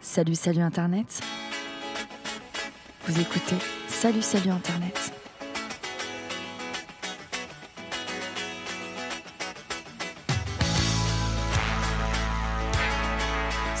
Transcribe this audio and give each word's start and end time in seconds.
Salut, 0.00 0.34
salut 0.34 0.60
Internet. 0.60 1.20
Vous 3.06 3.20
écoutez 3.20 3.56
Salut, 3.88 4.22
salut 4.22 4.50
Internet. 4.50 5.12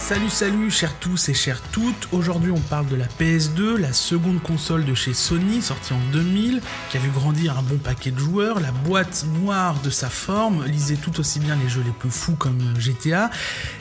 Salut 0.06 0.30
salut 0.30 0.70
chers 0.70 0.94
tous 1.00 1.30
et 1.30 1.34
chères 1.34 1.60
toutes, 1.72 2.06
aujourd'hui 2.12 2.52
on 2.52 2.60
parle 2.60 2.86
de 2.86 2.94
la 2.94 3.06
PS2, 3.06 3.74
la 3.74 3.92
seconde 3.92 4.40
console 4.40 4.84
de 4.84 4.94
chez 4.94 5.12
Sony 5.12 5.60
sortie 5.60 5.94
en 5.94 6.00
2000, 6.12 6.60
qui 6.90 6.96
a 6.96 7.00
vu 7.00 7.10
grandir 7.10 7.58
un 7.58 7.62
bon 7.62 7.76
paquet 7.78 8.12
de 8.12 8.18
joueurs, 8.20 8.60
la 8.60 8.70
boîte 8.70 9.26
noire 9.40 9.74
de 9.82 9.90
sa 9.90 10.08
forme 10.08 10.64
lisait 10.66 10.94
tout 10.94 11.18
aussi 11.18 11.40
bien 11.40 11.56
les 11.56 11.68
jeux 11.68 11.82
les 11.84 11.90
plus 11.90 12.12
fous 12.12 12.36
comme 12.36 12.60
GTA 12.78 13.30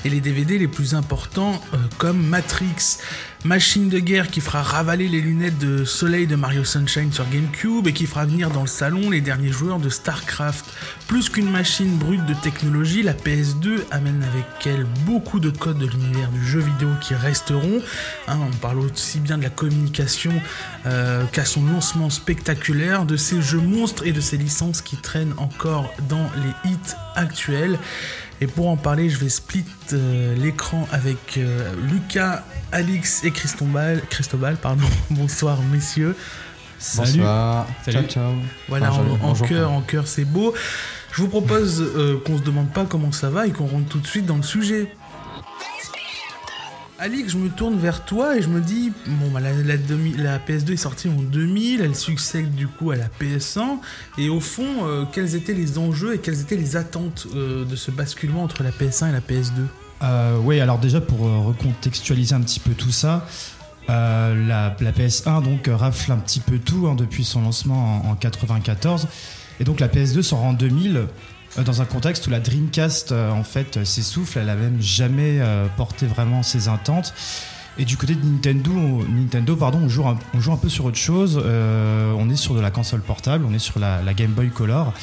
et 0.03 0.09
les 0.09 0.19
DVD 0.19 0.57
les 0.57 0.67
plus 0.67 0.95
importants 0.95 1.61
euh, 1.75 1.77
comme 1.99 2.25
Matrix. 2.25 2.97
Machine 3.45 3.89
de 3.89 3.99
guerre 3.99 4.31
qui 4.31 4.41
fera 4.41 4.63
ravaler 4.63 5.07
les 5.07 5.21
lunettes 5.21 5.59
de 5.59 5.85
soleil 5.85 6.25
de 6.25 6.35
Mario 6.35 6.63
Sunshine 6.63 7.13
sur 7.13 7.29
GameCube 7.29 7.85
et 7.85 7.93
qui 7.93 8.07
fera 8.07 8.25
venir 8.25 8.49
dans 8.49 8.61
le 8.61 8.67
salon 8.67 9.11
les 9.11 9.21
derniers 9.21 9.51
joueurs 9.51 9.77
de 9.77 9.87
StarCraft. 9.87 10.65
Plus 11.07 11.29
qu'une 11.29 11.51
machine 11.51 11.95
brute 11.95 12.25
de 12.25 12.33
technologie, 12.33 13.03
la 13.03 13.13
PS2 13.13 13.81
amène 13.91 14.23
avec 14.23 14.65
elle 14.65 14.87
beaucoup 15.05 15.39
de 15.39 15.51
codes 15.51 15.77
de 15.77 15.85
l'univers 15.85 16.29
du 16.29 16.43
jeu 16.43 16.59
vidéo 16.59 16.89
qui 17.01 17.13
resteront. 17.13 17.83
Hein, 18.27 18.39
on 18.41 18.55
parle 18.55 18.79
aussi 18.79 19.19
bien 19.19 19.37
de 19.37 19.43
la 19.43 19.51
communication 19.51 20.33
euh, 20.87 21.23
qu'à 21.31 21.45
son 21.45 21.67
lancement 21.67 22.09
spectaculaire, 22.09 23.05
de 23.05 23.15
ces 23.15 23.43
jeux 23.43 23.61
monstres 23.61 24.07
et 24.07 24.11
de 24.11 24.21
ces 24.21 24.37
licences 24.37 24.81
qui 24.81 24.97
traînent 24.97 25.35
encore 25.37 25.93
dans 26.09 26.31
les 26.37 26.71
hits 26.71 26.95
actuels. 27.15 27.77
Et 28.41 28.47
pour 28.47 28.67
en 28.67 28.75
parler, 28.75 29.09
je 29.09 29.17
vais 29.17 29.29
split 29.29 29.65
euh, 29.93 30.35
l'écran 30.35 30.87
avec 30.91 31.37
euh, 31.37 31.73
Lucas, 31.89 32.43
Alix 32.75 33.23
et 33.23 33.31
Cristobal. 33.31 34.01
Cristobal 34.09 34.57
pardon. 34.57 34.85
Bonsoir 35.09 35.61
messieurs. 35.71 36.13
Salut. 36.77 37.19
Bonsoir. 37.19 37.67
Ciao, 37.89 38.03
ciao. 38.03 38.33
Voilà, 38.67 38.91
en, 38.91 39.33
cœur, 39.33 39.71
en 39.71 39.81
cœur, 39.81 40.07
c'est 40.07 40.25
beau. 40.25 40.53
Je 41.13 41.21
vous 41.21 41.29
propose 41.29 41.81
euh, 41.81 42.19
qu'on 42.25 42.37
se 42.37 42.43
demande 42.43 42.69
pas 42.73 42.83
comment 42.83 43.13
ça 43.13 43.29
va 43.29 43.47
et 43.47 43.51
qu'on 43.51 43.65
rentre 43.65 43.87
tout 43.87 43.99
de 43.99 44.07
suite 44.07 44.25
dans 44.25 44.35
le 44.35 44.43
sujet. 44.43 44.93
Alix, 46.99 47.31
je 47.31 47.37
me 47.37 47.47
tourne 47.47 47.77
vers 47.77 48.03
toi 48.03 48.35
et 48.35 48.41
je 48.41 48.49
me 48.49 48.59
dis, 48.59 48.91
bon, 49.07 49.31
bah, 49.31 49.39
la, 49.39 49.51
la, 49.53 50.37
PS2 50.39 50.73
est 50.73 50.77
sortie 50.77 51.07
en 51.07 51.21
2000, 51.21 51.79
elle 51.79 51.95
succède 51.95 52.53
du 52.55 52.67
coup 52.67 52.91
à 52.91 52.97
la 52.97 53.07
PS1, 53.21 53.79
et 54.17 54.29
au 54.29 54.39
fond, 54.39 54.85
euh, 54.85 55.03
quels 55.11 55.35
étaient 55.35 55.53
les 55.53 55.77
enjeux 55.77 56.15
et 56.15 56.19
quelles 56.19 56.39
étaient 56.41 56.55
les 56.55 56.75
attentes 56.75 57.27
euh, 57.35 57.65
de 57.65 57.75
ce 57.75 57.91
basculement 57.91 58.43
entre 58.43 58.63
la 58.63 58.71
PS1 58.71 59.09
et 59.09 59.11
la 59.11 59.19
PS2 59.19 59.51
euh, 60.05 60.37
Oui, 60.37 60.59
alors 60.59 60.79
déjà 60.79 61.01
pour 61.01 61.19
recontextualiser 61.19 62.35
un 62.35 62.41
petit 62.41 62.59
peu 62.59 62.73
tout 62.73 62.91
ça, 62.91 63.25
la, 63.87 64.71
PS1 64.71 65.43
donc 65.43 65.69
rafle 65.71 66.11
un 66.11 66.17
petit 66.17 66.39
peu 66.39 66.57
tout 66.57 66.87
hein, 66.87 66.95
depuis 66.95 67.23
son 67.23 67.41
lancement 67.41 68.01
en, 68.05 68.11
en 68.11 68.15
94, 68.15 69.07
et 69.59 69.63
donc 69.63 69.79
la 69.79 69.87
PS2 69.87 70.21
sort 70.21 70.43
en 70.43 70.53
2000 70.53 71.07
euh, 71.57 71.63
dans 71.63 71.81
un 71.81 71.85
contexte 71.85 72.27
où 72.27 72.29
la 72.29 72.39
Dreamcast 72.39 73.11
euh, 73.11 73.31
en 73.31 73.43
fait 73.43 73.77
euh, 73.77 73.85
s'essouffle, 73.85 74.39
elle 74.39 74.49
a 74.49 74.55
même 74.55 74.81
jamais 74.81 75.39
porté 75.77 76.05
vraiment 76.05 76.43
ses 76.43 76.67
intentes. 76.67 77.13
Et 77.77 77.83
du 77.83 77.97
côté 77.97 78.15
de 78.15 78.25
Nintendo, 78.25 78.71
Nintendo 79.09 79.55
pardon, 79.55 79.79
on 79.83 79.89
joue 79.89 80.07
un, 80.07 80.17
on 80.33 80.39
joue 80.39 80.53
un 80.53 80.57
peu 80.57 80.69
sur 80.69 80.85
autre 80.85 80.97
chose. 80.97 81.37
on 81.37 82.29
est 82.29 82.35
sur 82.37 82.55
de 82.55 82.61
la 82.61 82.71
console 82.71 83.01
portable, 83.01 83.45
on 83.45 83.53
est 83.53 83.59
sur 83.59 83.79
la, 83.79 84.01
Game 84.13 84.31
Boy 84.31 84.49
Color. 84.49 84.93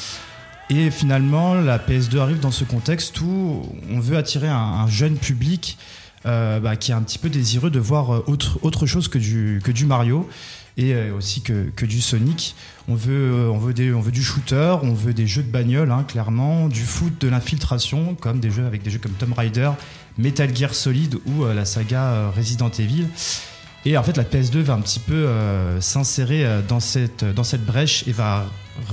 Et 0.69 0.91
finalement, 0.91 1.53
la 1.55 1.77
PS2 1.77 2.19
arrive 2.19 2.39
dans 2.39 2.51
ce 2.51 2.63
contexte 2.63 3.19
où 3.21 3.61
on 3.91 3.99
veut 3.99 4.17
attirer 4.17 4.47
un, 4.47 4.87
jeune 4.87 5.17
public 5.17 5.77
bah, 6.23 6.75
qui 6.77 6.91
est 6.91 6.95
un 6.95 7.01
petit 7.01 7.19
peu 7.19 7.29
désireux 7.29 7.69
de 7.69 7.79
voir 7.79 8.27
autre, 8.29 8.59
autre 8.61 8.85
chose 8.85 9.07
que 9.07 9.17
du, 9.17 9.61
que 9.63 9.71
du 9.71 9.85
Mario 9.85 10.27
et 10.77 10.93
euh, 10.93 11.15
aussi 11.15 11.41
que, 11.41 11.69
que, 11.75 11.85
du 11.85 12.01
Sonic. 12.01 12.55
On 12.87 12.95
veut, 12.95 13.31
euh, 13.31 13.49
on, 13.49 13.57
veut 13.57 13.73
des, 13.73 13.93
on 13.93 14.01
veut 14.01 14.11
du 14.11 14.23
shooter, 14.23 14.77
on 14.81 14.93
veut 14.93 15.13
des 15.13 15.27
jeux 15.27 15.43
de 15.43 15.51
bagnole, 15.51 15.91
hein, 15.91 16.05
clairement, 16.07 16.67
du 16.67 16.81
foot, 16.81 17.13
de 17.21 17.27
l'infiltration, 17.27 18.15
comme 18.15 18.39
des 18.39 18.49
jeux 18.49 18.65
avec 18.65 18.81
des 18.83 18.89
jeux 18.89 18.99
comme 18.99 19.13
Tomb 19.13 19.33
Raider, 19.33 19.71
Metal 20.17 20.55
Gear 20.55 20.73
Solid 20.73 21.15
ou 21.25 21.43
euh, 21.43 21.53
la 21.53 21.65
saga 21.65 22.31
Resident 22.35 22.71
Evil. 22.71 23.07
Et 23.85 23.97
en 23.97 24.03
fait, 24.03 24.15
la 24.15 24.23
PS2 24.23 24.59
va 24.59 24.75
un 24.75 24.81
petit 24.81 25.01
peu 25.01 25.27
s'insérer 25.81 26.45
dans 26.69 26.79
cette, 26.79 27.25
dans 27.25 27.43
cette 27.43 27.65
brèche 27.65 28.07
et 28.07 28.13
va 28.13 28.45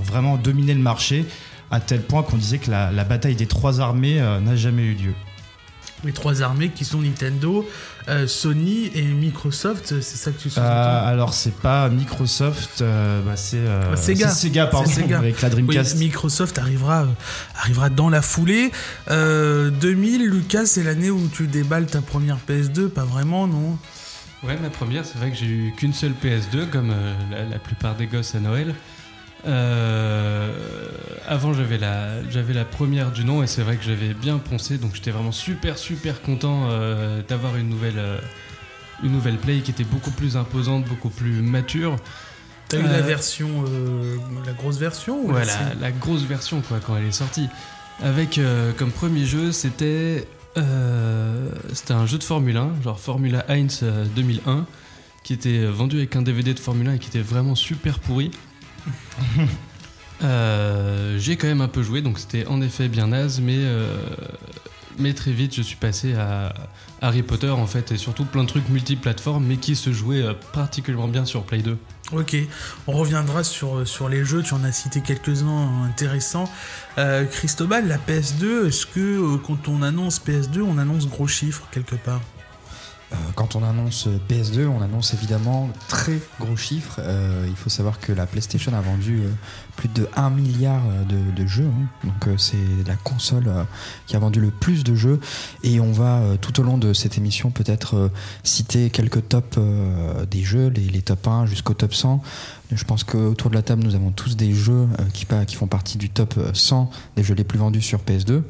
vraiment 0.02 0.36
dominer 0.36 0.74
le 0.74 0.80
marché 0.80 1.24
à 1.70 1.80
tel 1.80 2.02
point 2.02 2.22
qu'on 2.22 2.36
disait 2.36 2.58
que 2.58 2.70
la, 2.70 2.90
la, 2.90 3.04
bataille 3.04 3.36
des 3.36 3.46
trois 3.46 3.80
armées 3.80 4.20
n'a 4.42 4.56
jamais 4.56 4.82
eu 4.82 4.94
lieu 4.94 5.14
les 6.04 6.12
trois 6.12 6.42
armées 6.42 6.70
qui 6.70 6.84
sont 6.84 7.00
Nintendo, 7.00 7.68
euh, 8.08 8.26
Sony 8.26 8.90
et 8.94 9.02
Microsoft, 9.02 10.00
c'est 10.00 10.16
ça 10.16 10.30
que 10.30 10.40
tu 10.40 10.50
sous 10.50 10.60
euh, 10.60 11.08
Alors 11.08 11.34
c'est 11.34 11.54
pas 11.54 11.88
Microsoft, 11.88 12.80
euh, 12.80 13.22
bah, 13.22 13.36
c'est 13.36 13.58
euh, 13.58 13.96
Sega. 13.96 14.28
Sega, 14.28 14.66
pardon, 14.66 14.90
Sega. 14.90 15.18
avec 15.18 15.40
la 15.42 15.50
Dreamcast. 15.50 15.98
Microsoft 15.98 16.58
arrivera, 16.58 17.06
arrivera 17.56 17.90
dans 17.90 18.08
la 18.08 18.22
foulée. 18.22 18.70
2000, 19.08 20.26
Lucas, 20.26 20.66
c'est 20.66 20.82
l'année 20.82 21.10
où 21.10 21.28
tu 21.28 21.46
déballes 21.46 21.86
ta 21.86 22.00
première 22.00 22.38
PS2, 22.48 22.88
pas 22.88 23.04
vraiment, 23.04 23.46
non? 23.46 23.78
Ouais, 24.42 24.56
ma 24.56 24.70
première, 24.70 25.04
c'est 25.04 25.18
vrai 25.18 25.30
que 25.30 25.36
j'ai 25.36 25.46
eu 25.46 25.74
qu'une 25.76 25.92
seule 25.92 26.12
PS2, 26.12 26.70
comme 26.70 26.94
la, 27.30 27.58
plupart 27.58 27.94
des 27.94 28.06
gosses 28.06 28.34
à 28.34 28.40
Noël. 28.40 28.74
Euh, 29.46 30.52
avant, 31.26 31.52
j'avais 31.52 31.78
la, 31.78 32.22
j'avais 32.30 32.52
la 32.52 32.64
première 32.64 33.10
du 33.10 33.24
nom 33.24 33.42
et 33.42 33.46
c'est 33.46 33.62
vrai 33.62 33.76
que 33.76 33.84
j'avais 33.84 34.14
bien 34.14 34.38
poncé, 34.38 34.78
donc 34.78 34.94
j'étais 34.94 35.10
vraiment 35.10 35.32
super 35.32 35.78
super 35.78 36.22
content 36.22 36.68
euh, 36.70 37.22
d'avoir 37.28 37.56
une 37.56 37.68
nouvelle, 37.68 37.98
euh, 37.98 38.18
une 39.02 39.12
nouvelle 39.12 39.38
play 39.38 39.60
qui 39.60 39.70
était 39.70 39.84
beaucoup 39.84 40.10
plus 40.10 40.36
imposante, 40.36 40.84
beaucoup 40.84 41.10
plus 41.10 41.42
mature. 41.42 41.96
T'as 42.68 42.78
eu 42.78 42.82
la 42.82 43.00
version, 43.00 43.64
la 44.46 44.52
grosse 44.52 44.76
version 44.76 45.24
ou 45.24 45.32
la, 45.32 45.90
grosse 45.90 46.22
version 46.22 46.60
quoi 46.60 46.78
quand 46.78 46.96
elle 46.96 47.06
est 47.06 47.12
sortie. 47.12 47.48
Avec 48.00 48.38
comme 48.76 48.92
premier 48.92 49.24
jeu, 49.26 49.50
c'était 49.50 50.28
c'était 50.54 51.92
un 51.94 52.06
jeu 52.06 52.16
de 52.18 52.22
Formule 52.22 52.56
1, 52.56 52.82
genre 52.84 53.00
Formula 53.00 53.44
Heinz 53.48 53.82
2001, 54.14 54.66
qui 55.24 55.32
était 55.32 55.66
vendu 55.66 55.96
avec 55.96 56.14
un 56.14 56.22
DVD 56.22 56.54
de 56.54 56.60
Formule 56.60 56.86
1 56.86 56.92
et 56.92 56.98
qui 57.00 57.08
était 57.08 57.18
vraiment 57.18 57.56
super 57.56 57.98
pourri. 57.98 58.30
Euh, 60.22 61.18
j'ai 61.18 61.36
quand 61.36 61.46
même 61.46 61.60
un 61.60 61.68
peu 61.68 61.82
joué, 61.82 62.02
donc 62.02 62.18
c'était 62.18 62.46
en 62.46 62.60
effet 62.60 62.88
bien 62.88 63.08
naze, 63.08 63.40
mais, 63.40 63.56
euh, 63.56 63.96
mais 64.98 65.14
très 65.14 65.32
vite 65.32 65.54
je 65.54 65.62
suis 65.62 65.76
passé 65.76 66.14
à 66.14 66.52
Harry 67.00 67.22
Potter 67.22 67.48
en 67.48 67.66
fait, 67.66 67.92
et 67.92 67.96
surtout 67.96 68.24
plein 68.24 68.42
de 68.42 68.48
trucs 68.48 68.68
multiplateformes, 68.68 69.44
mais 69.46 69.56
qui 69.56 69.76
se 69.76 69.92
jouaient 69.92 70.22
euh, 70.22 70.34
particulièrement 70.52 71.08
bien 71.08 71.24
sur 71.24 71.44
Play 71.44 71.62
2. 71.62 71.78
Ok, 72.12 72.36
on 72.88 72.92
reviendra 72.92 73.44
sur, 73.44 73.84
les 74.08 74.24
jeux, 74.24 74.42
tu 74.42 74.52
en 74.52 74.64
as 74.64 74.72
cité 74.72 75.00
quelques-uns 75.00 75.84
intéressants. 75.84 76.50
Christobal, 77.30 77.86
la 77.86 77.98
PS2, 77.98 78.66
est-ce 78.66 78.84
que 78.84 79.36
quand 79.36 79.68
on 79.68 79.80
annonce 79.82 80.20
PS2, 80.20 80.60
on 80.60 80.76
annonce 80.78 81.06
gros 81.06 81.28
chiffres 81.28 81.68
quelque 81.70 81.94
part? 81.94 82.20
Quand 83.34 83.56
on 83.56 83.64
annonce 83.64 84.08
PS2, 84.28 84.66
on 84.66 84.82
annonce 84.82 85.14
évidemment 85.14 85.68
très 85.88 86.20
gros 86.38 86.56
chiffres. 86.56 87.00
Euh, 87.00 87.46
il 87.48 87.56
faut 87.56 87.70
savoir 87.70 87.98
que 87.98 88.12
la 88.12 88.26
PlayStation 88.26 88.72
a 88.74 88.80
vendu 88.80 89.20
euh, 89.20 89.30
plus 89.76 89.88
de 89.88 90.08
1 90.14 90.30
milliard 90.30 90.82
de, 91.08 91.46
jeux. 91.46 91.66
Hein. 91.66 91.88
Donc 92.04 92.38
c'est 92.38 92.56
la 92.86 92.96
console 92.96 93.50
qui 94.06 94.14
a 94.14 94.18
vendu 94.18 94.40
le 94.40 94.50
plus 94.50 94.84
de 94.84 94.94
jeux. 94.94 95.18
Et 95.62 95.80
on 95.80 95.90
va 95.90 96.22
tout 96.40 96.60
au 96.60 96.62
long 96.62 96.76
de 96.76 96.92
cette 96.92 97.16
émission 97.16 97.50
peut-être 97.50 98.10
citer 98.44 98.90
quelques 98.90 99.28
tops 99.28 99.58
des 100.30 100.42
jeux, 100.42 100.68
les, 100.68 100.82
les 100.82 101.02
top 101.02 101.26
1 101.26 101.46
jusqu'au 101.46 101.72
top 101.72 101.94
100. 101.94 102.22
Je 102.72 102.84
pense 102.84 103.04
qu'autour 103.04 103.50
de 103.50 103.54
la 103.56 103.62
table, 103.62 103.82
nous 103.82 103.94
avons 103.94 104.10
tous 104.10 104.36
des 104.36 104.52
jeux 104.52 104.86
qui, 105.14 105.26
qui 105.46 105.56
font 105.56 105.66
partie 105.66 105.96
du 105.96 106.10
top 106.10 106.38
100 106.52 106.90
des 107.16 107.24
jeux 107.24 107.34
les 107.34 107.44
plus 107.44 107.58
vendus 107.58 107.82
sur 107.82 108.00
PS2. 108.00 108.42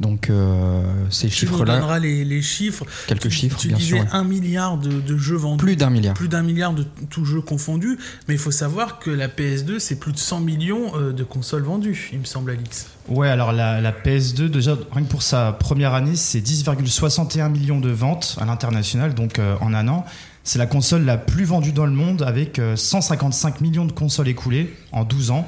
Donc 0.00 0.30
euh, 0.30 0.82
ces 1.10 1.28
chiffres-là. 1.28 1.74
Tu 1.74 1.80
donneras 1.80 1.98
les, 1.98 2.24
les, 2.24 2.42
chiffres. 2.42 2.84
Quelques 3.08 3.30
chiffres, 3.30 3.58
tu 3.58 3.68
bien 3.68 3.76
disais 3.76 4.02
un 4.12 4.22
milliard 4.22 4.78
de, 4.78 5.16
jeux 5.16 5.36
vendus. 5.36 5.64
Plus 5.64 5.76
d'un 5.76 5.90
milliard. 5.90 6.14
Plus 6.14 6.28
d'un 6.28 6.42
milliard 6.42 6.72
de 6.72 6.84
tous 7.10 7.24
jeux 7.24 7.40
confondus. 7.40 7.98
Mais 8.28 8.34
il 8.34 8.40
faut 8.40 8.52
savoir 8.52 9.00
que 9.00 9.10
la 9.10 9.28
PS2, 9.28 9.78
c'est 9.78 9.98
plus 9.98 10.12
de 10.12 10.18
100 10.18 10.40
millions 10.40 10.92
euh, 10.96 11.12
de 11.12 11.24
consoles 11.24 11.62
vendues, 11.62 12.10
il 12.12 12.20
me 12.20 12.24
semble, 12.24 12.52
Alix. 12.52 12.86
Ouais, 13.08 13.28
alors 13.28 13.52
la, 13.52 13.80
la 13.80 13.92
PS2, 13.92 14.48
déjà, 14.48 14.76
rien 14.92 15.04
que 15.04 15.10
pour 15.10 15.22
sa 15.22 15.52
première 15.52 15.94
année, 15.94 16.14
c'est 16.14 16.40
10,61 16.40 17.50
millions 17.50 17.80
de 17.80 17.90
ventes 17.90 18.36
à 18.40 18.44
l'international, 18.44 19.14
donc 19.14 19.38
euh, 19.38 19.56
en 19.60 19.74
un 19.74 19.88
an. 19.88 20.04
C'est 20.44 20.58
la 20.58 20.66
console 20.66 21.04
la 21.04 21.18
plus 21.18 21.44
vendue 21.44 21.72
dans 21.72 21.84
le 21.84 21.92
monde 21.92 22.22
avec 22.22 22.58
155 22.74 23.60
millions 23.60 23.84
de 23.84 23.92
consoles 23.92 24.28
écoulées 24.28 24.74
en 24.92 25.04
12 25.04 25.30
ans 25.30 25.46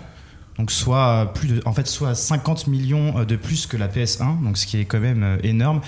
donc 0.58 0.70
soit 0.70 1.32
plus 1.35 1.49
de, 1.49 1.62
en 1.64 1.73
fait 1.73 1.87
soit 1.87 2.14
50 2.14 2.67
millions 2.67 3.19
euh, 3.19 3.25
de 3.25 3.37
plus 3.37 3.67
que 3.67 3.76
la 3.76 3.88
PS1, 3.88 4.43
donc 4.43 4.58
ce 4.58 4.67
qui 4.67 4.79
est 4.79 4.85
quand 4.85 5.00
même 5.00 5.23
euh, 5.23 5.37
énorme. 5.43 5.81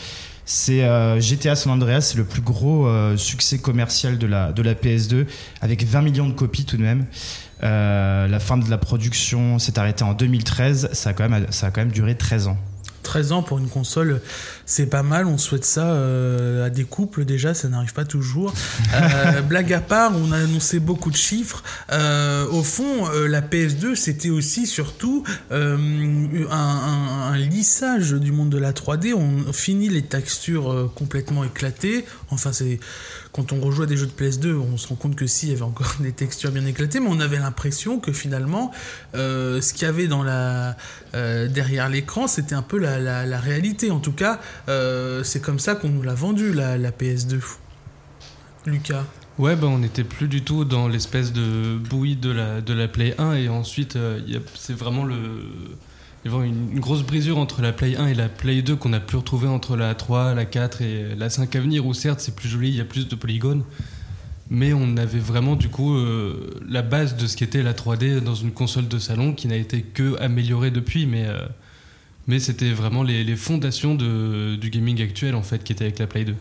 C'est 0.45 0.85
euh, 0.85 1.21
GTA 1.21 1.55
San 1.55 1.73
Andreas, 1.73 2.01
c'est 2.01 2.19
le 2.19 2.25
plus 2.25 2.43
gros 2.43 2.89
succès 3.17 3.59
commercial 3.59 4.19
de 4.19 4.27
la 4.27 4.53
de 4.53 4.63
la 4.63 4.75
PS2 4.75 5.27
avec 5.61 5.85
20 5.85 6.03
millions 6.03 6.29
de 6.29 6.35
copies 6.35 6.65
tout 6.65 6.77
de 6.77 6.83
même. 6.83 7.07
la 7.61 8.41
fin 8.41 8.59
de 8.59 8.69
la 8.69 8.79
production 8.79 9.61
s'est 9.61 9.79
arrêtée 9.79 10.03
en 10.03 10.15
2013, 10.15 10.91
ça 10.93 11.11
a 11.11 11.13
quand 11.13 11.29
même 11.29 11.47
ça 11.51 11.69
a 11.69 11.71
quand 11.71 11.83
même 11.83 11.93
duré 11.93 12.17
13 12.17 12.49
ans. 12.49 12.59
13 13.03 13.33
ans 13.33 13.43
pour 13.43 13.59
une 13.59 13.69
console, 13.69 14.21
c'est 14.67 14.87
pas 14.87 15.03
mal. 15.03 15.27
On 15.27 15.39
souhaite 15.39 15.65
ça 15.65 15.93
euh, 15.93 16.65
à 16.67 16.71
des 16.71 16.85
couples 16.85 17.25
déjà, 17.25 17.55
ça 17.55 17.69
n'arrive 17.69 17.93
pas 17.93 18.05
toujours. 18.05 18.53
Euh, 18.95 19.41
blague 19.49 19.73
à 19.73 19.81
part, 19.81 20.13
on 20.17 20.33
a 20.33 20.39
annoncé 20.39 20.79
beaucoup 20.81 21.11
de 21.11 21.17
chiffres. 21.17 21.63
Euh, 21.91 22.47
au 22.49 22.63
fond, 22.63 23.09
la 23.29 23.41
PS2, 23.41 23.95
c'était 23.95 24.31
aussi 24.31 24.67
surtout 24.67 25.25
un, 25.51 25.77
un- 26.51 27.33
un 27.33 27.37
lissage 27.37 28.13
du 28.13 28.33
monde 28.33 28.51
de 28.51 28.59
la 28.59 28.73
3D. 28.73 29.15
On 29.15 29.53
finit 29.53 29.89
les 29.89 30.03
textures 30.03 30.91
complètement 30.95 31.45
éclatées. 31.45 32.05
Enfin, 32.31 32.53
c'est 32.53 32.79
quand 33.33 33.53
on 33.53 33.61
rejoue 33.61 33.83
à 33.83 33.87
des 33.87 33.97
jeux 33.97 34.07
de 34.07 34.13
PS2, 34.13 34.55
on 34.55 34.77
se 34.77 34.89
rend 34.89 34.95
compte 34.95 35.17
que 35.17 35.27
si, 35.27 35.47
il 35.47 35.53
y 35.53 35.55
avait 35.55 35.63
encore 35.63 35.95
des 36.01 36.13
textures 36.13 36.51
bien 36.51 36.67
éclatées, 36.67 37.01
mais 37.01 37.09
on 37.11 37.21
avait 37.21 37.39
l'impression 37.39 37.99
que 37.99 38.13
finalement, 38.13 38.73
euh, 39.15 39.61
ce 39.61 39.73
qu'il 39.73 39.83
y 39.87 39.89
avait 39.89 40.07
dans 40.07 40.23
la, 40.23 40.77
euh, 41.15 41.49
derrière 41.49 41.89
l'écran, 41.89 42.27
c'était 42.27 42.55
un 42.55 42.63
peu 42.63 42.79
la, 42.79 42.99
la- 42.99 43.25
la 43.27 43.41
réalité. 43.41 43.91
En 43.91 44.01
tout 44.01 44.13
cas, 44.13 44.41
euh, 44.69 45.23
c'est 45.23 45.41
comme 45.41 45.59
ça 45.59 45.75
qu'on 45.75 45.89
nous 45.89 46.03
l'a 46.03 46.15
vendu, 46.15 46.53
la, 46.53 46.79
la 46.79 46.91
PS2. 46.91 47.41
Lucas 48.67 49.05
Ouais, 49.39 49.57
bah, 49.57 49.67
on 49.67 49.79
n'était 49.79 50.05
plus 50.05 50.29
du 50.29 50.43
tout 50.43 50.65
dans 50.65 50.89
l'espèce 50.89 51.33
de 51.33 51.77
bouillie 51.77 52.17
de 52.17 52.31
la, 52.31 52.61
de 52.61 52.75
la 52.75 52.87
Play 52.87 53.15
1 53.19 53.35
et 53.35 53.49
ensuite 53.49 53.97
euh, 53.97 54.21
c'est 54.55 54.77
vraiment 54.77 55.05
le 55.05 55.17
y 56.25 56.29
a 56.29 56.37
une, 56.45 56.71
une 56.73 56.81
grosse 56.81 57.03
brisure 57.03 57.39
entre 57.39 57.63
la 57.63 57.73
Play 57.73 57.97
1 57.97 58.09
et 58.09 58.15
la 58.15 58.29
Play 58.29 58.63
2 58.63 58.77
qu'on 58.77 58.91
n'a 58.91 59.01
plus 59.01 59.17
retrouvé 59.17 59.49
entre 59.49 59.77
la 59.77 59.95
3, 59.95 60.35
la 60.35 60.45
4 60.45 60.83
et 60.83 61.15
la 61.17 61.31
5 61.31 61.57
à 61.57 61.61
venir 61.61 61.87
où 61.87 61.95
certes 61.95 62.21
c'est 62.21 62.37
plus 62.37 62.49
joli, 62.49 62.69
il 62.69 62.77
y 62.77 62.81
a 62.81 62.85
plus 62.85 63.09
de 63.09 63.15
polygones 63.15 63.65
mais 64.51 64.75
on 64.75 64.99
avait 64.99 65.19
vraiment 65.19 65.57
du 65.57 65.71
coup 65.71 65.97
euh, 65.97 66.61
la 66.69 66.83
base 66.83 67.17
de 67.17 67.27
ce 67.27 67.37
qu'était 67.39 67.63
la 67.63 67.73
3D 67.73 68.21
dans 68.21 68.35
une 68.35 68.53
console 68.53 68.87
de 68.87 68.99
salon 68.99 69.33
qui 69.33 69.49
n'a 69.49 69.57
été 69.57 69.81
que 69.81 70.21
améliorée 70.21 70.71
depuis 70.71 71.07
mais 71.07 71.25
euh, 71.27 71.39
mais 72.27 72.39
c'était 72.39 72.73
vraiment 72.73 73.03
les, 73.03 73.25
les 73.25 73.37
fondations 73.37 73.95
de, 73.95 74.57
du 74.57 74.71
gaming 74.71 75.03
actuel 75.03 75.35
en 75.35 75.43
fait 75.43 75.63
qui 75.65 75.73
étaient 75.73 75.85
avec 75.85 75.99
la 75.99 76.07
Play 76.07 76.25
2. 76.25 76.35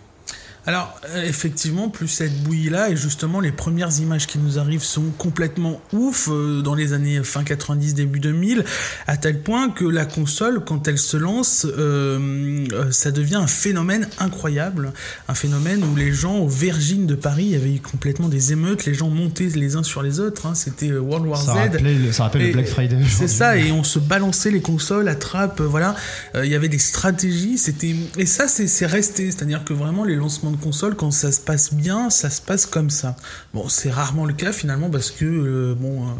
Alors, 0.67 0.95
euh, 1.15 1.23
effectivement, 1.23 1.89
plus 1.89 2.07
cette 2.07 2.43
bouillie-là, 2.43 2.91
et 2.91 2.95
justement, 2.95 3.39
les 3.39 3.51
premières 3.51 3.99
images 3.99 4.27
qui 4.27 4.37
nous 4.37 4.59
arrivent 4.59 4.83
sont 4.83 5.05
complètement 5.17 5.81
ouf 5.91 6.29
euh, 6.31 6.61
dans 6.61 6.75
les 6.75 6.93
années 6.93 7.23
fin 7.23 7.43
90, 7.43 7.95
début 7.95 8.19
2000, 8.19 8.63
à 9.07 9.17
tel 9.17 9.41
point 9.41 9.71
que 9.71 9.85
la 9.85 10.05
console, 10.05 10.63
quand 10.63 10.87
elle 10.87 10.99
se 10.99 11.17
lance, 11.17 11.65
euh, 11.65 12.67
euh, 12.73 12.91
ça 12.91 13.09
devient 13.09 13.37
un 13.37 13.47
phénomène 13.47 14.07
incroyable. 14.19 14.93
Un 15.27 15.33
phénomène 15.33 15.83
où 15.83 15.95
les 15.95 16.11
gens, 16.13 16.37
aux 16.37 16.47
Vergines 16.47 17.07
de 17.07 17.15
Paris, 17.15 17.45
il 17.45 17.51
y 17.53 17.55
avait 17.55 17.73
eu 17.73 17.79
complètement 17.79 18.29
des 18.29 18.51
émeutes, 18.51 18.85
les 18.85 18.93
gens 18.93 19.09
montaient 19.09 19.45
les 19.55 19.75
uns 19.77 19.83
sur 19.83 20.03
les 20.03 20.19
autres. 20.19 20.45
hein, 20.45 20.53
C'était 20.53 20.91
euh, 20.91 20.99
World 20.99 21.25
War 21.25 21.41
Ça 21.41 21.53
Z. 21.53 21.55
rappelait, 21.57 21.95
le- 21.95 22.11
ça 22.11 22.25
rappelle 22.25 22.45
le 22.45 22.53
Black 22.53 22.67
Friday. 22.67 22.97
C'est 23.09 23.27
ça, 23.27 23.57
et 23.57 23.71
on 23.71 23.83
se 23.83 23.97
balançait 23.97 24.51
les 24.51 24.61
consoles 24.61 25.07
à 25.09 25.15
trappe, 25.15 25.59
euh, 25.59 25.65
voilà. 25.65 25.95
Euh, 26.35 26.45
Il 26.45 26.51
y 26.51 26.55
avait 26.55 26.69
des 26.69 26.77
stratégies, 26.77 27.57
c'était 27.57 27.95
et 28.19 28.27
ça 28.27 28.47
c'est 28.47 28.85
resté, 28.85 29.31
c'est-à-dire 29.31 29.63
que 29.63 29.73
vraiment 29.73 30.03
les 30.03 30.15
lancements 30.15 30.50
de 30.51 30.57
consoles, 30.57 30.95
quand 30.95 31.11
ça 31.11 31.31
se 31.31 31.39
passe 31.39 31.73
bien, 31.73 32.09
ça 32.09 32.29
se 32.29 32.41
passe 32.41 32.65
comme 32.65 32.89
ça. 32.89 33.15
Bon, 33.53 33.67
c'est 33.69 33.89
rarement 33.89 34.25
le 34.25 34.33
cas 34.33 34.51
finalement 34.51 34.89
parce 34.89 35.11
que 35.11 35.25
euh, 35.25 35.75
bon, 35.75 36.03
euh, 36.03 36.11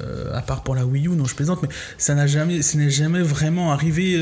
euh, 0.00 0.36
à 0.36 0.42
part 0.42 0.62
pour 0.62 0.74
la 0.74 0.84
Wii 0.84 1.06
U, 1.06 1.10
non 1.10 1.24
je 1.24 1.34
plaisante, 1.34 1.62
mais 1.62 1.68
ça 1.98 2.14
n'a 2.14 2.26
jamais, 2.26 2.60
vraiment 3.22 3.72
arrivé 3.72 4.20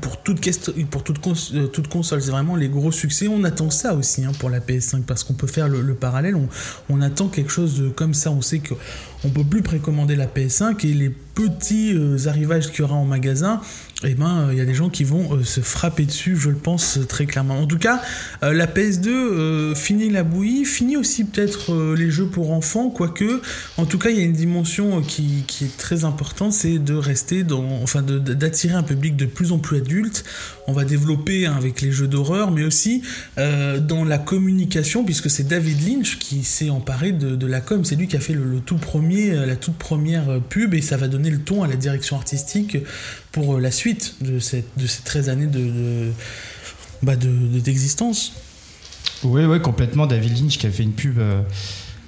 pour 0.00 0.22
toute 0.22 1.88
console. 1.88 2.22
C'est 2.22 2.30
vraiment 2.30 2.56
les 2.56 2.68
gros 2.68 2.92
succès. 2.92 3.28
On 3.28 3.44
attend 3.44 3.70
ça 3.70 3.94
aussi 3.94 4.24
hein, 4.24 4.32
pour 4.38 4.50
la 4.50 4.60
PS5 4.60 5.02
parce 5.02 5.24
qu'on 5.24 5.34
peut 5.34 5.46
faire 5.46 5.68
le, 5.68 5.80
le 5.80 5.94
parallèle. 5.94 6.36
On, 6.88 7.00
attend 7.00 7.28
quelque 7.28 7.50
chose 7.50 7.78
de 7.78 7.88
comme 7.88 8.14
ça. 8.14 8.30
On 8.30 8.40
sait 8.40 8.58
que 8.58 8.74
on 9.24 9.28
peut 9.28 9.44
plus 9.44 9.62
précommander 9.62 10.16
la 10.16 10.26
PS5 10.26 10.86
et 10.86 10.94
les 10.94 11.10
petits 11.10 11.94
arrivages 12.26 12.70
qu'il 12.70 12.80
y 12.80 12.82
aura 12.82 12.94
en 12.94 13.04
magasin, 13.04 13.60
eh 14.04 14.14
ben 14.14 14.48
euh, 14.48 14.52
il 14.52 14.58
y 14.58 14.60
a 14.60 14.66
des 14.66 14.74
gens 14.74 14.90
qui 14.90 15.04
vont 15.04 15.32
euh, 15.32 15.42
se 15.42 15.60
frapper 15.60 16.04
dessus, 16.04 16.36
je 16.36 16.50
le 16.50 16.56
pense 16.56 16.98
euh, 16.98 17.06
très 17.06 17.24
clairement. 17.24 17.60
En 17.60 17.66
tout 17.66 17.78
cas, 17.78 18.02
euh, 18.42 18.52
la 18.52 18.66
PS2 18.66 19.08
euh, 19.08 19.74
finit 19.74 20.10
la 20.10 20.22
bouillie, 20.22 20.66
finit 20.66 20.98
aussi 20.98 21.24
peut-être 21.24 21.72
euh, 21.72 21.96
les 21.96 22.10
jeux 22.10 22.26
pour 22.26 22.52
enfants, 22.52 22.90
quoique. 22.90 23.40
En 23.78 23.86
tout 23.86 23.98
cas, 23.98 24.10
il 24.10 24.18
y 24.18 24.20
a 24.20 24.24
une 24.24 24.34
dimension 24.34 24.98
euh, 24.98 25.00
qui, 25.00 25.44
est 25.62 25.76
très 25.78 26.04
importante, 26.04 26.52
c'est 26.52 26.78
de 26.78 26.92
rester 26.92 27.42
dans, 27.42 27.64
enfin, 27.82 28.02
d'attirer 28.02 28.74
un 28.74 28.82
public 28.82 29.16
de 29.16 29.24
plus 29.24 29.52
en 29.52 29.58
plus 29.58 29.78
adulte. 29.78 30.24
On 30.68 30.72
va 30.72 30.84
développer 30.84 31.46
hein, 31.46 31.54
avec 31.56 31.80
les 31.80 31.92
jeux 31.92 32.08
d'horreur, 32.08 32.50
mais 32.50 32.64
aussi 32.64 33.02
euh, 33.38 33.78
dans 33.78 34.04
la 34.04 34.18
communication, 34.18 35.04
puisque 35.04 35.30
c'est 35.30 35.46
David 35.46 35.88
Lynch 35.88 36.18
qui 36.18 36.42
s'est 36.42 36.70
emparé 36.70 37.12
de, 37.12 37.46
la 37.46 37.60
com. 37.60 37.84
C'est 37.84 37.96
lui 37.96 38.08
qui 38.08 38.16
a 38.16 38.20
fait 38.20 38.34
le, 38.34 38.60
tout 38.64 38.76
premier, 38.76 39.30
euh, 39.30 39.46
la 39.46 39.56
toute 39.56 39.76
première 39.76 40.28
euh, 40.28 40.40
pub, 40.40 40.74
et 40.74 40.82
ça 40.82 40.96
va 40.96 41.08
donner 41.08 41.30
le 41.30 41.38
ton 41.38 41.62
à 41.62 41.68
la 41.68 41.76
direction 41.76 42.16
artistique 42.16 42.78
pour 43.32 43.56
euh, 43.56 43.60
la 43.60 43.70
suite 43.70 44.16
de, 44.20 44.38
cette, 44.38 44.66
de 44.78 44.86
ces 44.86 45.02
13 45.02 45.28
années 45.28 45.46
de, 45.46 45.58
de- 45.58 46.12
bah, 47.02 47.16
de- 47.16 47.28
de- 47.28 47.60
d'existence. 47.60 48.32
Oui, 49.24 49.42
complètement. 49.60 50.06
David 50.06 50.38
Lynch 50.38 50.58
qui 50.58 50.66
a 50.66 50.70
fait 50.70 50.82
une 50.82 50.92
pub 50.92 51.18
euh, 51.18 51.42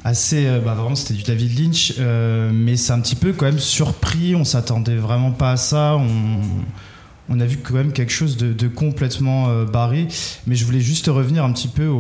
assez. 0.05 0.47
euh, 0.47 0.61
bah, 0.61 0.75
vraiment, 0.75 0.95
c'était 0.97 1.15
du 1.15 1.23
David 1.23 1.59
Lynch. 1.59 1.95
mais 2.53 2.77
c'est 2.77 2.93
un 2.93 3.01
petit 3.01 3.17
peu 3.17 3.33
quand 3.33 3.47
même 3.47 3.59
surpris. 3.59 4.35
On 4.35 4.45
s'attendait 4.45 4.97
vraiment 4.97 5.31
pas 5.33 5.53
à 5.53 5.57
ça. 5.57 5.97
On, 5.97 6.41
on 7.31 7.41
a 7.41 7.45
vu 7.45 7.59
quand 7.59 7.75
même 7.75 7.93
quelque 7.93 8.13
chose 8.13 8.37
de, 8.39 8.69
complètement 8.69 9.65
barré. 9.65 10.09
Mais 10.47 10.55
je 10.55 10.65
voulais 10.65 10.81
juste 10.81 11.07
revenir 11.09 11.45
un 11.45 11.53
petit 11.53 11.69
peu 11.69 11.91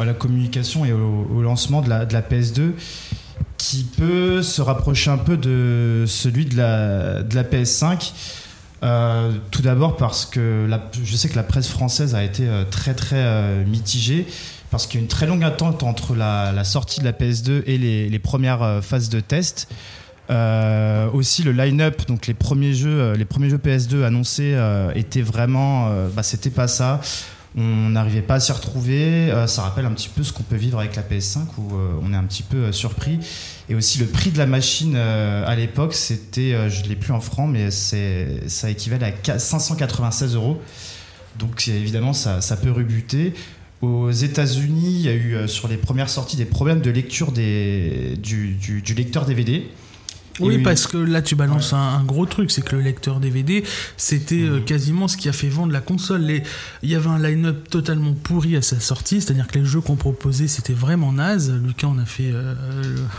à 0.00 0.04
la 0.04 0.14
communication 0.14 0.84
et 0.86 0.92
au, 0.92 1.26
au 1.34 1.42
lancement 1.42 1.82
de 1.82 1.88
la, 1.90 2.04
de 2.06 2.12
la 2.14 2.22
PS2 2.22 2.72
qui 3.58 3.84
peut 3.84 4.42
se 4.42 4.60
rapprocher 4.60 5.10
un 5.10 5.18
peu 5.18 5.36
de 5.36 6.04
celui 6.08 6.46
de 6.46 6.56
la, 6.56 7.22
de 7.22 7.34
la 7.34 7.44
PS5. 7.44 8.12
Euh, 8.82 9.30
tout 9.52 9.62
d'abord 9.62 9.96
parce 9.96 10.26
que 10.26 10.66
la- 10.68 10.90
je 11.04 11.16
sais 11.16 11.28
que 11.28 11.36
la 11.36 11.44
presse 11.44 11.68
française 11.68 12.16
a 12.16 12.24
été 12.24 12.48
euh, 12.48 12.64
très 12.68 12.94
très 12.94 13.16
euh, 13.16 13.64
mitigée 13.64 14.26
parce 14.72 14.86
qu'il 14.86 14.98
y 14.98 15.02
a 15.02 15.04
une 15.04 15.08
très 15.08 15.26
longue 15.26 15.44
attente 15.44 15.82
entre 15.84 16.16
la, 16.16 16.64
sortie 16.64 17.00
de 17.00 17.04
la 17.04 17.12
PS2 17.12 17.62
et 17.66 17.78
les, 17.78 18.18
premières 18.18 18.80
phases 18.82 19.10
de 19.10 19.20
test. 19.20 19.68
Euh, 20.30 21.10
aussi 21.10 21.42
le 21.42 21.52
line-up, 21.52 22.06
donc 22.08 22.26
les 22.26 22.32
premiers 22.32 22.72
jeux, 22.72 23.12
les 23.12 23.26
premiers 23.26 23.50
jeux 23.50 23.58
PS2 23.58 24.02
annoncés 24.02 24.54
euh, 24.54 24.90
étaient 24.94 25.20
vraiment, 25.20 25.90
bah, 26.16 26.22
c'était 26.22 26.48
pas 26.48 26.68
ça. 26.68 27.02
On 27.56 27.90
n'arrivait 27.90 28.22
pas 28.22 28.34
à 28.36 28.40
s'y 28.40 28.52
retrouver. 28.52 29.30
Euh, 29.30 29.46
ça 29.46 29.62
rappelle 29.62 29.84
un 29.84 29.92
petit 29.92 30.08
peu 30.08 30.22
ce 30.22 30.32
qu'on 30.32 30.42
peut 30.42 30.56
vivre 30.56 30.78
avec 30.78 30.96
la 30.96 31.02
PS5 31.02 31.40
où 31.58 31.74
euh, 31.76 31.92
on 32.02 32.12
est 32.14 32.16
un 32.16 32.24
petit 32.24 32.42
peu 32.42 32.56
euh, 32.56 32.72
surpris. 32.72 33.18
Et 33.68 33.74
aussi 33.74 33.98
le 33.98 34.06
prix 34.06 34.30
de 34.30 34.38
la 34.38 34.46
machine 34.46 34.96
à 34.96 35.54
l'époque, 35.54 35.94
c'était, 35.94 36.68
je 36.68 36.84
l'ai 36.84 36.96
plus 36.96 37.12
en 37.12 37.20
francs, 37.20 37.48
mais 37.50 37.70
ça 37.70 38.70
équivalait 38.70 39.06
à 39.06 39.10
qua- 39.12 39.38
596 39.38 40.34
euros. 40.34 40.60
Donc 41.38 41.68
évidemment, 41.68 42.12
ça, 42.12 42.40
peut 42.60 42.70
rebuter. 42.70 43.32
Aux 43.80 44.10
États-Unis, 44.10 44.94
il 44.96 45.00
y 45.00 45.08
a 45.08 45.14
eu 45.14 45.48
sur 45.48 45.68
les 45.68 45.76
premières 45.76 46.10
sorties 46.10 46.36
des 46.36 46.44
problèmes 46.44 46.80
de 46.80 46.90
lecture 46.90 47.32
du 47.32 48.94
lecteur 48.96 49.24
DVD. 49.24 49.70
Oui, 50.40 50.58
parce 50.62 50.86
que 50.86 50.96
là, 50.96 51.20
tu 51.22 51.34
balances 51.34 51.72
un, 51.72 51.76
un 51.78 52.04
gros 52.04 52.26
truc, 52.26 52.50
c'est 52.50 52.62
que 52.62 52.74
le 52.76 52.82
lecteur 52.82 53.20
DVD, 53.20 53.62
c'était 53.96 54.42
euh, 54.42 54.60
quasiment 54.60 55.06
ce 55.08 55.16
qui 55.16 55.28
a 55.28 55.32
fait 55.32 55.48
vendre 55.48 55.72
la 55.72 55.80
console. 55.80 56.22
Les- 56.22 56.42
Il 56.82 56.88
y 56.90 56.94
avait 56.94 57.08
un 57.08 57.18
line-up 57.18 57.68
totalement 57.68 58.12
pourri 58.14 58.56
à 58.56 58.62
sa 58.62 58.80
sortie, 58.80 59.20
c'est-à-dire 59.20 59.46
que 59.46 59.58
les 59.58 59.64
jeux 59.64 59.80
qu'on 59.80 59.96
proposait, 59.96 60.48
c'était 60.48 60.72
vraiment 60.72 61.12
naze. 61.12 61.52
Lucas, 61.64 61.88
on 61.88 61.98
a 61.98 62.04
fait 62.06 62.30
euh, 62.32 62.54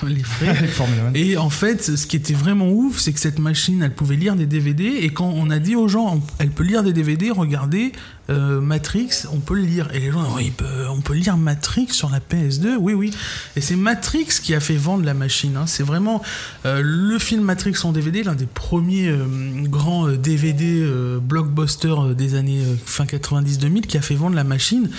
euh, 0.04 0.08
les 0.10 0.24
frais. 0.24 0.56
Et 1.16 1.38
en 1.38 1.50
fait, 1.50 1.84
ce 1.96 2.08
qui 2.08 2.16
était 2.16 2.34
vraiment 2.34 2.70
ouf, 2.70 3.00
c'est 3.00 3.14
que 3.14 3.20
cette 3.20 3.40
machine, 3.40 3.84
elle 3.84 3.94
pouvait 3.94 4.16
lire 4.16 4.36
des 4.36 4.46
DVD. 4.48 4.86
Et 5.02 5.10
quand 5.10 5.30
on 5.36 5.50
a 5.50 5.60
dit 5.60 5.76
aux 5.76 5.88
gens, 5.88 6.20
elle 6.40 6.50
peut 6.50 6.64
lire 6.64 6.84
des 6.84 6.94
DVD, 6.94 7.32
regardez, 7.32 7.92
euh, 8.30 8.62
Matrix, 8.62 9.26
on 9.34 9.40
peut 9.40 9.54
le 9.56 9.64
lire. 9.64 9.90
Et 9.94 10.00
les 10.00 10.12
gens, 10.12 10.24
peut- 10.58 10.66
on 10.90 11.02
peut 11.02 11.14
lire 11.14 11.36
Matrix 11.38 11.88
sur 11.92 12.10
la 12.10 12.20
PS2, 12.20 12.76
oui, 12.80 12.94
oui. 12.94 13.12
Et 13.56 13.62
c'est 13.62 13.76
Matrix 13.76 14.28
qui 14.42 14.56
a 14.56 14.60
fait 14.60 14.76
vendre 14.78 15.04
la 15.04 15.14
machine. 15.14 15.58
hein. 15.58 15.66
C'est 15.68 15.84
vraiment 15.84 16.22
euh, 16.66 16.82
le 16.84 17.20
film 17.20 17.44
Matrix 17.44 17.76
en 17.84 17.92
DVD, 17.92 18.24
l'un 18.24 18.36
des 18.36 18.46
premiers 18.46 19.10
euh, 19.10 19.26
grands 19.64 20.08
DVD 20.08 20.86
blockbusters 21.22 22.08
euh, 22.08 22.14
des 22.14 22.36
années 22.36 22.64
fin 22.86 23.04
90-2000 23.06 23.82
qui 23.82 23.98
a 23.98 24.02
fait 24.02 24.16
vendre 24.16 24.36
la 24.36 24.44
machine. 24.46 24.90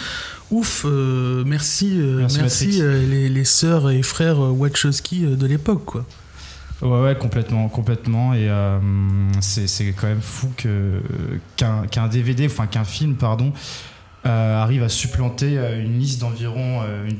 Ouf, 0.50 0.84
merci, 1.46 1.96
Merci, 2.42 2.66
les, 3.10 3.28
les 3.30 3.44
sœurs 3.44 3.90
et 3.90 4.02
frères 4.02 4.38
Wachowski 4.38 5.20
de 5.22 5.46
l'époque, 5.46 5.84
quoi. 5.86 6.06
Ouais, 6.82 7.00
ouais, 7.02 7.16
complètement, 7.16 7.68
complètement. 7.68 8.34
Et 8.34 8.48
euh, 8.48 8.78
c'est 9.40 9.92
quand 9.92 10.06
même 10.08 10.20
fou 10.20 10.52
qu'un 10.56 11.86
qu'un 11.86 12.08
DVD, 12.08 12.46
enfin 12.46 12.66
qu'un 12.66 12.84
film, 12.84 13.14
pardon, 13.14 13.52
euh, 14.26 14.62
arrive 14.62 14.82
à 14.82 14.88
supplanter 14.88 15.56
euh, 15.58 15.80
une 15.82 15.98
liste 15.98 16.20
d'environ 16.20 16.82
euh, 16.82 17.06
une- 17.08 17.18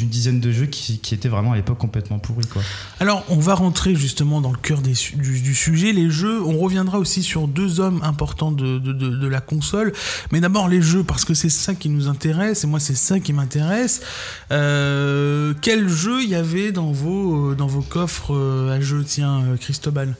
d'une 0.00 0.08
dizaine 0.08 0.40
de 0.40 0.50
jeux 0.50 0.66
qui, 0.66 0.98
qui 0.98 1.14
étaient 1.14 1.28
vraiment 1.28 1.52
à 1.52 1.56
l'époque 1.56 1.78
complètement 1.78 2.18
pourris, 2.18 2.46
quoi. 2.46 2.62
Alors, 2.98 3.24
on 3.28 3.38
va 3.38 3.54
rentrer 3.54 3.94
justement 3.94 4.40
dans 4.40 4.50
le 4.50 4.58
cœur 4.58 4.80
des 4.80 4.94
du, 5.14 5.40
du 5.40 5.54
sujet, 5.54 5.92
les 5.92 6.10
jeux. 6.10 6.42
On 6.42 6.58
reviendra 6.58 6.98
aussi 6.98 7.22
sur 7.22 7.46
deux 7.48 7.80
hommes 7.80 8.00
importants 8.02 8.52
de, 8.52 8.78
de, 8.78 8.92
de, 8.92 9.16
de 9.16 9.26
la 9.28 9.40
console. 9.40 9.92
Mais 10.32 10.40
d'abord, 10.40 10.68
les 10.68 10.82
jeux, 10.82 11.04
parce 11.04 11.24
que 11.24 11.34
c'est 11.34 11.50
ça 11.50 11.74
qui 11.74 11.88
nous 11.88 12.08
intéresse, 12.08 12.64
et 12.64 12.66
moi, 12.66 12.80
c'est 12.80 12.96
ça 12.96 13.20
qui 13.20 13.32
m'intéresse. 13.32 14.00
Euh, 14.50 15.54
quel 15.60 15.88
jeu 15.88 16.22
il 16.22 16.28
y 16.28 16.34
avait 16.34 16.72
dans 16.72 16.92
vos, 16.92 17.50
euh, 17.50 17.54
dans 17.54 17.66
vos 17.66 17.82
coffres 17.82 18.34
euh, 18.34 18.76
à 18.76 18.80
jeux? 18.80 19.04
Tiens, 19.06 19.42
euh, 19.44 19.56
Cristobal. 19.56 20.16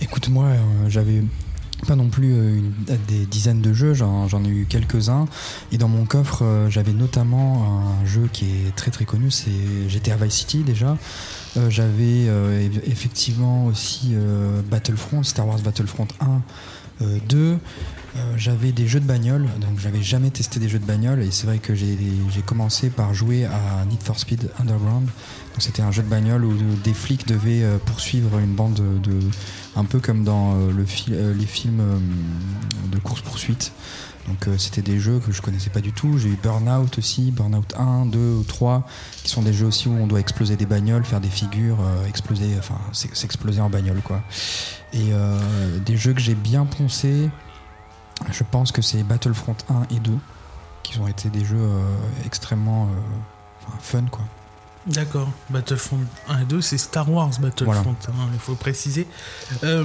Écoute, 0.00 0.28
moi, 0.28 0.46
euh, 0.46 0.58
j'avais 0.88 1.22
pas 1.84 1.96
non 1.96 2.08
plus 2.08 2.32
euh, 2.34 2.60
des 3.08 3.26
dizaines 3.26 3.60
de 3.60 3.72
jeux, 3.72 3.94
j'en 3.94 4.44
ai 4.44 4.48
eu 4.48 4.66
quelques-uns. 4.68 5.26
Et 5.72 5.78
dans 5.78 5.88
mon 5.88 6.04
coffre, 6.04 6.42
euh, 6.44 6.70
j'avais 6.70 6.92
notamment 6.92 7.92
un 8.02 8.06
jeu 8.06 8.28
qui 8.32 8.46
est 8.46 8.74
très 8.76 8.90
très 8.90 9.04
connu, 9.04 9.30
c'est 9.30 9.50
GTA 9.88 10.16
Vice 10.16 10.34
City 10.34 10.62
déjà. 10.64 10.96
Euh, 11.56 11.70
j'avais 11.70 12.26
eff- 12.26 12.80
effectivement 12.86 13.66
aussi 13.66 14.14
Battlefront, 14.70 15.22
Star 15.22 15.46
Wars 15.46 15.58
Battlefront 15.60 16.08
1, 16.20 16.42
euh, 17.02 17.18
2. 17.28 17.58
Euh, 18.16 18.32
j'avais 18.36 18.70
des 18.70 18.86
jeux 18.86 19.00
de 19.00 19.06
bagnole, 19.06 19.48
donc 19.60 19.78
j'avais 19.80 20.02
jamais 20.02 20.30
testé 20.30 20.60
des 20.60 20.68
jeux 20.68 20.78
de 20.78 20.84
bagnole. 20.84 21.20
Et 21.22 21.30
c'est 21.32 21.46
vrai 21.46 21.58
que 21.58 21.74
j'ai 21.74 21.96
commencé 22.46 22.88
par 22.90 23.12
jouer 23.14 23.44
à 23.44 23.84
Need 23.88 24.02
for 24.02 24.18
Speed 24.18 24.50
Underground. 24.60 25.08
C'était 25.58 25.82
un 25.82 25.90
jeu 25.92 26.02
de 26.02 26.08
bagnole 26.08 26.44
où 26.44 26.52
des 26.84 26.94
flics 26.94 27.26
devaient 27.28 27.64
poursuivre 27.86 28.38
une 28.38 28.54
bande 28.54 28.74
de, 28.74 29.10
de- 29.10 29.20
un 29.76 29.84
peu 29.84 30.00
comme 30.00 30.24
dans 30.24 30.54
euh, 30.54 30.72
euh, 31.10 31.34
les 31.34 31.46
films 31.46 31.80
euh, 31.80 31.98
de 32.90 32.98
course 32.98 33.20
poursuite. 33.22 33.72
Donc 34.28 34.48
c'était 34.56 34.80
des 34.80 34.98
jeux 34.98 35.18
que 35.18 35.32
je 35.32 35.42
connaissais 35.42 35.68
pas 35.68 35.82
du 35.82 35.92
tout. 35.92 36.16
J'ai 36.16 36.30
eu 36.30 36.38
Burnout 36.42 36.96
aussi, 36.96 37.30
Burnout 37.30 37.74
1, 37.78 38.06
2 38.06 38.18
ou 38.18 38.42
3, 38.42 38.86
qui 39.22 39.28
sont 39.30 39.42
des 39.42 39.52
jeux 39.52 39.66
aussi 39.66 39.86
où 39.86 39.92
on 39.92 40.06
doit 40.06 40.18
exploser 40.20 40.56
des 40.56 40.64
bagnoles, 40.64 41.04
faire 41.04 41.20
des 41.20 41.28
figures, 41.28 41.76
exploser, 42.08 42.56
enfin 42.58 42.78
s'ex- 42.92 43.18
s'exploser 43.20 43.60
en 43.60 43.68
bagnole 43.68 44.00
quoi. 44.00 44.22
Et 44.94 45.10
des 45.84 45.96
jeux 45.98 46.14
que 46.14 46.22
j'ai 46.22 46.34
bien 46.34 46.64
poncé, 46.64 47.28
je 48.32 48.44
pense 48.50 48.72
que 48.72 48.80
c'est 48.80 49.02
Battlefront 49.02 49.56
1 49.68 49.94
et 49.94 50.00
2, 50.00 50.12
qui 50.82 50.98
ont 51.00 51.06
été 51.06 51.28
des 51.28 51.44
jeux 51.44 51.68
extrêmement 52.24 52.88
fun 53.80 54.06
quoi. 54.10 54.24
D'accord. 54.86 55.30
Battlefront 55.48 56.00
1 56.28 56.40
et 56.40 56.44
2, 56.44 56.60
c'est 56.60 56.76
Star 56.78 57.10
Wars 57.10 57.30
Battlefront, 57.40 57.96
hein, 58.08 58.28
il 58.34 58.38
faut 58.38 58.54
préciser. 58.54 59.06
Euh, 59.62 59.82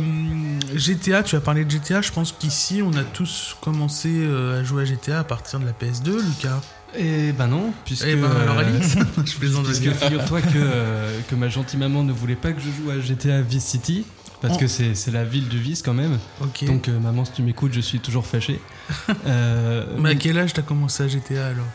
GTA, 0.75 1.23
tu 1.23 1.35
as 1.37 1.39
parlé 1.41 1.63
de 1.63 1.71
GTA, 1.71 2.01
je 2.01 2.11
pense 2.11 2.33
qu'ici, 2.37 2.81
on 2.83 2.91
a 2.93 3.03
tous 3.03 3.55
commencé 3.61 4.09
euh, 4.13 4.59
à 4.59 4.63
jouer 4.63 4.81
à 4.83 4.85
GTA 4.85 5.19
à 5.19 5.23
partir 5.23 5.59
de 5.59 5.65
la 5.65 5.71
PS2, 5.71 6.17
Lucas. 6.21 6.59
Et 6.97 7.31
ben 7.33 7.47
non, 7.47 7.71
puisque. 7.85 8.05
Eh 8.07 8.15
ben, 8.15 8.29
alors 8.29 8.57
euh, 8.57 8.61
Alix, 8.67 8.95
je 9.25 9.35
plaisante. 9.37 9.65
Puisque 9.65 9.91
figure-toi 9.93 10.41
que, 10.41 10.47
euh, 10.55 11.19
que 11.29 11.35
ma 11.35 11.47
gentille 11.47 11.79
maman 11.79 12.03
ne 12.03 12.11
voulait 12.11 12.35
pas 12.35 12.51
que 12.51 12.59
je 12.59 12.65
joue 12.69 12.89
à 12.89 12.99
GTA 12.99 13.41
Vice 13.41 13.63
City, 13.65 14.05
parce 14.41 14.55
Oh. 14.55 14.59
que 14.59 14.67
c'est 14.67 14.95
c'est 14.95 15.11
la 15.11 15.23
ville 15.23 15.47
du 15.47 15.59
vice 15.59 15.81
quand 15.83 15.93
même. 15.93 16.17
Donc 16.65 16.89
euh, 16.89 16.99
maman, 16.99 17.25
si 17.25 17.31
tu 17.33 17.43
m'écoutes, 17.43 17.73
je 17.73 17.79
suis 17.81 17.99
toujours 17.99 18.25
fâché. 18.25 18.59
Euh, 19.27 19.85
Mais 19.99 20.09
à 20.11 20.15
quel 20.15 20.37
âge 20.39 20.53
t'as 20.53 20.61
commencé 20.63 21.03
à 21.03 21.07
GTA 21.07 21.47
alors? 21.47 21.65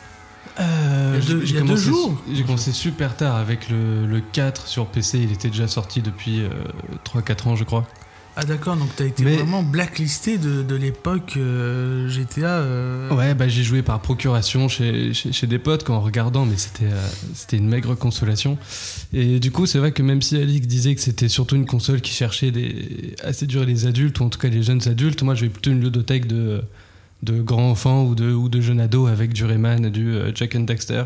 Euh, 0.61 1.19
Il 1.21 1.25
y 1.25 1.27
a 1.27 1.35
deux- 1.35 1.41
j'ai- 1.45 1.51
il 1.51 1.55
y 1.55 1.57
a 1.57 1.61
j'ai 1.61 1.61
deux 1.61 1.67
commencé- 1.67 1.85
jours. 1.85 2.23
J'ai 2.33 2.43
commencé 2.45 2.73
super 2.73 3.17
tard 3.17 3.37
avec 3.37 3.69
le, 3.71 4.07
le 4.07 4.21
4 4.21 4.67
sur 4.69 4.87
PC, 4.87 5.19
il 5.21 5.33
était 5.33 5.49
déjà 5.49 5.67
sorti 5.69 6.01
depuis 6.01 6.41
euh, 6.43 6.49
3-4 7.05 7.49
ans 7.49 7.57
je 7.57 7.65
crois. 7.65 7.87
Ah 8.37 8.45
d'accord, 8.45 8.77
donc 8.77 8.89
t'as 8.97 9.05
été 9.05 9.23
Mais- 9.23 9.37
vraiment 9.37 9.63
blacklisté 9.63 10.39
de, 10.39 10.65
de 10.65 10.75
l'époque 10.75 11.35
euh, 11.37 12.09
GTA. 12.09 12.47
euh, 12.59 13.09
Ouais, 13.15 13.33
bah 13.33 13.47
j'ai 13.47 13.63
joué 13.63 13.83
par 13.83 14.01
procuration 14.01 14.67
chez, 14.69 15.15
chez, 15.15 15.31
chez 15.33 15.47
des 15.47 15.61
potes 15.61 15.85
quand 15.85 15.95
en 15.95 16.01
regardant, 16.01 16.45
mais 16.45 16.57
c'était 16.57 16.87
euh, 16.93 17.07
c'était 17.33 17.59
une 17.59 17.69
maigre 17.69 17.95
consolation. 17.95 18.59
Et 19.13 19.39
du 19.39 19.53
coup, 19.53 19.67
c'est 19.67 19.79
vrai 19.79 19.93
que 19.93 20.03
même 20.03 20.21
si 20.21 20.37
Alix 20.37 20.67
disait 20.67 20.97
que 20.97 21.01
c'était 21.01 21.29
surtout 21.29 21.55
une 21.55 21.67
console 21.67 22.01
qui 22.01 22.11
cherchait 22.13 22.51
des, 22.51 23.15
à 23.23 23.33
séduire 23.33 23.65
les 23.65 23.87
adultes, 23.87 24.19
ou 24.19 24.25
en 24.25 24.29
tout 24.31 24.41
cas 24.41 24.49
les 24.49 24.65
jeunes 24.65 24.83
adultes, 24.89 25.23
moi 25.23 25.37
j'avais 25.37 25.51
plutôt 25.51 25.71
une 25.71 25.81
ludothèque 25.81 26.27
de, 26.27 26.61
de 27.25 27.41
grands 27.41 27.71
enfants 27.71 28.05
ou 28.05 28.15
de, 28.15 28.33
ou 28.33 28.49
de 28.49 28.61
jeunes 28.61 28.81
ados 28.81 29.11
avec 29.11 29.33
du 29.33 29.45
Rayman 29.45 29.85
et 29.85 29.91
du 29.91 30.15
euh, 30.15 30.31
Jack 30.35 30.55
and 30.55 30.61
Dexter. 30.61 31.05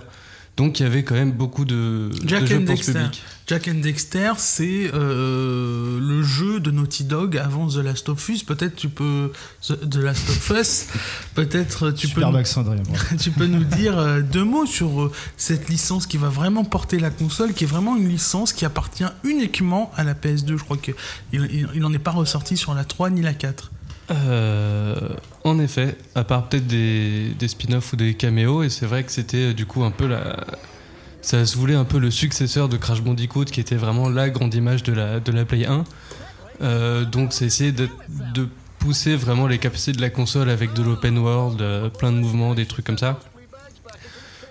Donc 0.59 0.81
il 0.81 0.83
y 0.83 0.87
avait 0.87 1.05
quand 1.05 1.15
même 1.15 1.31
beaucoup 1.31 1.65
de, 1.65 2.11
Jack 2.27 2.43
de 2.43 2.47
jeux 2.47 2.57
and 2.57 2.65
pour 2.65 2.83
ce 2.83 2.91
Dexter. 2.91 2.93
public. 3.05 3.23
Jack 3.47 3.69
and 3.69 3.81
Dexter, 3.81 4.33
c'est 4.39 4.91
euh, 4.93 6.01
le 6.01 6.23
jeu 6.25 6.59
de 6.59 6.73
Naughty 6.73 7.05
Dog 7.05 7.39
avant 7.39 7.69
The 7.69 7.77
Last 7.77 8.09
of 8.09 8.29
Us. 8.29 8.43
Peut-être 8.43 8.75
tu 8.75 8.89
peux 8.89 9.31
The, 9.63 9.95
Last 9.95 10.29
of 10.29 10.53
Us. 10.59 10.87
Peut-être 11.37 11.93
tu 11.93 12.09
peux 12.09 12.21
Super 12.23 12.33
nous, 12.33 12.37
Adrien. 12.39 12.83
bravo. 12.83 13.17
tu 13.21 13.31
peux 13.31 13.47
nous 13.47 13.63
dire 13.63 13.97
euh, 13.97 14.21
deux 14.21 14.43
mots 14.43 14.67
sur 14.67 15.13
cette 15.37 15.69
licence 15.69 16.09
qui 16.09 16.17
va 16.17 16.29
vraiment 16.29 16.65
porter 16.65 16.99
la 16.99 17.11
console, 17.11 17.53
qui 17.55 17.63
est 17.63 17.69
vraiment 17.69 17.97
une 17.97 18.09
licence 18.09 18.53
qui 18.53 18.65
appartient 18.65 19.07
uniquement 19.23 19.93
à 19.97 20.03
la 20.03 20.15
PS2. 20.15 20.59
Je 20.59 20.65
crois 20.65 20.77
que 20.77 20.91
il, 21.33 21.43
il, 21.53 21.69
il 21.77 21.85
en 21.85 21.93
est 21.93 22.01
pas 22.01 22.11
ressorti 22.11 22.57
sur 22.57 22.75
la 22.75 22.83
3 22.85 23.11
ni 23.11 23.23
la 23.23 23.33
4. 23.33 23.71
Euh, 24.11 24.95
en 25.45 25.59
effet, 25.59 25.97
à 26.15 26.25
part 26.25 26.49
peut-être 26.49 26.67
des, 26.67 27.35
spin-offs 27.47 27.93
ou 27.93 27.97
des 27.97 28.15
caméos, 28.15 28.63
et 28.63 28.71
c'est 28.71 28.87
vrai 28.87 29.05
que 29.05 29.13
c'était 29.13 29.51
euh, 29.51 29.55
du 29.55 29.67
coup 29.67 29.85
un 29.85 29.91
peu 29.91 30.07
la. 30.07 30.45
Ça 31.21 31.45
se 31.45 31.57
voulait 31.57 31.75
un 31.75 31.85
peu 31.85 31.99
le 31.99 32.11
successeur 32.11 32.69
de 32.69 32.77
Crash 32.77 33.03
Bandicoot, 33.03 33.47
qui 33.47 33.61
était 33.61 33.77
vraiment 33.77 34.09
la 34.09 34.31
grande 34.31 34.55
image 34.55 34.83
de 34.83 34.93
la, 34.93 35.21
de 35.21 35.33
la 35.33 35.45
Play 35.45 35.67
1. 35.67 35.85
Euh, 36.61 37.05
donc, 37.05 37.33
c'est 37.33 37.45
essayer 37.45 37.73
de, 37.73 37.89
de 38.35 38.49
pousser 38.79 39.17
vraiment 39.17 39.47
les 39.47 39.59
capacités 39.59 39.93
de 39.93 40.01
la 40.01 40.11
console 40.11 40.49
avec 40.49 40.73
de 40.75 40.83
l'open 40.83 41.19
world, 41.19 41.61
euh, 41.61 41.89
plein 41.89 42.13
de 42.13 42.19
mouvements, 42.19 42.55
des 42.55 42.67
trucs 42.67 42.87
comme 42.87 42.99
ça. 42.99 43.19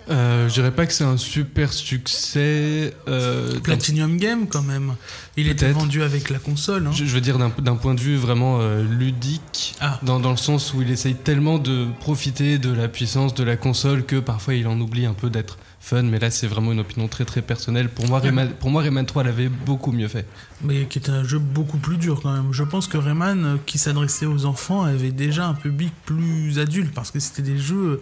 Euh, 0.09 0.47
je 0.47 0.53
dirais 0.53 0.71
pas 0.71 0.85
que 0.85 0.93
c'est 0.93 1.03
un 1.03 1.17
super 1.17 1.73
succès. 1.73 2.93
euh, 3.07 3.59
Platinum 3.59 4.17
Game 4.17 4.47
quand 4.47 4.61
même. 4.61 4.95
Il 5.35 5.47
était 5.49 5.71
vendu 5.71 6.01
avec 6.01 6.29
la 6.29 6.39
console. 6.39 6.87
hein. 6.87 6.91
je, 6.93 7.05
je 7.05 7.13
veux 7.13 7.21
dire 7.21 7.37
d'un 7.37 7.51
d'un 7.59 7.75
point 7.75 7.93
de 7.93 7.99
vue 7.99 8.15
vraiment 8.15 8.59
euh, 8.61 8.83
ludique, 8.83 9.75
Ah. 9.81 9.99
dans, 10.03 10.19
dans 10.19 10.31
le 10.31 10.37
sens 10.37 10.73
où 10.73 10.81
il 10.81 10.89
essaye 10.91 11.15
tellement 11.15 11.59
de 11.59 11.87
profiter 11.99 12.57
de 12.57 12.71
la 12.71 12.87
puissance 12.87 13.33
de 13.33 13.43
la 13.43 13.57
console 13.57 14.05
que 14.05 14.15
parfois 14.17 14.53
il 14.55 14.67
en 14.67 14.79
oublie 14.79 15.05
un 15.05 15.13
peu 15.13 15.29
d'être 15.29 15.57
fun, 15.87 16.03
mais 16.03 16.19
là 16.19 16.29
c'est 16.29 16.47
vraiment 16.47 16.71
une 16.71 16.79
opinion 16.79 17.07
très 17.07 17.25
très 17.25 17.41
personnelle. 17.41 17.89
Pour 17.89 18.07
moi, 18.07 18.19
Rayman, 18.19 18.49
pour 18.59 18.69
moi, 18.69 18.81
Rayman 18.81 19.05
3 19.05 19.23
l'avait 19.23 19.49
beaucoup 19.49 19.91
mieux 19.91 20.07
fait. 20.07 20.25
Mais 20.61 20.85
qui 20.85 20.97
était 20.99 21.11
un 21.11 21.23
jeu 21.23 21.39
beaucoup 21.39 21.77
plus 21.77 21.97
dur 21.97 22.19
quand 22.21 22.31
même. 22.33 22.51
Je 22.51 22.63
pense 22.63 22.87
que 22.87 22.97
Rayman, 22.97 23.45
euh, 23.45 23.55
qui 23.65 23.77
s'adressait 23.77 24.25
aux 24.25 24.45
enfants, 24.45 24.83
avait 24.83 25.11
déjà 25.11 25.47
un 25.47 25.53
public 25.53 25.93
plus 26.05 26.59
adulte 26.59 26.93
parce 26.93 27.11
que 27.11 27.19
c'était 27.19 27.41
des 27.41 27.57
jeux. 27.57 27.75
euh, 27.75 28.01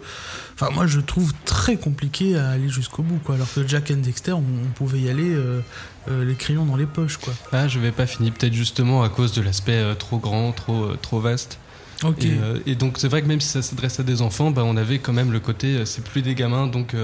Enfin, 0.54 0.70
moi 0.74 0.86
je 0.86 1.00
trouve 1.00 1.32
très 1.44 1.76
compliqué 1.76 2.36
à 2.36 2.50
aller 2.50 2.68
jusqu'au 2.68 3.02
bout 3.02 3.18
quoi. 3.24 3.34
Alors 3.36 3.52
que 3.52 3.66
Jack 3.66 3.90
and 3.90 3.98
Dexter, 3.98 4.32
on, 4.32 4.38
on 4.40 4.72
pouvait 4.74 5.00
y 5.00 5.08
aller 5.10 5.32
euh, 5.34 5.60
euh, 6.08 6.24
les 6.24 6.34
crayons 6.34 6.64
dans 6.64 6.76
les 6.76 6.86
poches 6.86 7.18
quoi. 7.18 7.34
Ah, 7.52 7.68
je 7.68 7.78
vais 7.78 7.92
pas 7.92 8.06
fini, 8.06 8.30
peut-être 8.30 8.54
justement 8.54 9.02
à 9.02 9.08
cause 9.08 9.32
de 9.32 9.42
l'aspect 9.42 9.72
euh, 9.72 9.94
trop 9.94 10.18
grand, 10.18 10.52
trop, 10.52 10.96
trop 11.00 11.20
vaste. 11.20 11.58
Ok. 12.04 12.24
Et, 12.24 12.38
et 12.72 12.74
donc 12.74 12.98
c'est 12.98 13.08
vrai 13.08 13.22
que 13.22 13.26
même 13.26 13.40
si 13.40 13.48
ça 13.48 13.62
s'adresse 13.62 14.00
à 14.00 14.02
des 14.02 14.20
enfants, 14.22 14.50
bah, 14.50 14.62
on 14.64 14.76
avait 14.76 14.98
quand 14.98 15.12
même 15.14 15.32
le 15.32 15.40
côté, 15.40 15.84
c'est 15.86 16.04
plus 16.04 16.20
des 16.22 16.34
gamins, 16.34 16.66
donc 16.66 16.94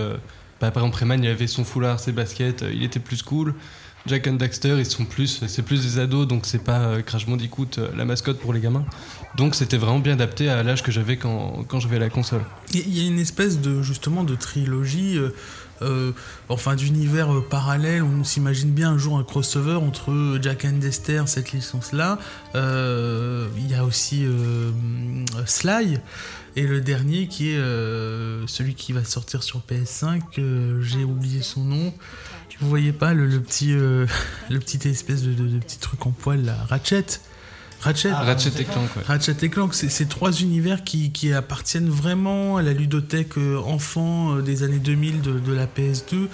bah, 0.62 0.70
par 0.70 0.84
exemple 0.84 0.98
Rayman 1.00 1.24
il 1.24 1.28
avait 1.28 1.48
son 1.48 1.64
foulard, 1.64 1.98
ses 1.98 2.12
baskets, 2.12 2.62
euh, 2.62 2.72
il 2.72 2.84
était 2.84 3.00
plus 3.00 3.22
cool. 3.22 3.54
Jack 4.06 4.28
and 4.28 4.34
Daxter 4.34 4.80
c'est 4.84 5.62
plus 5.62 5.82
des 5.82 5.98
ados, 5.98 6.28
donc 6.28 6.46
c'est 6.46 6.62
pas 6.62 6.78
euh, 6.78 7.02
Crash 7.02 7.26
Bandicoot 7.26 7.78
euh, 7.78 7.88
la 7.96 8.04
mascotte 8.04 8.38
pour 8.38 8.52
les 8.52 8.60
gamins. 8.60 8.84
Donc 9.36 9.56
c'était 9.56 9.76
vraiment 9.76 9.98
bien 9.98 10.12
adapté 10.12 10.48
à 10.48 10.62
l'âge 10.62 10.84
que 10.84 10.92
j'avais 10.92 11.16
quand, 11.16 11.64
quand 11.66 11.80
j'avais 11.80 11.98
la 11.98 12.10
console. 12.10 12.42
Il 12.74 12.96
y 12.96 13.04
a 13.04 13.08
une 13.08 13.18
espèce 13.18 13.60
de 13.60 13.82
justement 13.82 14.22
de 14.22 14.36
trilogie, 14.36 15.18
enfin 16.48 16.76
d'univers 16.76 17.28
parallèle. 17.50 18.04
On 18.04 18.22
s'imagine 18.22 18.70
bien 18.70 18.90
un 18.90 18.98
jour 18.98 19.18
un 19.18 19.24
crossover 19.24 19.74
entre 19.74 20.38
Jack 20.40 20.64
and 20.64 20.78
Dexter, 20.78 21.22
cette 21.26 21.52
licence-là. 21.52 22.18
Il 22.54 23.70
y 23.70 23.74
a 23.74 23.84
aussi 23.84 24.26
Sly 25.46 25.98
et 26.56 26.66
le 26.66 26.80
dernier 26.80 27.28
qui 27.28 27.50
est 27.50 27.56
euh, 27.58 28.46
celui 28.46 28.74
qui 28.74 28.92
va 28.92 29.04
sortir 29.04 29.42
sur 29.42 29.60
PS5. 29.68 30.20
euh, 30.38 30.82
J'ai 30.82 31.04
oublié 31.04 31.42
son 31.42 31.64
nom. 31.64 31.92
Vous 32.60 32.68
voyez 32.68 32.92
pas 32.92 33.12
le, 33.14 33.26
le 33.26 33.40
petit, 33.40 33.72
euh, 33.72 34.06
le 34.50 34.58
petit 34.60 34.86
espèce 34.88 35.22
de, 35.22 35.32
de- 35.32 35.48
de 35.48 35.58
petit 35.58 35.78
truc 35.78 36.04
en 36.06 36.10
poil 36.10 36.44
là, 36.44 36.56
Ratchet? 36.68 37.04
Ratchet? 37.80 38.12
Ratchet 38.12 38.52
et 38.60 38.64
Clank, 38.64 38.94
ouais. 38.96 39.02
Ratchet 39.04 39.34
et 39.42 39.48
Clank, 39.48 39.74
c'est 39.74 39.88
ces 39.88 40.06
trois 40.06 40.30
univers 40.40 40.84
qui, 40.84 41.10
qui 41.10 41.32
appartiennent 41.32 41.88
vraiment 41.88 42.56
à 42.58 42.62
la 42.62 42.72
ludothèque 42.72 43.36
enfant 43.38 44.36
des 44.36 44.62
années 44.62 44.78
2000 44.78 45.20
de, 45.20 45.40
de 45.40 45.52
la 45.52 45.66
PS2. 45.66 46.28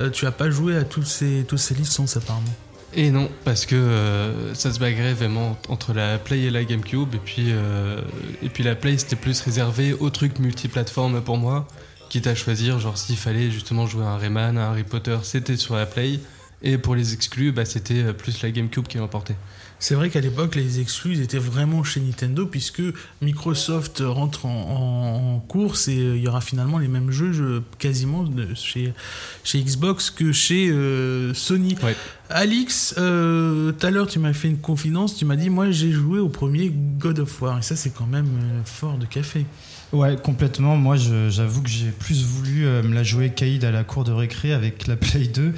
Euh, 0.00 0.08
tu 0.08 0.24
as 0.24 0.32
pas 0.32 0.48
joué 0.50 0.74
à 0.78 0.84
tous 0.84 1.02
ces, 1.02 1.44
tous 1.46 1.58
ces 1.58 1.74
licences 1.74 2.16
apparemment. 2.16 2.54
Et 2.96 3.10
non, 3.10 3.28
parce 3.44 3.66
que 3.66 3.74
euh, 3.74 4.54
ça 4.54 4.72
se 4.72 4.78
bagarrait 4.78 5.14
vraiment 5.14 5.58
entre 5.68 5.92
la 5.92 6.16
Play 6.18 6.42
et 6.42 6.50
la 6.50 6.62
GameCube, 6.62 7.14
et 7.14 7.18
puis, 7.18 7.46
euh, 7.48 8.00
et 8.40 8.48
puis 8.48 8.62
la 8.62 8.76
Play 8.76 8.98
c'était 8.98 9.16
plus 9.16 9.40
réservé 9.40 9.92
aux 9.92 10.10
trucs 10.10 10.38
multiplateformes 10.38 11.20
pour 11.20 11.36
moi, 11.36 11.66
quitte 12.08 12.28
à 12.28 12.36
choisir, 12.36 12.78
genre 12.78 12.96
s'il 12.96 13.16
fallait 13.16 13.50
justement 13.50 13.86
jouer 13.86 14.04
à 14.04 14.10
un 14.10 14.16
Rayman, 14.16 14.58
à 14.58 14.68
Harry 14.68 14.84
Potter, 14.84 15.18
c'était 15.24 15.56
sur 15.56 15.74
la 15.74 15.86
Play, 15.86 16.20
et 16.62 16.78
pour 16.78 16.94
les 16.94 17.14
exclus, 17.14 17.50
bah, 17.50 17.64
c'était 17.64 18.02
euh, 18.04 18.12
plus 18.12 18.40
la 18.42 18.52
GameCube 18.52 18.86
qui 18.86 18.98
l'emportait. 18.98 19.36
C'est 19.80 19.94
vrai 19.94 20.08
qu'à 20.08 20.20
l'époque, 20.20 20.54
les 20.54 20.80
exclus 20.80 21.20
étaient 21.20 21.36
vraiment 21.38 21.84
chez 21.84 22.00
Nintendo, 22.00 22.46
puisque 22.46 22.80
Microsoft 23.20 24.02
rentre 24.04 24.46
en, 24.46 24.50
en- 24.50 25.34
en 25.36 25.38
course 25.40 25.88
et 25.88 25.98
euh, 25.98 26.16
il 26.16 26.22
y 26.22 26.28
aura 26.28 26.40
finalement 26.40 26.78
les 26.78 26.88
mêmes 26.88 27.10
jeux 27.10 27.32
je- 27.32 27.60
quasiment 27.78 28.22
de- 28.22 28.54
chez, 28.54 28.94
chez 29.42 29.60
Xbox 29.62 30.10
que 30.10 30.32
chez 30.32 30.70
euh, 30.70 31.34
Sony. 31.34 31.76
Ouais. 31.82 31.96
Alix, 32.30 32.94
euh, 32.96 33.72
tout 33.72 33.86
à 33.86 33.90
l'heure, 33.90 34.06
tu 34.06 34.18
m'as 34.18 34.32
fait 34.32 34.48
une 34.48 34.58
confidence, 34.58 35.16
tu 35.16 35.26
m'as 35.26 35.36
dit, 35.36 35.50
moi 35.50 35.70
j'ai 35.70 35.92
joué 35.92 36.18
au 36.18 36.28
premier 36.30 36.70
God 36.70 37.18
of 37.18 37.42
War, 37.42 37.58
et 37.58 37.62
ça 37.62 37.76
c'est 37.76 37.90
quand 37.92 38.06
même 38.06 38.26
euh, 38.26 38.60
fort 38.64 38.96
de 38.96 39.04
café. 39.06 39.44
Ouais, 39.92 40.16
complètement. 40.20 40.76
Moi, 40.76 40.96
j'avoue 40.96 41.62
que 41.62 41.68
j'ai 41.68 41.90
plus 41.90 42.24
voulu 42.24 42.66
euh, 42.66 42.82
me 42.82 42.94
la 42.94 43.04
jouer 43.04 43.30
Caïd 43.30 43.64
à 43.64 43.70
la 43.70 43.84
cour 43.84 44.02
de 44.02 44.10
récré 44.10 44.52
avec 44.52 44.88
la 44.88 44.96
Play 44.96 45.28
2. 45.28 45.52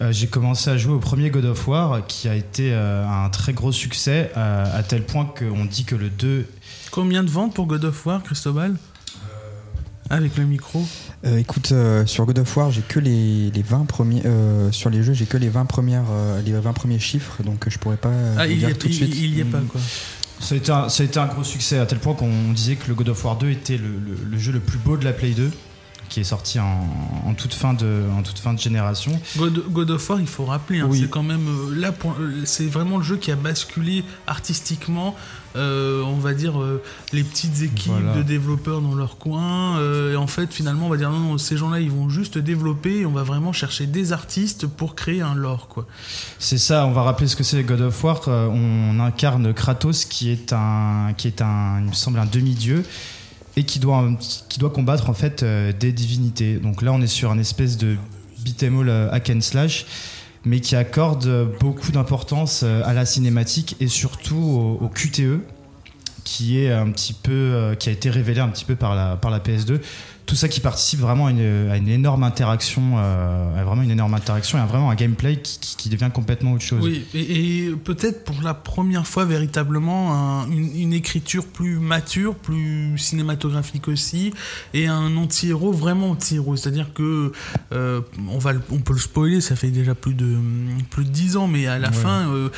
Euh, 0.00 0.10
j'ai 0.10 0.26
commencé 0.26 0.70
à 0.70 0.76
jouer 0.76 0.94
au 0.94 0.98
premier 0.98 1.30
God 1.30 1.44
of 1.44 1.68
War 1.68 2.04
qui 2.06 2.28
a 2.28 2.34
été 2.34 2.72
euh, 2.72 3.06
un 3.06 3.28
très 3.28 3.52
gros 3.52 3.72
succès 3.72 4.32
euh, 4.36 4.64
à 4.78 4.82
tel 4.82 5.04
point 5.04 5.24
qu'on 5.26 5.64
dit 5.64 5.84
que 5.84 5.94
le 5.94 6.08
2 6.08 6.46
Combien 6.90 7.22
de 7.22 7.30
ventes 7.30 7.54
pour 7.54 7.66
God 7.66 7.84
of 7.84 8.04
War, 8.06 8.22
Cristobal? 8.22 8.74
Avec 10.10 10.36
le 10.36 10.44
micro 10.44 10.84
Euh, 11.24 11.38
écoute, 11.38 11.70
euh, 11.72 12.04
sur 12.06 12.26
God 12.26 12.40
of 12.40 12.56
War, 12.56 12.70
j'ai 12.70 12.82
que 12.82 12.98
les, 12.98 13.50
les 13.50 13.62
20 13.62 13.86
premiers. 13.86 14.22
euh, 14.26 14.70
sur 14.72 14.90
les 14.90 15.02
jeux, 15.02 15.12
j'ai 15.14 15.24
que 15.26 15.36
les 15.38 15.48
20, 15.48 15.64
premières, 15.66 16.04
euh, 16.10 16.42
les 16.42 16.52
20 16.52 16.72
premiers 16.72 16.98
chiffres, 16.98 17.42
donc 17.42 17.66
je 17.68 17.78
pourrais 17.78 17.96
pas 17.96 18.10
Ah, 18.36 18.46
il 18.46 18.58
y, 18.60 18.64
est, 18.64 18.74
tout 18.74 18.88
de 18.88 18.92
il, 18.92 18.96
suite. 18.96 19.14
il 19.16 19.34
y 19.36 19.40
est 19.40 19.44
pas 19.44 19.58
Mm. 19.60 19.66
quoi. 19.66 19.80
Ça 20.40 20.54
a, 20.56 20.58
été 20.58 20.72
un, 20.72 20.88
ça 20.88 21.02
a 21.04 21.06
été 21.06 21.18
un 21.20 21.26
gros 21.26 21.44
succès 21.44 21.78
à 21.78 21.86
tel 21.86 21.98
point 22.00 22.14
qu'on 22.14 22.52
disait 22.52 22.74
que 22.74 22.88
le 22.88 22.94
God 22.94 23.10
of 23.10 23.24
War 23.24 23.36
2 23.38 23.50
était 23.50 23.76
le, 23.76 23.84
le- 23.86 24.18
le 24.30 24.38
jeu 24.38 24.50
le 24.52 24.58
plus 24.58 24.78
beau 24.78 24.96
de 24.96 25.04
la 25.04 25.12
Play 25.12 25.30
2, 25.30 25.50
qui 26.12 26.20
est 26.20 26.24
sorti 26.24 26.60
en, 26.60 26.86
en 27.26 27.34
toute, 27.34 27.54
fin 27.54 27.72
de, 27.74 28.02
en 28.16 28.22
toute 28.22 28.38
fin 28.38 28.52
de 28.54 28.58
génération. 28.60 29.18
God, 29.36 29.64
God 29.70 29.90
of 29.90 30.10
War, 30.10 30.20
il 30.20 30.26
faut 30.26 30.44
rappeler, 30.44 30.80
hein, 30.80 30.86
Oui. 30.88 31.00
c'est 31.00 31.08
quand 31.10 31.22
même 31.22 31.46
euh, 31.48 31.74
là, 31.74 31.92
euh, 32.04 32.42
c'est 32.44 32.66
vraiment 32.66 32.98
le 32.98 33.02
jeu 33.04 33.16
qui 33.16 33.30
a 33.32 33.36
basculé 33.36 34.04
artistiquement. 34.26 35.16
euh, 35.54 36.02
on 36.04 36.16
va 36.16 36.32
dire 36.32 36.60
euh, 36.62 36.82
les 37.12 37.22
petites 37.22 37.60
équipes 37.62 37.92
Voilà. 37.92 38.14
de 38.16 38.22
développeurs 38.22 38.80
dans 38.80 38.94
leur 38.94 39.18
coin. 39.18 39.76
euh, 39.78 40.12
et 40.14 40.16
en 40.16 40.26
fait, 40.26 40.50
finalement, 40.52 40.86
on 40.86 40.88
va 40.88 40.96
dire 40.96 41.10
non, 41.10 41.18
non, 41.18 41.38
ces 41.38 41.56
gens-là, 41.58 41.78
ils 41.80 41.90
vont 41.90 42.08
juste 42.08 42.38
développer. 42.38 43.00
Et 43.00 43.06
on 43.06 43.12
va 43.12 43.22
vraiment 43.22 43.52
chercher 43.52 43.86
des 43.86 44.12
artistes 44.12 44.66
pour 44.66 44.94
créer 44.94 45.20
un 45.22 45.34
lore, 45.34 45.68
quoi. 45.68 45.86
C'est 46.38 46.58
ça, 46.58 46.86
on 46.86 46.92
va 46.92 47.02
rappeler 47.02 47.26
ce 47.28 47.36
que 47.36 47.44
c'est 47.44 47.62
God 47.64 47.80
of 47.82 48.02
War. 48.04 48.20
On 48.28 48.98
incarne 49.00 49.52
Kratos 49.52 50.04
qui 50.06 50.30
est 50.30 50.52
un, 50.52 51.12
qui 51.16 51.26
est 51.28 51.40
un, 51.42 51.80
il 51.80 51.86
me 51.88 51.92
semble, 51.92 52.18
un 52.18 52.26
demi-dieu 52.26 52.84
et 53.56 53.64
qui 53.64 53.78
doit, 53.78 54.08
qui 54.48 54.58
doit 54.58 54.70
combattre 54.70 55.10
en 55.10 55.14
fait 55.14 55.42
euh, 55.42 55.72
des 55.72 55.92
divinités. 55.92 56.56
Donc 56.56 56.82
là, 56.82 56.92
on 56.92 57.00
est 57.00 57.06
sur 57.06 57.30
un 57.30 57.38
espèce 57.38 57.76
de 57.76 57.96
beat'em 58.44 58.80
all 58.80 58.88
euh, 58.88 59.12
hack 59.12 59.30
and 59.30 59.40
slash, 59.40 59.86
mais 60.44 60.60
qui 60.60 60.74
accorde 60.74 61.50
beaucoup 61.60 61.92
d'importance 61.92 62.62
euh, 62.64 62.82
à 62.84 62.92
la 62.92 63.04
cinématique 63.04 63.76
et 63.80 63.88
surtout 63.88 64.36
au, 64.36 64.84
au 64.84 64.88
QTE, 64.88 65.40
qui 66.24 66.60
est 66.60 66.72
un 66.72 66.90
petit 66.90 67.12
peu, 67.14 67.74
qui 67.78 67.88
a 67.88 67.92
été 67.92 68.08
révélé 68.08 68.40
un 68.40 68.48
petit 68.48 68.64
peu 68.64 68.76
par 68.76 68.94
la, 68.94 69.16
par 69.16 69.30
la 69.30 69.40
PS2. 69.40 69.80
Tout 70.24 70.36
ça 70.36 70.48
qui 70.48 70.60
participe 70.60 71.00
vraiment 71.00 71.26
à 71.26 71.30
une, 71.30 71.68
à 71.70 71.76
une 71.76 71.88
énorme 71.88 72.22
interaction, 72.22 72.94
euh, 72.96 73.60
à 73.60 73.64
vraiment 73.64 73.82
une 73.82 73.90
énorme 73.90 74.14
interaction 74.14 74.56
et 74.56 74.60
à 74.62 74.66
vraiment 74.66 74.90
un 74.90 74.94
gameplay 74.94 75.36
qui, 75.42 75.58
qui- 75.58 75.76
qui 75.76 75.88
devient 75.90 76.10
complètement 76.14 76.52
autre 76.52 76.62
chose. 76.64 76.82
Oui, 76.82 77.04
et, 77.12 77.66
et 77.66 77.70
peut-être 77.72 78.24
pour 78.24 78.40
la 78.42 78.54
première 78.54 79.06
fois 79.06 79.24
véritablement 79.24 80.14
un- 80.14 80.50
une, 80.50 80.74
une 80.74 80.92
écriture 80.92 81.44
plus 81.44 81.78
mature, 81.78 82.34
plus 82.36 82.96
cinématographique 82.98 83.88
aussi, 83.88 84.32
et 84.74 84.86
un 84.86 85.16
anti-héros 85.16 85.72
vraiment 85.72 86.10
anti-héros. 86.12 86.56
C'est-à-dire 86.56 86.94
que 86.94 87.32
euh, 87.72 88.00
on 88.30 88.38
va, 88.38 88.52
on 88.70 88.78
peut 88.78 88.92
le 88.94 89.00
spoiler, 89.00 89.40
ça 89.40 89.56
fait 89.56 89.70
déjà 89.70 89.94
plus 89.94 90.14
de 90.14 90.36
plus 90.90 91.04
de 91.04 91.10
dix 91.10 91.36
ans, 91.36 91.46
mais 91.48 91.66
à 91.66 91.78
la 91.78 91.88
Ouais. 91.88 91.94
fin, 91.94 92.28
euh, 92.30 92.48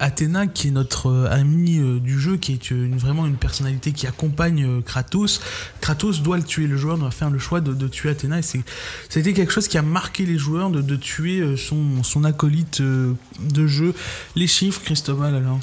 Athéna, 0.00 0.46
qui 0.46 0.68
est 0.68 0.70
notre 0.70 1.26
ami 1.30 1.78
euh, 1.78 1.98
du 2.00 2.18
jeu, 2.18 2.36
qui 2.38 2.52
est 2.52 2.70
une, 2.70 2.96
vraiment 2.96 3.26
une 3.26 3.36
personnalité 3.36 3.92
qui 3.92 4.06
accompagne 4.06 4.80
Kratos, 4.82 5.40
Kratos 5.82 6.22
doit 6.22 6.38
le 6.38 6.42
tuer. 6.44 6.66
Le 6.66 6.76
joueur 6.76 6.96
doit 7.02 7.10
faire 7.10 7.30
le 7.30 7.38
choix 7.38 7.60
de, 7.60 7.72
de 7.74 7.88
tuer 7.88 8.10
Athéna, 8.10 8.38
et 8.38 8.42
c'est 8.42 8.60
ça 9.08 9.18
a 9.18 9.20
été 9.20 9.32
quelque 9.32 9.52
chose 9.52 9.68
qui 9.68 9.78
a 9.78 9.82
marqué 9.82 10.24
les 10.26 10.38
joueurs 10.38 10.70
de, 10.70 10.80
de 10.80 10.96
tuer 10.96 11.40
euh, 11.40 11.56
son, 11.56 12.02
son 12.02 12.24
acolyte 12.24 12.80
euh, 12.80 13.12
de 13.40 13.66
jeu. 13.66 13.94
Les 14.36 14.46
chiffres, 14.46 14.80
Cristobal, 14.82 15.34
alors 15.34 15.60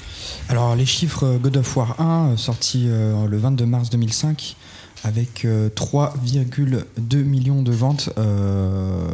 Alors, 0.49 0.75
les 0.75 0.85
chiffres 0.85 1.23
euh, 1.25 1.37
God 1.37 1.57
of 1.57 1.75
War 1.77 1.99
1, 1.99 2.29
euh, 2.33 2.37
sorti 2.37 2.85
euh, 2.87 3.27
le 3.27 3.37
22 3.37 3.65
mars 3.65 3.89
2005, 3.89 4.55
avec 5.03 5.45
euh, 5.45 5.69
3,2 5.69 7.23
millions 7.23 7.61
de 7.63 7.71
ventes. 7.71 8.09
euh, 8.17 9.07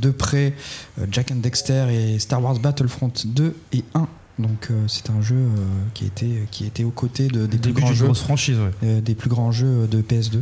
de 0.00 0.10
près, 0.10 0.54
euh, 1.00 1.06
Jack 1.10 1.30
and 1.32 1.36
Dexter 1.36 1.86
et 1.90 2.18
Star 2.18 2.42
Wars 2.42 2.58
Battlefront 2.58 3.12
2 3.24 3.54
et 3.72 3.84
1. 3.94 4.08
Donc, 4.38 4.68
euh, 4.70 4.84
c'est 4.88 5.10
un 5.10 5.20
jeu 5.20 5.36
euh, 5.36 5.48
qui, 5.94 6.04
a 6.04 6.06
été, 6.06 6.48
qui 6.50 6.64
a 6.64 6.66
été 6.66 6.84
aux 6.84 6.90
côtés 6.90 7.28
de, 7.28 7.46
des, 7.46 7.58
plus 7.58 7.72
grands 7.72 7.92
jeux, 7.92 8.06
grosse 8.06 8.20
franchise, 8.22 8.56
ouais. 8.58 8.70
euh, 8.88 9.00
des 9.00 9.14
plus 9.14 9.28
grands 9.28 9.52
jeux 9.52 9.86
de 9.86 10.00
PS2. 10.00 10.40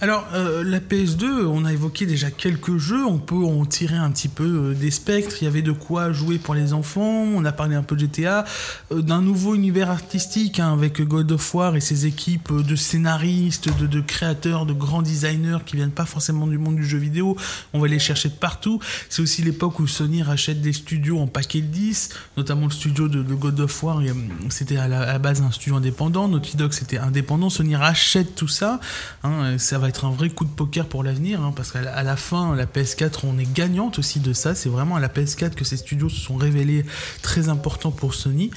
Alors, 0.00 0.26
euh, 0.34 0.64
la 0.64 0.80
PS2, 0.80 1.46
on 1.46 1.64
a 1.64 1.72
évoqué 1.72 2.04
déjà 2.04 2.30
quelques 2.30 2.78
jeux, 2.78 3.04
on 3.06 3.18
peut 3.18 3.44
en 3.44 3.64
tirer 3.64 3.96
un 3.96 4.10
petit 4.10 4.28
peu 4.28 4.70
euh, 4.70 4.74
des 4.74 4.90
spectres, 4.90 5.36
il 5.40 5.44
y 5.44 5.48
avait 5.48 5.62
de 5.62 5.70
quoi 5.70 6.12
jouer 6.12 6.38
pour 6.38 6.54
les 6.54 6.72
enfants, 6.72 7.24
on 7.34 7.44
a 7.44 7.52
parlé 7.52 7.76
un 7.76 7.84
peu 7.84 7.94
de 7.94 8.00
GTA, 8.00 8.44
euh, 8.90 9.02
d'un 9.02 9.22
nouveau 9.22 9.54
univers 9.54 9.90
artistique 9.90 10.58
hein, 10.58 10.72
avec 10.72 11.00
God 11.00 11.30
of 11.30 11.54
War 11.54 11.76
et 11.76 11.80
ses 11.80 12.06
équipes 12.06 12.50
euh, 12.50 12.62
de 12.62 12.74
scénaristes, 12.74 13.68
de, 13.78 14.00
créateurs, 14.00 14.66
de 14.66 14.72
grands 14.72 15.00
designers 15.00 15.58
qui 15.64 15.76
viennent 15.76 15.92
pas 15.92 16.06
forcément 16.06 16.48
du 16.48 16.58
monde 16.58 16.74
du 16.74 16.86
jeu 16.86 16.98
vidéo, 16.98 17.36
on 17.72 17.78
va 17.78 17.86
les 17.86 18.00
chercher 18.00 18.30
de 18.30 18.34
partout. 18.34 18.80
C'est 19.08 19.22
aussi 19.22 19.42
l'époque 19.42 19.78
où 19.78 19.86
Sony 19.86 20.24
rachète 20.24 20.60
des 20.60 20.72
studios 20.72 21.20
en 21.20 21.28
paquet 21.28 21.60
de 21.60 21.66
10, 21.66 22.10
notamment 22.36 22.66
le 22.66 22.72
studio 22.72 23.06
de, 23.08 23.22
God 23.22 23.60
of 23.60 23.82
War, 23.82 24.02
c'était 24.48 24.76
à 24.76 24.88
la, 24.88 25.02
à 25.02 25.12
la 25.12 25.18
base 25.20 25.40
un 25.40 25.52
studio 25.52 25.76
indépendant, 25.76 26.28
Naughty 26.28 26.56
Dog 26.56 26.72
c'était 26.72 26.98
indépendant, 26.98 27.48
Sony 27.48 27.76
rachète 27.76 28.34
tout 28.34 28.48
ça, 28.48 28.80
hein, 29.22 29.56
ça 29.56 29.78
va 29.78 29.92
un 30.02 30.10
vrai 30.10 30.30
coup 30.30 30.44
de 30.44 30.50
poker 30.50 30.86
pour 30.86 31.04
l'avenir, 31.04 31.40
hein, 31.42 31.52
parce 31.54 31.70
qu'à 31.70 32.02
la, 32.02 32.16
fin, 32.16 32.56
la 32.56 32.66
PS4, 32.66 33.20
on 33.24 33.38
est 33.38 33.52
gagnante 33.52 33.98
aussi 33.98 34.18
de 34.18 34.32
ça. 34.32 34.54
C'est 34.54 34.68
vraiment 34.68 34.96
à 34.96 35.00
la 35.00 35.08
PS4 35.08 35.50
que 35.50 35.64
ces 35.64 35.76
studios 35.76 36.08
se 36.08 36.20
sont 36.20 36.36
révélés 36.36 36.84
très 37.22 37.48
importants 37.48 37.92
pour 37.92 38.14
Sony. 38.14 38.50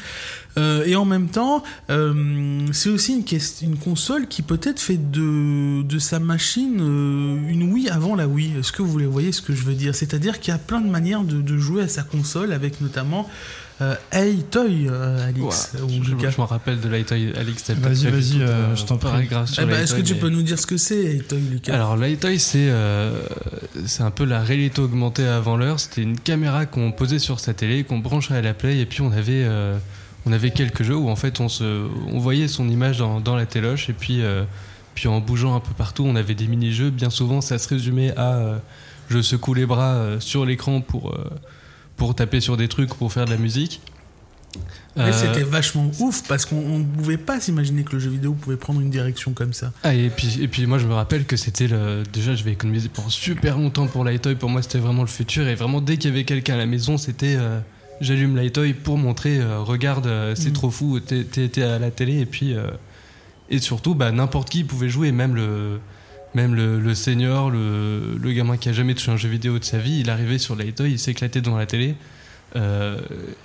Euh, 0.58 0.84
et 0.86 0.95
en 0.95 1.06
même 1.06 1.28
temps, 1.28 1.63
euh, 1.89 2.65
c'est 2.71 2.89
aussi 2.89 3.13
une, 3.13 3.69
une 3.69 3.78
console 3.78 4.28
qui 4.28 4.41
peut-être 4.41 4.80
fait 4.80 4.97
de, 4.97 5.84
de 5.84 6.00
sa 6.00 6.19
machine 6.19 6.80
euh, 6.80 7.50
une 7.50 7.71
Wii 7.71 7.89
avant 7.89 8.15
la 8.15 8.28
Wii. 8.28 8.58
Est-ce 8.58 8.71
que 8.71 8.82
vous 8.82 9.00
voyez 9.12 9.32
ce 9.32 9.41
que 9.41 9.54
je 9.54 9.63
veux 9.63 9.76
dire? 9.76 9.93
C'est-à-dire 9.93 10.39
qu'il 10.39 10.52
y 10.52 10.56
a 10.56 10.60
plein 10.60 10.82
de 10.82 10.89
manières 10.89 11.23
de, 11.23 11.58
jouer 11.58 11.84
à 11.84 11.88
sa 11.88 12.04
console, 12.04 12.54
avec 12.54 12.82
notamment 12.82 13.30
Hey 14.12 14.44
Toy, 14.50 14.88
euh, 14.90 15.28
Alix 15.28 15.72
Ouais, 15.76 15.82
ou 15.82 16.04
je, 16.04 16.12
Lucas. 16.12 16.32
je 16.32 16.42
me 16.42 16.46
rappelle 16.48 16.80
de 16.82 16.90
Lightoy, 16.90 17.32
Alex. 17.38 17.63
t'as 17.66 17.74
Vas-y, 17.76 18.08
vas-y, 18.08 18.42
euh, 18.42 18.48
euh, 18.48 18.76
je 18.76 18.84
t'en 18.86 18.98
prie. 18.98 19.10
Eh 19.30 19.66
ben, 19.66 19.74
Est-ce 19.80 19.94
que 19.94 20.02
tu 20.02 20.16
mais- 20.16 20.20
peux 20.20 20.30
nous 20.30 20.42
dire 20.42 20.58
ce 20.58 20.66
que 20.66 20.78
c'est, 20.78 20.96
Hey 21.06 21.22
Toy, 21.22 21.40
Lucas? 21.40 21.76
Alors 21.76 21.96
c'est 22.40 22.70
euh, 22.70 23.12
c'est 23.86 24.02
un 24.02 24.10
peu 24.10 24.26
la 24.26 24.42
réalité 24.42 24.82
augmentée 24.82 25.28
avant 25.28 25.58
l'heure. 25.58 25.80
C'était 25.80 26.02
une 26.02 26.20
caméra 26.20 26.66
qu'on 26.66 26.92
posait 26.92 27.20
sur 27.20 27.40
sa 27.40 27.54
télé, 27.54 27.84
qu'on 27.84 28.00
branchait 28.00 28.34
à 28.34 28.42
la 28.42 28.56
play, 28.56 28.80
et 28.80 28.86
puis 28.88 29.02
on 29.02 29.12
avait 29.12 29.44
euh, 29.46 29.78
on 30.26 30.32
avait 30.32 30.50
quelques 30.52 30.82
jeux 30.82 30.96
où 30.98 31.10
en 31.10 31.16
fait 31.16 31.40
on 31.40 31.48
se 31.48 31.86
on 32.12 32.18
voyait 32.18 32.48
son 32.48 32.68
image 32.70 32.98
dans, 32.98 33.20
dans 33.20 33.36
la 33.36 33.46
téloche, 33.46 33.90
et 33.90 33.94
puis 33.94 34.24
euh, 34.24 34.44
puis 34.96 35.08
en 35.08 35.20
bougeant 35.20 35.56
un 35.56 35.60
peu 35.60 35.74
partout, 35.78 36.04
on 36.04 36.16
avait 36.16 36.34
des 36.34 36.48
mini-jeux. 36.48 36.90
Bien 36.90 37.12
souvent, 37.12 37.42
ça 37.42 37.60
se 37.60 37.68
résumait 37.70 38.12
à 38.18 38.38
euh, 38.38 38.58
je 39.10 39.22
secoue 39.22 39.54
les 39.54 39.68
bras 39.68 39.94
euh, 39.94 40.20
sur 40.20 40.46
l'écran 40.48 40.82
pour 40.82 41.12
euh, 41.12 41.24
pour 41.98 42.16
taper 42.16 42.40
sur 42.40 42.56
des 42.58 42.68
trucs, 42.70 42.94
pour 42.94 43.12
faire 43.12 43.26
de 43.26 43.32
la 43.32 43.38
musique. 43.38 43.82
Euh, 44.98 45.12
c'était 45.14 45.44
vachement 45.44 45.92
ouf 46.00 46.24
parce 46.28 46.46
qu'on 46.46 46.80
ne 46.80 46.84
pouvait 46.84 47.18
pas 47.18 47.40
s'imaginer 47.40 47.84
que 47.84 47.92
le 47.94 48.00
jeu 48.00 48.10
vidéo 48.10 48.34
pouvait 48.34 48.56
prendre 48.56 48.82
une 48.82 48.90
direction 48.90 49.34
comme 49.34 49.54
ça. 49.54 49.72
Ah, 49.84 49.94
et 49.94 50.10
puis, 50.10 50.40
et 50.42 50.48
puis 50.48 50.66
moi 50.66 50.80
je 50.80 50.88
me 50.88 50.94
rappelle 50.94 51.26
que 51.26 51.36
c'était 51.38 51.68
le. 51.68 52.02
Déjà, 52.12 52.34
je 52.34 52.44
vais 52.44 52.54
économiser 52.54 52.90
pendant 52.90 53.10
super 53.10 53.58
longtemps 53.60 53.86
pour 53.86 54.04
Lightoy. 54.04 54.34
Pour 54.36 54.50
moi, 54.50 54.64
c'était 54.64 54.80
vraiment 54.80 55.02
le 55.02 55.08
futur. 55.08 55.48
Et 55.48 55.54
vraiment, 55.54 55.82
dès 55.82 55.98
qu'il 55.98 56.10
y 56.10 56.14
avait 56.14 56.24
quelqu'un 56.24 56.56
à 56.56 56.58
la 56.58 56.66
maison, 56.66 56.98
c'était. 56.98 57.36
euh, 57.38 57.60
J'allume 58.02 58.36
Lightoy 58.36 58.74
pour 58.74 58.98
montrer, 58.98 59.40
euh, 59.40 59.60
regarde, 59.60 60.06
euh, 60.08 60.34
c'est 60.36 60.50
Mm. 60.52 60.54
trop 60.54 60.70
fou, 60.72 61.00
t'es 61.00 61.62
à 61.64 61.78
la 61.80 61.92
télé. 61.92 62.20
Et 62.20 62.26
puis. 62.26 62.54
euh, 62.56 62.68
et 63.50 63.60
surtout, 63.60 63.96
bah, 63.96 64.12
n'importe 64.12 64.50
qui 64.50 64.64
pouvait 64.64 64.90
jouer, 64.90 65.12
même 65.12 65.36
le. 65.36 65.80
Même 66.36 66.54
le, 66.56 66.80
le 66.80 66.94
senior, 66.96 67.50
le, 67.50 68.18
le 68.22 68.32
gamin 68.34 68.58
qui 68.58 68.70
a 68.70 68.74
jamais 68.74 68.94
touché 68.94 69.12
un 69.12 69.18
jeu 69.18 69.30
vidéo 69.30 69.58
de 69.60 69.63
sa 69.63 69.78
vie, 69.80 70.00
il 70.02 70.10
arrivait 70.10 70.38
sur 70.38 70.56
Lightoy, 70.56 70.92
il 70.92 71.00
s'éclatait 71.00 71.42
devant 71.42 71.58
la 71.58 71.66
télé. 71.66 71.96
Euh, 72.56 73.00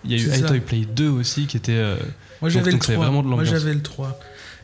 Il 0.05 0.11
y 0.13 0.15
a 0.15 0.19
eu. 0.23 0.29
Lightoy 0.29 0.61
Play 0.61 0.85
2 0.85 1.09
aussi 1.09 1.47
qui 1.47 1.57
était. 1.57 1.73
euh, 1.73 1.97
Moi 2.41 2.51
j'avais 2.51 2.67
le 2.67 2.73
donc, 2.73 2.85
c'est 2.85 2.93
3. 2.95 3.05
vraiment 3.05 3.23
de 3.23 3.29
Moi 3.29 3.45
j'avais 3.45 3.75
le 3.75 3.83
3. 3.83 4.19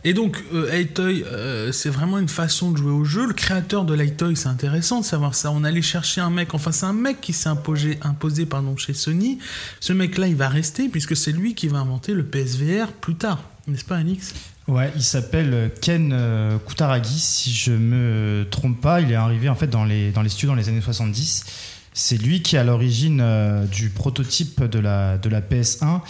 Et 0.04 0.14
donc, 0.14 0.36
euh, 0.54 0.70
Heytoy, 0.72 1.24
euh, 1.26 1.72
c'est 1.72 1.88
vraiment 1.90 2.18
une 2.18 2.28
façon 2.28 2.70
de 2.70 2.76
jouer 2.76 2.92
au 2.92 3.04
jeu. 3.04 3.26
Le 3.26 3.34
créateur 3.34 3.84
de 3.84 3.94
Lightoy, 3.94 4.36
c'est 4.36 4.48
intéressant 4.48 5.00
de 5.00 5.04
savoir 5.04 5.34
ça. 5.34 5.50
On 5.50 5.64
allait 5.64 5.82
chercher 5.82 6.20
un 6.20 6.30
mec, 6.30 6.54
enfin 6.54 6.70
c'est 6.70 6.86
un 6.86 6.92
mec 6.92 7.20
qui 7.20 7.32
s'est 7.32 7.48
imposé, 7.48 7.98
imposé 8.02 8.46
pardon, 8.46 8.76
chez 8.76 8.94
Sony. 8.94 9.38
Ce 9.80 9.92
mec-là, 9.92 10.28
il 10.28 10.36
va 10.36 10.48
rester 10.48 10.88
puisque 10.88 11.16
c'est 11.16 11.32
lui 11.32 11.54
qui 11.56 11.66
va 11.66 11.78
inventer 11.78 12.14
le 12.14 12.24
PSVR 12.24 12.92
plus 13.00 13.16
tard. 13.16 13.42
N'est-ce 13.66 13.84
pas, 13.84 13.96
Alix? 13.96 14.34
Ouais, 14.68 14.92
il 14.96 15.02
s'appelle 15.02 15.72
Ken 15.80 16.12
euh, 16.12 16.58
Kutaragi, 16.58 17.18
si 17.18 17.54
je 17.54 17.72
me 17.72 18.46
trompe 18.50 18.78
pas. 18.82 19.00
Il 19.00 19.10
est 19.10 19.14
arrivé 19.14 19.48
en 19.48 19.54
fait 19.54 19.66
dans 19.66 19.84
les, 19.84 20.10
dans 20.12 20.22
studios 20.28 20.50
dans 20.50 20.54
les 20.54 20.68
années 20.68 20.82
70. 20.82 21.46
C'est 21.94 22.18
lui 22.18 22.42
qui 22.42 22.56
est 22.56 22.58
à 22.58 22.64
l'origine 22.64 23.20
euh, 23.22 23.64
du 23.64 23.88
prototype 23.88 24.62
de 24.62 24.78
la 24.78 25.16
PS1. 25.18 26.02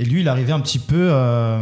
Et 0.00 0.04
lui, 0.04 0.20
il 0.20 0.28
arrivait 0.28 0.52
un 0.52 0.60
petit 0.60 0.78
peu, 0.78 1.08
euh, 1.10 1.60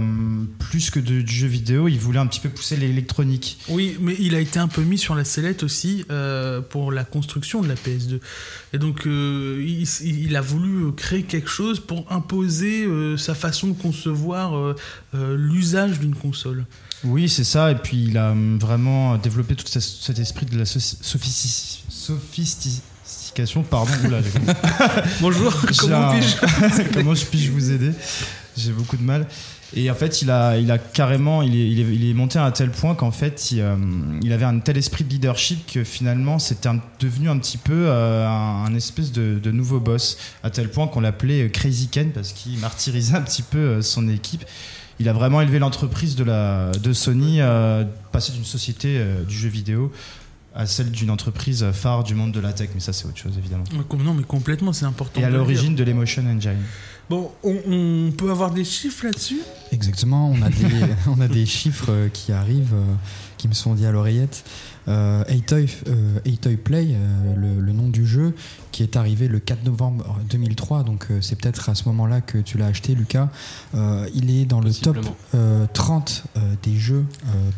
plus 0.59 0.91
que 0.91 1.01
de- 1.01 1.23
du 1.23 1.35
jeu 1.35 1.47
vidéo, 1.47 1.89
il 1.89 1.99
voulait 1.99 2.19
un 2.19 2.27
petit 2.27 2.41
peu 2.41 2.51
pousser 2.51 2.77
l'électronique. 2.77 3.59
Oui, 3.71 3.97
mais 3.99 4.15
il 4.19 4.35
a 4.35 4.41
été 4.41 4.59
un 4.59 4.69
peu 4.69 4.83
mis 4.83 4.99
sur 4.99 5.15
la 5.15 5.25
sellette 5.25 5.63
aussi 5.63 6.05
euh, 6.11 6.61
pour 6.61 6.93
la 6.93 7.05
construction 7.05 7.63
de 7.63 7.69
la 7.69 7.77
PS2. 7.77 8.21
Et 8.75 8.79
donc, 8.79 9.07
euh, 9.07 9.65
il, 9.67 9.89
il 10.05 10.37
a 10.37 10.43
voulu 10.43 10.93
créer 10.93 11.23
quelque 11.23 11.49
chose 11.49 11.81
pour 11.81 12.05
imposer 12.13 12.87
sa 13.17 13.35
façon 13.35 13.69
de 13.69 13.73
concevoir 13.73 14.75
l'usage 15.15 15.99
d'une 15.99 16.15
console. 16.15 16.67
Oui, 17.05 17.29
c'est 17.31 17.45
ça. 17.45 17.71
Et 17.71 17.77
puis, 17.77 18.05
il 18.09 18.19
a 18.19 18.35
vraiment 18.61 19.17
développé 19.17 19.55
tout 19.55 19.65
ce- 19.67 19.81
cet 19.81 20.19
esprit 20.19 20.45
de 20.47 20.59
la 20.59 20.65
so- 20.67 20.79
sophisti- 20.81 21.81
Pardon. 23.71 23.93
Oula. 24.07 24.19
Bonjour, 25.21 25.55
comment 25.79 26.11
un- 26.11 26.19
puis-je 26.19 26.83
Comment 26.95 27.15
je 27.15 27.25
puis 27.27 27.49
vous 27.49 27.71
aider? 27.71 27.93
J'ai 28.57 28.73
beaucoup 28.73 28.97
de 28.97 29.03
mal. 29.03 29.27
Et 29.75 29.91
en 29.91 29.95
fait, 29.95 30.23
il 30.23 30.31
a, 30.31 30.57
il 30.57 30.71
a 30.71 30.79
carrément, 30.79 31.43
il 31.43 31.55
est, 31.55 31.69
il 31.71 31.81
est, 31.81 31.95
il 31.95 32.09
est 32.11 32.15
monté 32.15 32.39
à 32.39 32.45
un 32.45 32.51
tel 32.51 32.71
point 32.71 32.95
qu'en 32.95 33.11
fait, 33.11 33.51
il, 33.51 33.61
euh, 33.61 33.75
il 34.23 34.33
avait 34.33 34.45
un 34.47 34.59
tel 34.61 34.79
esprit 34.79 35.05
de 35.05 35.11
leadership 35.11 35.71
que 35.71 35.85
finalement, 35.85 36.39
c'était 36.39 36.69
un- 36.69 36.81
devenu 37.01 37.29
un 37.29 37.37
petit 37.39 37.59
peu 37.59 37.75
euh, 37.75 38.27
un, 38.27 38.65
un 38.65 38.75
espèce 38.75 39.13
de, 39.13 39.39
de 39.43 39.51
nouveau 39.51 39.81
boss, 39.81 40.17
à 40.43 40.49
tel 40.51 40.71
point 40.71 40.87
qu'on 40.87 41.01
l'appelait 41.01 41.43
euh, 41.45 41.49
Crazy 41.49 41.89
Ken 41.89 42.13
parce 42.13 42.33
qu'il 42.33 42.59
martyrisait 42.59 43.17
un 43.17 43.23
petit 43.23 43.43
peu 43.43 43.83
son 43.83 44.09
équipe. 44.09 44.45
Il 44.99 45.11
a 45.11 45.13
vraiment 45.13 45.43
élevé 45.43 45.59
l'entreprise 45.59 46.17
de, 46.17 46.25
la, 46.25 46.71
de 46.83 46.93
Sony, 46.95 47.43
euh, 47.43 47.85
passé 48.13 48.33
d'une 48.33 48.47
société 48.47 48.99
du 49.29 49.37
jeu 49.37 49.49
vidéo 49.51 49.93
à 50.57 50.67
celle 50.67 50.91
d'une 50.91 51.11
entreprise 51.11 51.71
phare 51.73 52.03
du 52.03 52.15
monde 52.15 52.33
de 52.33 52.41
la 52.41 52.53
tech, 52.53 52.71
mais 52.75 52.81
ça 52.81 52.95
c'est 52.95 53.07
autre 53.07 53.19
chose 53.19 53.37
évidemment. 53.37 53.65
Non, 53.73 54.15
mais 54.15 54.25
complètement, 54.25 54.73
c'est 54.73 54.87
important. 54.87 55.21
Et 55.21 55.25
à 55.25 55.31
l'origine 55.31 55.75
de 55.75 55.85
l'Emotion 55.85 56.25
Engine. 56.27 56.57
Bon, 57.09 57.31
on, 57.45 57.57
on 57.69 58.11
peut 58.11 58.31
avoir 58.31 58.51
des 58.51 58.65
chiffres 58.65 59.07
là-dessus? 59.07 59.41
Exactement, 59.71 60.29
on 60.31 60.43
a 60.43 60.49
des, 60.51 60.67
on 61.07 61.21
a 61.21 61.29
des 61.29 61.47
chiffres 61.47 61.91
euh, 61.91 62.09
qui 62.09 62.33
arrivent, 62.33 62.75
euh, 62.75 62.95
qui 63.39 63.47
me 63.47 63.53
sont 63.55 63.75
dit 63.75 63.87
à 63.87 63.93
l'oreillette. 63.93 64.45
Euh, 64.89 65.23
Atoy, 65.29 65.69
euh, 65.89 66.19
Atoy 66.27 66.57
Play, 66.57 66.89
euh, 66.93 67.35
le, 67.37 67.61
le 67.61 67.73
nom 67.73 67.89
du 67.89 68.07
jeu, 68.07 68.35
qui 68.73 68.83
est 68.85 68.97
arrivé 68.97 69.27
le 69.29 69.39
4 69.41 69.65
novembre 69.65 70.19
2003, 70.31 70.83
donc 70.85 71.07
euh, 71.11 71.21
c'est 71.21 71.37
peut-être 71.37 71.69
à 71.69 71.75
ce 71.77 71.85
moment-là 71.89 72.21
que 72.21 72.39
tu 72.39 72.59
l'as 72.59 72.67
acheté, 72.67 72.95
Lucas. 72.95 73.29
Euh, 73.77 74.09
il 74.15 74.31
est 74.31 74.45
dans 74.45 74.61
le 74.61 74.73
top 74.73 74.95
Possiblement. 74.97 75.17
euh, 75.35 75.67
30 75.73 76.25
euh, 76.37 76.41
des 76.63 76.77
jeux 76.77 77.05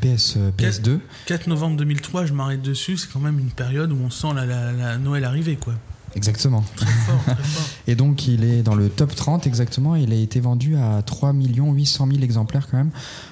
euh, 0.03 0.15
PS, 0.17 0.35
euh, 0.39 0.51
PS2. 0.57 1.01
4 1.27 1.47
novembre 1.47 1.77
2003, 1.79 2.27
je 2.27 2.33
m'arrête 2.35 2.63
dessus, 2.63 2.97
c'est 2.99 3.11
quand 3.11 3.21
même 3.21 3.39
une 3.39 3.51
période 3.51 3.93
où 3.93 3.99
on 4.05 4.11
sent 4.11 4.29
la, 4.35 4.45
la- 4.47 4.73
la 4.73 4.99
Noël 4.99 5.25
arriver, 5.25 5.57
quoi. 5.57 5.75
Exactement. 6.18 6.64
Très 6.76 6.87
fort, 6.87 7.22
très 7.24 7.35
fort. 7.37 7.64
Et 7.87 7.94
donc 7.94 8.26
il 8.26 8.42
est 8.44 8.62
dans 8.62 8.74
le 8.74 8.88
top 8.88 9.14
30 9.14 9.46
exactement. 9.46 9.94
Il 9.94 10.12
a 10.12 10.16
été 10.16 10.40
vendu 10.40 10.76
à 10.76 11.00
3 11.02 11.33
800 11.33 12.09
000 12.11 12.22
exemplaires 12.22 12.66
quand 12.68 12.76
même, 12.76 12.90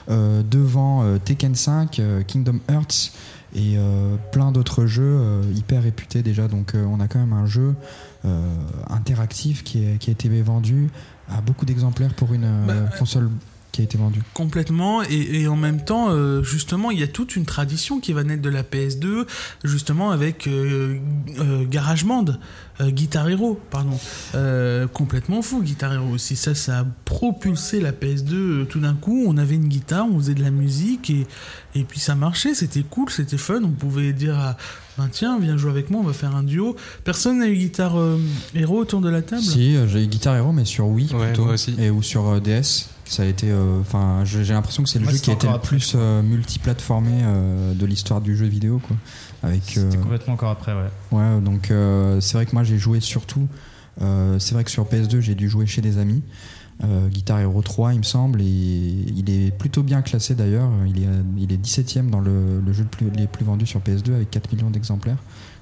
euh, 0.08 0.42
devant 0.48 1.02
euh, 1.02 1.18
Tekken 1.18 1.54
5, 1.56 1.98
euh, 1.98 2.22
Kingdom 2.22 2.60
Hearts 2.70 3.10
et 3.54 3.76
plein 4.32 4.52
d'autres 4.52 4.84
jeux 4.84 5.40
hyper 5.54 5.82
réputés 5.82 6.22
déjà. 6.22 6.46
Donc 6.46 6.74
on 6.74 7.00
a 7.00 7.08
quand 7.08 7.18
même 7.18 7.32
un 7.32 7.46
jeu 7.46 7.74
interactif 8.90 9.64
qui, 9.64 9.84
est- 9.84 9.98
qui 9.98 10.10
a 10.10 10.12
été 10.12 10.28
vendu 10.42 10.88
à 11.30 11.40
beaucoup 11.40 11.64
d'exemplaires 11.64 12.12
pour 12.14 12.34
une 12.34 12.46
Bah, 12.66 12.74
console 12.98 13.30
qui 13.76 13.82
a 13.82 13.84
été 13.84 13.98
vendue. 13.98 14.22
Complètement, 14.34 15.02
et, 15.02 15.40
et 15.42 15.48
en 15.48 15.56
même 15.56 15.84
temps, 15.84 16.06
euh, 16.10 16.42
justement, 16.42 16.90
il 16.90 16.98
y 16.98 17.02
a 17.02 17.06
toute 17.08 17.36
une 17.36 17.44
tradition 17.44 18.00
qui 18.00 18.12
va 18.12 18.24
naître 18.24 18.42
de 18.42 18.48
la 18.48 18.62
PS2, 18.62 19.26
justement 19.64 20.10
avec 20.10 20.46
euh, 20.46 20.96
euh, 21.38 21.64
GarageBand, 21.68 22.24
euh, 22.80 22.90
Guitar 22.90 23.28
Hero, 23.28 23.60
pardon. 23.70 23.98
Euh, 24.34 24.86
complètement 24.86 25.42
fou, 25.42 25.62
Guitar 25.62 25.92
Hero 25.92 26.08
aussi. 26.08 26.36
Ça, 26.36 26.54
ça 26.54 26.80
a 26.80 26.84
propulsé 27.04 27.80
la 27.80 27.92
PS2 27.92 28.32
euh, 28.32 28.64
tout 28.64 28.80
d'un 28.80 28.94
coup. 28.94 29.24
On 29.26 29.36
avait 29.36 29.54
une 29.56 29.68
guitare, 29.68 30.06
on 30.10 30.18
faisait 30.18 30.34
de 30.34 30.42
la 30.42 30.50
musique, 30.50 31.10
et, 31.10 31.26
et 31.74 31.84
puis 31.84 32.00
ça 32.00 32.14
marchait, 32.14 32.54
c'était 32.54 32.82
cool, 32.82 33.10
c'était 33.10 33.36
fun. 33.38 33.60
On 33.62 33.70
pouvait 33.70 34.12
dire 34.12 34.38
à. 34.38 34.56
Ben 34.98 35.08
tiens, 35.12 35.38
viens 35.38 35.58
jouer 35.58 35.70
avec 35.72 35.90
moi, 35.90 36.00
on 36.02 36.06
va 36.06 36.14
faire 36.14 36.34
un 36.34 36.42
duo. 36.42 36.74
Personne 37.04 37.40
n'a 37.40 37.48
eu 37.48 37.56
Guitar 37.56 37.98
euh, 37.98 38.18
Hero 38.54 38.78
autour 38.78 39.02
de 39.02 39.10
la 39.10 39.20
table? 39.20 39.42
Si, 39.42 39.76
j'ai 39.88 40.04
eu 40.04 40.06
Guitar 40.06 40.34
Hero, 40.34 40.52
mais 40.52 40.64
sur 40.64 40.86
Wii 40.86 41.12
Ouais, 41.14 41.26
plutôt, 41.26 41.44
moi 41.44 41.52
aussi. 41.54 41.74
et 41.78 41.90
ou 41.90 42.02
sur 42.02 42.26
euh, 42.28 42.40
DS. 42.40 42.88
Ça 43.06 43.22
a 43.22 43.26
été, 43.26 43.50
euh, 43.50 43.80
enfin, 43.80 44.24
j'ai 44.24 44.42
l'impression 44.52 44.82
que 44.82 44.88
c'est 44.88 44.98
le 44.98 45.04
Moi, 45.04 45.12
jeu 45.12 45.20
qui 45.20 45.30
a 45.30 45.34
été 45.34 45.46
le 45.46 45.52
après, 45.54 45.68
plus 45.68 45.92
euh, 45.94 46.22
multiplateformé 46.22 47.20
euh, 47.22 47.72
de 47.72 47.86
l'histoire 47.86 48.20
du 48.20 48.36
jeu 48.36 48.46
vidéo, 48.46 48.80
quoi. 48.80 48.96
Avec, 49.44 49.62
C'était 49.64 49.96
complètement 49.98 50.34
encore 50.34 50.50
après, 50.50 50.72
ouais. 50.72 50.88
ouais, 51.12 51.40
donc 51.40 51.70
euh, 51.70 52.20
c'est 52.20 52.36
vrai 52.36 52.46
que 52.46 52.52
moi 52.52 52.64
j'ai 52.64 52.78
joué 52.78 53.00
surtout. 53.00 53.46
c'est 54.00 54.52
vrai 54.54 54.64
que 54.64 54.70
sur 54.70 54.86
PS2 54.86 55.20
j'ai 55.20 55.34
dû 55.36 55.48
jouer 55.48 55.66
chez 55.66 55.80
des 55.82 55.98
amis. 55.98 56.22
Guitar 57.08 57.38
Hero 57.40 57.62
3 57.62 57.94
il 57.94 57.98
me 57.98 58.02
semble 58.02 58.42
et 58.42 58.44
il 58.44 59.30
est 59.30 59.50
plutôt 59.56 59.82
bien 59.82 60.02
classé 60.02 60.34
d'ailleurs 60.34 60.68
il 60.86 61.02
est, 61.02 61.08
il 61.38 61.50
est 61.50 61.56
17ème 61.56 62.10
dans 62.10 62.20
le, 62.20 62.60
le 62.60 62.72
jeu 62.74 62.82
le 62.82 62.88
plus, 62.90 63.08
les 63.16 63.26
plus 63.26 63.46
vendus 63.46 63.64
sur 63.64 63.80
PS2 63.80 64.14
avec 64.14 64.30
4 64.30 64.52
millions 64.52 64.68
d'exemplaires 64.68 65.16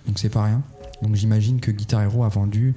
donc 0.08 0.18
c'est 0.18 0.28
pas 0.28 0.42
rien 0.42 0.60
donc 1.02 1.14
j'imagine 1.14 1.60
que 1.60 1.70
Guitar 1.70 2.02
Hero 2.02 2.24
a 2.24 2.28
vendu 2.28 2.74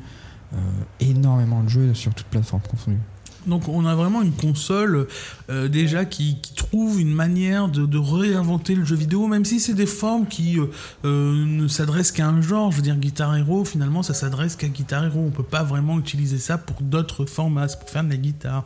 énormément 0.99 1.63
de 1.63 1.69
jeux 1.69 1.93
sur 1.95 2.13
toute 2.13 2.27
plateforme 2.27 2.61
confondue 2.69 2.99
Donc 3.47 3.67
on 3.69 3.85
a 3.85 3.95
vraiment 3.95 4.21
une 4.21 4.33
console 4.33 5.07
euh, 5.49 5.67
déjà 5.67 6.05
qui, 6.05 6.37
trouve 6.55 6.99
une 6.99 7.13
manière 7.13 7.69
de, 7.69 7.97
réinventer 7.97 8.75
le 8.75 8.83
jeu 8.83 8.95
vidéo, 8.95 9.27
même 9.27 9.45
si 9.45 9.59
c'est 9.59 9.73
des 9.73 9.85
formes 9.85 10.27
qui 10.27 10.59
euh, 10.59 10.65
euh, 11.05 11.45
ne 11.45 11.67
s'adressent 11.67 12.11
qu'à 12.11 12.27
un 12.27 12.41
genre. 12.41 12.71
Je 12.71 12.77
veux 12.77 12.83
dire, 12.83 12.97
Guitar 12.97 13.35
Hero, 13.35 13.63
finalement, 13.63 14.03
ça 14.03 14.13
s'adresse 14.13 14.55
qu'à 14.55 14.67
Guitar 14.67 15.05
Hero. 15.05 15.23
On 15.25 15.31
peut 15.31 15.43
pas 15.43 15.63
vraiment 15.63 15.97
utiliser 15.97 16.39
ça 16.39 16.57
pour 16.57 16.81
d'autres 16.81 17.25
formats, 17.25 17.67
pour 17.67 17.89
faire 17.89 18.03
de 18.03 18.09
la 18.09 18.17
guitare. 18.17 18.65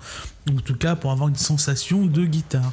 En 0.49 0.55
tout 0.55 0.73
cas, 0.75 0.95
pour 0.95 1.11
avoir 1.11 1.29
une 1.29 1.35
sensation 1.35 2.07
de 2.07 2.25
guitare. 2.25 2.71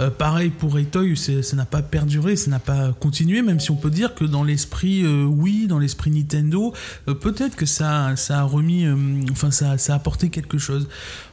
Euh, 0.00 0.10
pareil 0.10 0.50
pour 0.50 0.76
c'est- 1.16 1.40
ça 1.40 1.56
n'a 1.56 1.64
pas 1.64 1.80
perduré, 1.80 2.36
ça 2.36 2.50
n'a 2.50 2.58
pas 2.58 2.92
continué, 2.92 3.40
même 3.40 3.58
si 3.58 3.70
on 3.70 3.76
peut 3.76 3.90
dire 3.90 4.14
que 4.14 4.24
dans 4.26 4.44
l'esprit 4.44 5.02
euh, 5.02 5.24
Wii, 5.24 5.66
dans 5.66 5.78
l'esprit 5.78 6.10
Nintendo, 6.10 6.74
euh, 7.08 7.14
peut-être 7.14 7.56
que 7.56 7.64
ça, 7.64 8.14
ça 8.16 8.40
a 8.40 8.42
remis, 8.42 8.84
euh, 8.84 8.94
enfin 9.30 9.50
ça, 9.50 9.78
a 9.94 9.96
apporté 9.96 10.28
quelque 10.28 10.58
chose. 10.58 10.88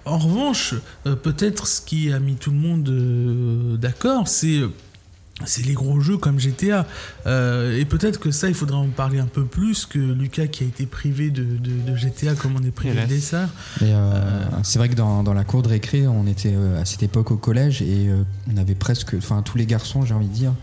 En 0.06 0.17
revanche, 0.19 0.74
euh, 1.06 1.17
peut-être 1.17 1.67
ce 1.67 1.82
qui 1.82 2.13
a 2.13 2.19
mis 2.19 2.36
tout 2.36 2.52
le 2.52 2.58
monde 2.58 2.88
euh, 2.88 3.76
d'accord, 3.76 4.30
c'est 4.30 4.60
euh, 4.60 4.69
c'est 5.45 5.65
les 5.65 5.73
gros 5.73 5.99
jeux 5.99 6.17
comme 6.17 6.39
GTA. 6.39 6.86
Euh, 7.25 7.77
et 7.79 7.86
peut-être 7.86 8.19
que 8.19 8.32
ça, 8.32 8.47
il 8.49 8.53
faudrait 8.56 8.77
en 8.77 8.88
parler 8.89 9.19
un 9.19 9.25
peu 9.27 9.45
plus 9.45 9.86
que 9.86 9.99
Lucas 9.99 10.47
qui 10.47 10.63
a 10.63 10.67
été 10.67 10.86
privé 10.86 11.29
de, 11.29 11.43
de- 11.43 11.91
de 11.91 11.95
GTA 11.95 12.36
comme 12.36 12.56
on 12.56 12.63
est 12.63 12.71
privé 12.71 13.01
des 13.08 13.15
Dessert. 13.15 13.49
Et 13.82 13.86
euh, 13.93 14.21
c'est 14.63 14.79
vrai 14.79 14.89
que 14.89 14.95
dans, 14.95 15.23
dans 15.23 15.34
la 15.34 15.43
cour 15.43 15.62
de 15.63 15.69
récré, 15.69 16.08
on 16.08 16.25
était 16.27 16.53
euh, 16.56 16.82
à 16.82 16.86
cette 16.86 17.03
époque 17.03 17.32
au 17.32 17.38
collège 17.38 17.82
et 17.82 18.08
euh, 18.10 18.23
on 18.53 18.58
avait 18.58 18.75
presque, 18.75 19.13
enfin 19.17 19.41
tous 19.41 19.58
les 19.58 19.65
garçons, 19.65 20.03
j'ai 20.06 20.13
envie 20.13 20.27
de 20.27 20.34
dire, 20.34 20.53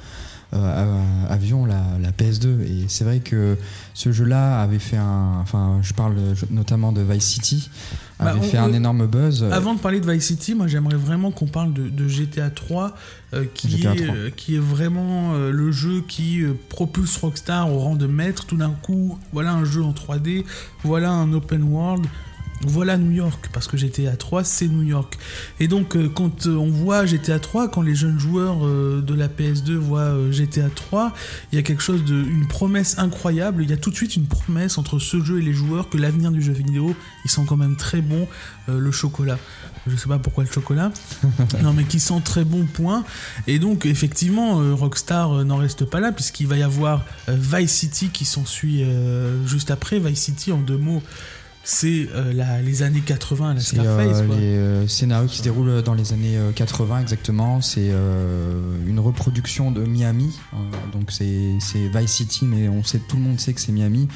euh, 0.54 1.26
a- 1.28 1.32
avions 1.32 1.64
la, 1.64 1.82
la 2.02 2.10
PS2. 2.10 2.60
Et 2.62 2.84
c'est 2.88 3.04
vrai 3.04 3.20
que 3.20 3.56
ce 3.94 4.10
jeu-là 4.12 4.60
avait 4.60 4.78
fait 4.78 4.96
un, 4.96 5.38
enfin 5.40 5.78
je 5.82 5.92
parle 5.92 6.16
notamment 6.50 6.92
de 6.92 7.02
Vice 7.02 7.24
City, 7.24 7.70
Bah, 8.20 8.30
avait 8.30 8.40
on- 8.40 8.42
fait 8.42 8.56
un 8.59 8.72
énorme 8.72 9.06
buzz. 9.06 9.44
Avant 9.50 9.74
de 9.74 9.80
parler 9.80 10.00
de 10.00 10.11
Vice 10.11 10.26
City, 10.26 10.54
moi 10.54 10.66
j'aimerais 10.66 10.96
vraiment 10.96 11.30
qu'on 11.30 11.46
parle 11.46 11.72
de, 11.72 11.88
de 11.88 12.09
GTA 12.09 12.50
3, 12.50 12.94
euh, 13.35 13.44
qui, 13.54 13.70
GTA 13.70 13.94
est, 13.94 14.04
3. 14.06 14.14
euh, 14.14 14.30
qui 14.30 14.56
est 14.56 14.61
vraiment 14.61 15.35
euh, 15.35 15.50
le 15.50 15.72
jeu 15.72 16.02
qui 16.06 16.42
euh, 16.42 16.52
propulse 16.68 17.16
Rockstar 17.16 17.72
au 17.72 17.78
rang 17.78 17.96
de 17.96 18.06
maître. 18.06 18.46
Tout 18.46 18.56
d'un 18.56 18.70
coup, 18.83 19.18
voilà 19.33 19.52
un 19.52 19.64
jeu 19.64 19.83
en 19.83 19.92
3D, 19.92 20.44
voilà 20.85 21.11
un 21.11 21.33
open 21.33 21.62
world. 21.64 22.06
Voilà 22.62 22.98
New 22.98 23.10
York, 23.10 23.48
parce 23.54 23.66
que 23.68 23.78
GTA 23.78 24.16
3, 24.16 24.44
c'est 24.44 24.68
New 24.68 24.82
York. 24.82 25.18
Et 25.60 25.68
donc, 25.68 25.96
euh, 25.96 26.10
quand 26.14 26.46
euh, 26.46 26.56
on 26.56 26.68
voit 26.68 27.06
GTA 27.06 27.38
3, 27.38 27.68
quand 27.68 27.80
les 27.80 27.94
jeunes 27.94 28.18
joueurs 28.18 28.66
euh, 28.66 29.00
de 29.00 29.14
la 29.14 29.28
PS2 29.28 29.76
voient 29.76 30.30
GTA 30.30 30.68
3, 30.68 31.14
il 31.52 31.56
y 31.56 31.58
a 31.58 31.62
quelque 31.62 31.82
chose 31.82 32.04
de, 32.04 32.14
une 32.14 32.46
promesse 32.48 32.98
incroyable. 32.98 33.62
Il 33.62 33.70
y 33.70 33.72
a 33.72 33.78
tout 33.78 33.88
de 33.90 33.96
suite 33.96 34.14
une 34.14 34.26
promesse 34.26 34.76
entre 34.76 34.98
ce 34.98 35.22
jeu 35.24 35.38
et 35.38 35.42
les 35.42 35.54
joueurs 35.54 35.88
que 35.88 35.96
l'avenir 35.96 36.30
du 36.30 36.42
jeu 36.42 36.52
vidéo, 36.52 36.94
ils 37.24 37.30
sont 37.30 37.46
quand 37.46 37.56
même 37.56 37.76
très 37.76 38.02
bons. 38.02 38.28
Euh, 38.68 38.78
le 38.78 38.92
chocolat, 38.92 39.38
je 39.86 39.96
sais 39.96 40.08
pas 40.08 40.18
pourquoi 40.18 40.44
le 40.44 40.50
chocolat, 40.50 40.92
non 41.62 41.72
mais 41.72 41.84
qui 41.84 41.98
sent 41.98 42.20
très 42.26 42.44
bon 42.44 42.66
point. 42.66 43.04
Et 43.46 43.58
donc, 43.58 43.86
effectivement, 43.86 44.60
Rockstar 44.76 45.46
n'en 45.46 45.56
reste 45.56 45.86
pas 45.86 46.00
là, 46.00 46.12
puisqu'il 46.12 46.46
va 46.46 46.58
y 46.58 46.62
avoir 46.62 47.06
Vice 47.26 47.72
City 47.72 48.10
qui 48.10 48.26
s'ensuit 48.26 48.84
juste 49.46 49.70
après. 49.70 49.98
Vice 49.98 50.20
City, 50.20 50.52
en 50.52 50.58
deux 50.58 50.76
mots, 50.76 51.02
c'est 51.62 52.08
euh, 52.14 52.32
la- 52.32 52.62
les 52.62 52.82
années 52.82 53.02
80 53.04 53.50
à 53.50 53.54
la 53.54 53.60
C'est 53.60 53.76
Scarface. 53.76 54.18
euh, 54.20 54.26
quoi. 54.26 54.36
les 54.36 54.42
euh, 54.56 54.88
scénarios 54.88 55.28
qui 55.28 55.36
se 55.38 55.42
déroulent 55.42 55.82
dans 55.82 55.94
les 55.94 56.12
années 56.12 56.36
euh, 56.36 56.52
80 56.52 57.00
exactement. 57.00 57.60
C'est 57.60 57.90
euh, 57.90 58.60
une 58.86 58.98
reproduction 58.98 59.70
de 59.70 59.84
Miami. 59.84 60.34
Euh, 60.54 60.56
donc 60.92 61.10
c'est 61.12 61.50
c'est 61.60 61.88
Vice 61.88 62.10
City, 62.12 62.44
mais 62.46 62.68
on 62.68 62.82
sait, 62.82 62.98
tout 62.98 63.16
le 63.16 63.22
monde 63.22 63.38
sait 63.38 63.52
que 63.52 63.60
c'est 63.60 63.72
Miami. 63.72 64.08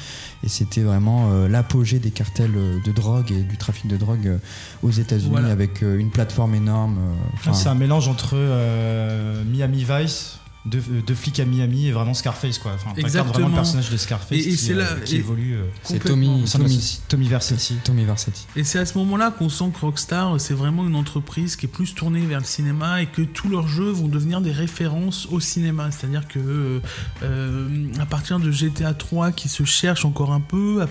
Et 0.43 0.49
c'était 0.49 0.81
vraiment 0.81 1.29
euh, 1.31 1.47
l'apogée 1.47 1.99
des 1.99 2.11
cartels 2.11 2.51
euh, 2.55 2.79
de 2.85 2.91
drogue 2.91 3.31
et 3.31 3.43
du 3.43 3.57
trafic 3.57 3.87
de 3.87 3.97
drogue 3.97 4.27
euh, 4.27 4.37
aux 4.83 4.91
États-Unis 4.91 5.29
Voilà. 5.31 5.49
avec 5.49 5.83
euh, 5.83 5.97
une 5.99 6.09
plateforme 6.09 6.55
énorme. 6.55 6.97
euh, 6.97 7.13
enfin, 7.35 7.53
c'est 7.53 7.69
un 7.69 7.75
mélange 7.75 8.07
entre 8.07 8.31
euh, 8.33 9.43
Miami 9.45 9.85
Vice, 9.87 10.39
deux, 10.65 10.79
euh, 10.79 11.01
deux 11.05 11.15
flics 11.15 11.39
à 11.39 11.45
Miami 11.45 11.87
et 11.87 11.91
vraiment 11.91 12.13
Scarface 12.13 12.57
quoi. 12.59 12.71
Enfin, 12.75 12.91
Exactement. 12.97 13.33
vraiment 13.33 13.47
le 13.49 13.53
personnage 13.55 13.89
de 13.91 13.97
Scarface 13.97 14.37
Et- 14.37 14.53
et 14.53 14.55
qui, 14.55 14.73
euh, 14.73 14.77
là- 14.77 14.95
qui 15.05 15.15
et- 15.15 15.19
évolue. 15.19 15.55
euh, 15.55 15.63
c'est. 15.83 15.99
Tommy, 16.03 16.43
de 16.43 16.47
Tommy, 16.51 16.99
Tommy 17.07 17.27
Vercetti. 17.27 17.75
Tommy 17.83 18.03
Vercetti. 18.05 18.45
Et 18.55 18.63
c'est 18.63 18.79
à 18.79 18.85
ce 18.85 18.97
moment-là 18.97 19.31
qu'on 19.31 19.49
sent 19.49 19.71
que 19.73 19.79
Rockstar, 19.79 20.39
c'est 20.41 20.53
vraiment 20.53 20.85
une 20.85 20.95
entreprise 20.95 21.55
qui 21.55 21.65
est 21.67 21.69
plus 21.69 21.93
tournée 21.93 22.25
vers 22.25 22.39
le 22.39 22.45
cinéma 22.45 23.01
et 23.01 23.05
que 23.07 23.21
tous 23.21 23.47
leurs 23.49 23.67
jeux 23.67 23.91
vont 23.91 24.07
devenir 24.07 24.41
des 24.41 24.51
références 24.51 25.27
au 25.31 25.39
cinéma. 25.39 25.89
C'est-à-dire 25.91 26.27
que 26.27 26.81
euh, 27.23 27.69
à 27.99 28.05
partir 28.05 28.39
de 28.39 28.51
GTA 28.51 28.93
3 28.93 29.31
qui 29.31 29.47
se 29.49 29.63
cherche 29.63 30.05
encore 30.05 30.33
un 30.33 30.41
peu, 30.41 30.85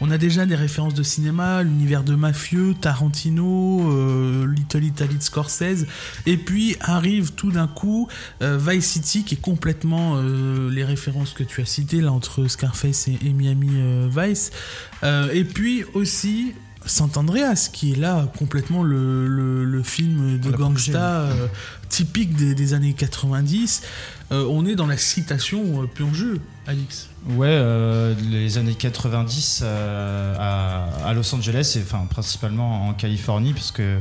on 0.00 0.10
a 0.10 0.18
déjà 0.18 0.46
des 0.46 0.54
références 0.54 0.94
de 0.94 1.02
cinéma, 1.02 1.62
l'univers 1.62 2.02
de 2.04 2.14
mafieux, 2.14 2.74
Tarantino, 2.80 3.90
euh, 3.90 4.46
Little 4.46 4.84
Italy 4.84 5.16
de 5.16 5.22
Scorsese, 5.22 5.86
et 6.26 6.36
puis 6.36 6.76
arrive 6.80 7.32
tout 7.32 7.50
d'un 7.50 7.66
coup 7.66 8.08
Euh, 8.40 8.51
Vice 8.58 8.86
City 8.86 9.24
qui 9.24 9.34
est 9.34 9.40
complètement 9.40 10.14
euh, 10.16 10.70
les 10.70 10.84
références 10.84 11.32
que 11.32 11.42
tu 11.44 11.60
as 11.60 11.66
citées 11.66 12.00
là 12.00 12.12
entre 12.12 12.46
Scarface 12.46 13.08
et, 13.08 13.18
et 13.24 13.30
Miami 13.32 13.70
euh, 13.74 14.08
Vice. 14.14 14.50
Euh, 15.02 15.30
et 15.32 15.44
puis 15.44 15.84
aussi 15.94 16.52
Sant 16.84 17.16
Andreas 17.16 17.70
qui 17.72 17.92
est 17.92 17.96
là 17.96 18.26
complètement 18.36 18.82
le, 18.82 19.28
le- 19.28 19.64
le 19.64 19.82
film 19.84 20.38
de 20.40 20.50
gangsta 20.50 21.20
euh, 21.22 21.46
typique 21.88 22.34
des, 22.34 22.54
des 22.56 22.74
années 22.74 22.92
90. 22.92 23.82
Euh, 24.32 24.46
on 24.50 24.66
est 24.66 24.74
dans 24.74 24.88
la 24.88 24.96
citation 24.96 25.82
euh, 25.84 26.12
jeu, 26.12 26.40
Alix. 26.66 27.08
Ouais, 27.36 27.46
euh, 27.50 28.14
les 28.30 28.58
années 28.58 28.74
90 28.74 29.60
euh, 29.62 30.34
à, 30.38 31.06
à 31.06 31.14
Los 31.14 31.32
Angeles, 31.34 31.74
et 31.76 31.82
enfin 31.82 32.04
principalement 32.10 32.88
en 32.88 32.94
Californie, 32.94 33.52
parce 33.52 33.70
que 33.70 34.00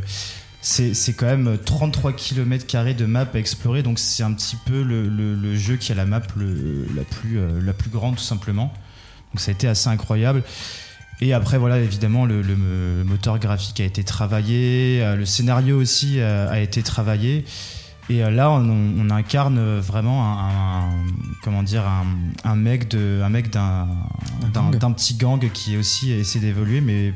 c'est 0.61 0.93
c'est 0.93 1.13
quand 1.13 1.25
même 1.25 1.57
33 1.65 2.13
km 2.13 2.65
de 2.95 3.05
map 3.05 3.25
à 3.33 3.37
explorer, 3.39 3.83
donc 3.83 3.99
c'est 3.99 4.23
un 4.23 4.33
petit 4.33 4.55
peu 4.65 4.83
le, 4.83 5.07
le- 5.09 5.35
le 5.35 5.55
jeu 5.55 5.75
qui 5.77 5.91
a 5.91 5.95
la 5.95 6.05
map 6.05 6.21
le- 6.37 6.87
la, 6.95 7.03
plus, 7.03 7.39
euh, 7.39 7.59
la 7.63 7.73
plus 7.73 7.89
grande 7.89 8.15
tout 8.15 8.23
simplement. 8.23 8.71
Donc 9.33 9.39
ça 9.39 9.51
a 9.51 9.53
été 9.53 9.67
assez 9.67 9.89
incroyable. 9.89 10.43
Et 11.23 11.33
après, 11.33 11.57
voilà, 11.59 11.79
évidemment, 11.79 12.25
le, 12.25 12.41
le- 12.41 12.55
le 12.55 13.03
moteur 13.03 13.37
graphique 13.39 13.79
a 13.79 13.85
été 13.85 14.03
travaillé, 14.03 15.01
euh, 15.03 15.15
le 15.15 15.25
scénario 15.25 15.79
aussi 15.79 16.19
euh, 16.19 16.49
a 16.49 16.59
été 16.59 16.81
travaillé. 16.83 17.45
Et 18.09 18.19
là, 18.19 18.49
on, 18.51 18.67
on 18.99 19.09
incarne 19.11 19.77
vraiment 19.79 20.25
un, 20.27 20.87
un- 20.89 21.03
comment 21.43 21.63
dire, 21.63 21.87
un, 21.87 22.05
un 22.43 22.55
mec 22.55 22.87
de, 22.89 23.21
un 23.23 23.29
mec 23.29 23.49
d'un, 23.51 23.87
petit 24.93 25.13
gang 25.15 25.39
qui 25.51 25.77
aussi 25.77 26.11
essayé 26.11 26.43
d'évoluer, 26.45 26.81
mais 26.81 27.13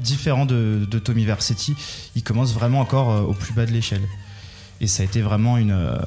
différent 0.00 0.46
de, 0.46 0.86
Tommy 1.02 1.24
Vercetti. 1.24 1.74
Il 2.16 2.22
commence 2.22 2.52
vraiment 2.52 2.80
encore 2.80 3.10
euh, 3.10 3.20
au 3.22 3.32
plus 3.32 3.52
bas 3.52 3.66
de 3.66 3.72
l'échelle. 3.72 4.02
Et 4.80 4.86
ça 4.86 5.02
a 5.02 5.06
été 5.06 5.20
vraiment 5.20 5.58
une, 5.58 5.72
euh, 5.72 5.98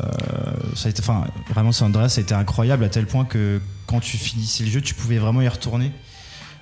ça 0.75 0.89
a 0.89 0.91
enfin, 0.99 1.25
vraiment, 1.49 1.71
San 1.71 1.89
Andreas, 1.89 2.09
ça 2.09 2.21
a 2.21 2.23
été 2.23 2.33
incroyable 2.33 2.83
à 2.83 2.89
tel 2.89 3.05
point 3.05 3.23
que 3.23 3.61
quand 3.85 3.99
tu 3.99 4.17
finissais 4.17 4.63
le 4.63 4.71
jeu, 4.71 4.81
tu 4.81 4.95
pouvais 4.95 5.19
vraiment 5.19 5.41
y 5.41 5.47
retourner 5.47 5.91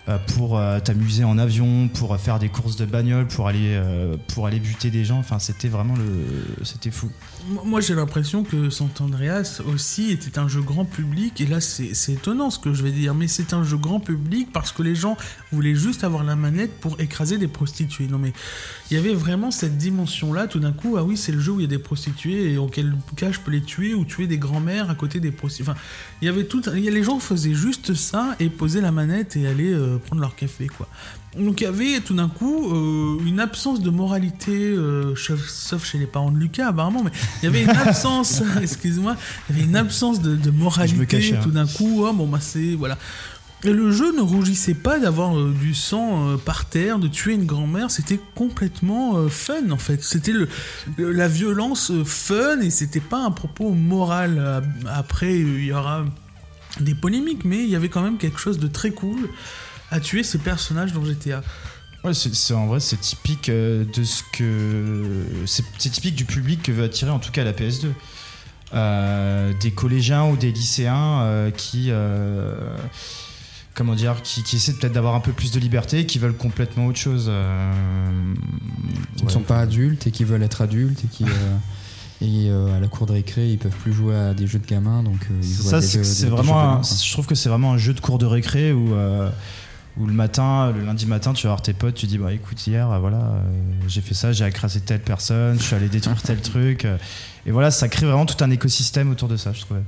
euh, 0.10 0.18
pour 0.36 0.60
t'amuser 0.84 1.24
en 1.24 1.38
avion, 1.38 1.88
pour 1.88 2.18
faire 2.18 2.38
des 2.38 2.50
courses 2.50 2.76
de 2.76 2.86
bagnole, 2.86 3.28
pour 3.28 3.48
aller, 3.48 3.82
pour 4.28 4.46
aller 4.46 4.60
buter 4.60 4.92
des 4.92 5.06
gens. 5.06 5.20
Enfin, 5.20 5.40
c'était 5.40 5.70
vraiment 5.70 5.96
le, 5.96 6.66
c'était 6.66 6.92
fou. 6.92 7.10
Moi, 7.66 7.82
j'ai 7.82 7.96
l'impression 7.96 8.44
que 8.44 8.70
Sant 8.70 8.90
Andreas 9.00 9.62
aussi 9.66 10.12
était 10.12 10.38
un 10.38 10.48
jeu 10.48 10.62
grand 10.62 10.86
public, 10.86 11.42
et 11.42 11.46
là 11.48 11.60
c'est 11.60 11.92
étonnant 12.10 12.50
ce 12.52 12.60
que 12.60 12.74
je 12.74 12.84
vais 12.84 12.92
dire, 12.92 13.16
mais 13.16 13.28
c'est 13.28 13.54
un 13.54 13.64
jeu 13.64 13.78
grand 13.78 14.00
public 14.00 14.50
parce 14.54 14.72
que 14.72 14.84
les 14.84 14.94
gens 14.96 15.18
voulaient 15.52 15.74
juste 15.76 16.04
avoir 16.04 16.24
la 16.24 16.36
manette 16.36 16.72
pour 16.80 17.00
écraser 17.02 17.38
des 17.40 17.48
prostituées. 17.48 18.08
Non 18.08 18.20
mais 18.20 18.32
il 18.90 18.98
y 18.98 19.00
avait 19.00 19.14
vraiment 19.14 19.50
cette 19.50 19.78
dimension-là, 19.78 20.48
tout 20.48 20.60
d'un 20.60 20.72
coup, 20.72 20.98
ah 20.98 21.04
oui 21.04 21.18
c'est 21.18 21.32
le 21.32 21.40
jeu 21.40 21.54
où 21.54 21.60
il 21.60 21.64
y 21.64 21.66
a 21.66 21.70
des 21.70 21.80
prostituées 21.80 22.54
et 22.54 22.58
auquel 22.58 22.96
cas 23.16 23.32
je 23.32 23.40
peux 23.40 23.52
les 23.52 23.62
tuer 23.62 23.94
ou 23.96 24.06
tuer 24.06 24.28
des 24.28 24.38
grands-mères 24.38 24.90
à 24.90 24.96
côté 24.96 25.20
des 25.20 25.32
prostituées. 25.32 25.72
Enfin, 25.72 25.80
il 26.22 26.26
y 26.26 26.30
avait 26.30 26.46
tout, 26.46 26.62
il 26.76 26.80
y 26.84 26.88
a- 26.88 26.92
les 26.92 27.04
gens 27.04 27.20
faisaient 27.20 27.56
juste 27.56 27.96
ça 27.96 28.36
et 28.40 28.50
posaient 28.50 28.82
la 28.82 28.92
manette 28.92 29.36
et 29.36 29.48
allaient 29.48 29.74
euh, 29.74 29.98
prendre 29.98 30.22
leur 30.22 30.36
café 30.36 30.68
quoi. 30.68 30.88
Donc 31.38 31.62
il 31.62 31.64
y 31.64 31.68
avait 31.68 32.02
tout 32.02 32.14
d'un 32.14 32.28
coup 32.28 32.74
euh, 32.76 33.18
une 33.26 33.40
absence 33.40 33.80
de 33.80 33.90
moralité, 33.90 34.52
euh, 34.52 35.16
sauf 35.16 35.86
chez 35.86 35.98
les 35.98 36.06
parents 36.06 36.30
de 36.30 36.38
Lucas 36.38 36.68
apparemment, 36.68 37.04
mais 37.04 37.12
il 37.42 37.46
y 37.46 37.48
avait 37.48 37.64
une 37.64 37.70
absence, 37.70 38.42
excuse-moi, 38.62 39.16
il 39.50 39.56
y 39.56 39.60
avait 39.60 39.68
une 39.70 39.76
absence 39.76 40.22
de, 40.22 40.36
de 40.36 40.44
Je 40.46 40.50
me 40.52 40.58
moralité 40.58 41.06
cachais, 41.06 41.36
hein. 41.36 41.40
tout 41.44 41.52
d'un 41.52 41.68
coup. 41.68 42.06
ah, 42.08 42.14
bon 42.14 42.28
bah 42.28 42.40
c'est 42.42 42.76
voilà. 42.76 42.98
Et 43.64 43.72
le 43.74 43.92
jeu 43.92 44.12
ne 44.18 44.22
rougissait 44.22 44.74
pas 44.74 44.98
d'avoir 45.00 45.38
euh, 45.38 45.54
du 45.60 45.76
sang 45.76 46.30
euh, 46.30 46.38
par 46.38 46.66
terre, 46.66 46.98
de 46.98 47.08
tuer 47.08 47.34
une 47.36 47.46
grand-mère. 47.46 47.92
C'était 47.92 48.20
complètement 48.34 49.18
euh, 49.18 49.30
fun 49.30 49.70
en 49.70 49.78
fait. 49.78 50.04
C'était 50.04 50.32
le, 50.32 50.50
le- 50.98 51.12
la 51.12 51.28
violence 51.28 51.92
fun 52.04 52.60
et 52.62 52.72
c'était 52.72 53.00
pas 53.00 53.24
un 53.24 53.30
propos 53.30 53.70
moral. 53.70 54.64
Après 54.88 55.38
il 55.40 55.64
y 55.66 55.72
aura 55.74 56.06
des 56.80 56.96
polémiques, 56.96 57.46
mais 57.46 57.64
il 57.64 57.70
y 57.70 57.76
avait 57.76 57.90
quand 57.90 58.02
même 58.02 58.18
quelque 58.18 58.40
chose 58.40 58.58
de 58.58 58.68
très 58.68 58.90
cool 58.92 59.30
à 59.92 60.00
tuer 60.00 60.24
ces 60.24 60.40
personnages 60.40 60.94
dans 60.94 61.04
GTA. 61.06 61.44
Ouais, 62.04 62.14
c'est, 62.16 62.54
en 62.56 62.66
vrai, 62.66 62.80
c'est 62.80 63.00
typique 63.00 63.50
euh, 63.50 63.86
de 63.96 64.04
ce 64.04 64.24
que. 64.34 65.04
C'est, 65.46 65.64
typique 65.78 66.16
du 66.16 66.26
public 66.26 66.64
que 66.64 66.72
veut 66.72 66.84
attirer 66.84 67.12
en 67.12 67.20
tout 67.20 67.32
cas 67.32 67.44
la 67.44 67.54
PS2. 67.54 67.88
Euh, 68.74 69.52
des 69.62 69.72
collégiens 69.72 70.26
ou 70.26 70.36
des 70.36 70.52
lycéens 70.52 71.22
euh, 71.22 71.52
qui. 71.52 71.88
euh, 71.90 72.56
comment 73.76 73.94
dire 73.96 74.22
qui, 74.24 74.42
qui 74.44 74.56
essaient 74.56 74.74
peut-être 74.74 74.94
d'avoir 74.94 75.14
un 75.14 75.20
peu 75.20 75.32
plus 75.32 75.52
de 75.52 75.60
liberté 75.60 76.00
et 76.00 76.06
qui 76.08 76.18
veulent 76.18 76.36
complètement 76.36 76.88
autre 76.88 76.98
chose. 77.00 77.32
Qui 79.18 79.26
ne 79.26 79.30
sont 79.30 79.42
pas 79.42 79.60
adultes 79.60 80.08
et 80.08 80.12
qui 80.12 80.24
veulent 80.24 80.44
être 80.44 80.62
adultes 80.62 81.04
et 81.04 81.08
qui. 81.08 81.26
Et 82.24 82.52
à 82.52 82.80
la 82.80 82.88
cour 82.88 83.08
de 83.08 83.14
récré, 83.14 83.50
ils 83.50 83.58
peuvent 83.58 83.76
plus 83.82 83.94
jouer 83.94 84.16
à 84.16 84.36
des 84.36 84.46
jeux 84.46 84.60
de 84.60 84.68
gamins, 84.68 85.02
donc 85.02 85.18
ils 85.42 85.44
Ça, 85.44 85.82
c'est, 85.82 86.28
vraiment. 86.28 86.84
jeux 86.84 86.94
un- 86.94 87.04
je 87.04 87.12
trouve 87.14 87.26
que 87.26 87.34
c'est 87.34 87.50
vraiment 87.50 87.72
un 87.74 87.80
jeu 87.80 87.96
de 87.96 88.00
cours 88.00 88.20
de 88.20 88.28
récré 88.28 88.72
où. 88.72 88.94
Où 89.98 90.06
le 90.06 90.14
matin, 90.14 90.72
le 90.72 90.86
lundi 90.86 91.06
matin, 91.06 91.34
tu 91.34 91.48
vas 91.48 91.54
voir 91.54 91.62
tes 91.62 91.74
potes, 91.74 91.96
tu 91.96 92.08
dis 92.08 92.18
bah 92.18 92.34
écoute 92.34 92.66
hier, 92.66 92.90
euh, 92.92 93.00
voilà, 93.00 93.18
euh, 93.18 93.42
j'ai 93.88 94.02
fait 94.02 94.14
ça, 94.14 94.32
j'ai 94.32 94.46
écrasé 94.46 94.80
telle 94.80 95.02
personne, 95.02 95.58
je 95.60 95.64
suis 95.64 95.76
allé 95.76 95.90
détruire 95.90 96.22
tel 96.22 96.42
truc, 96.42 96.86
euh, 96.86 96.98
et 97.46 97.52
voilà, 97.52 97.72
ça 97.72 97.88
crée 97.90 98.06
vraiment 98.06 98.26
tout 98.26 98.42
un 98.44 98.52
écosystème 98.52 99.12
autour 99.12 99.28
de 99.28 99.38
ça, 99.38 99.54
je 99.54 99.62
trouvais. 99.62 99.84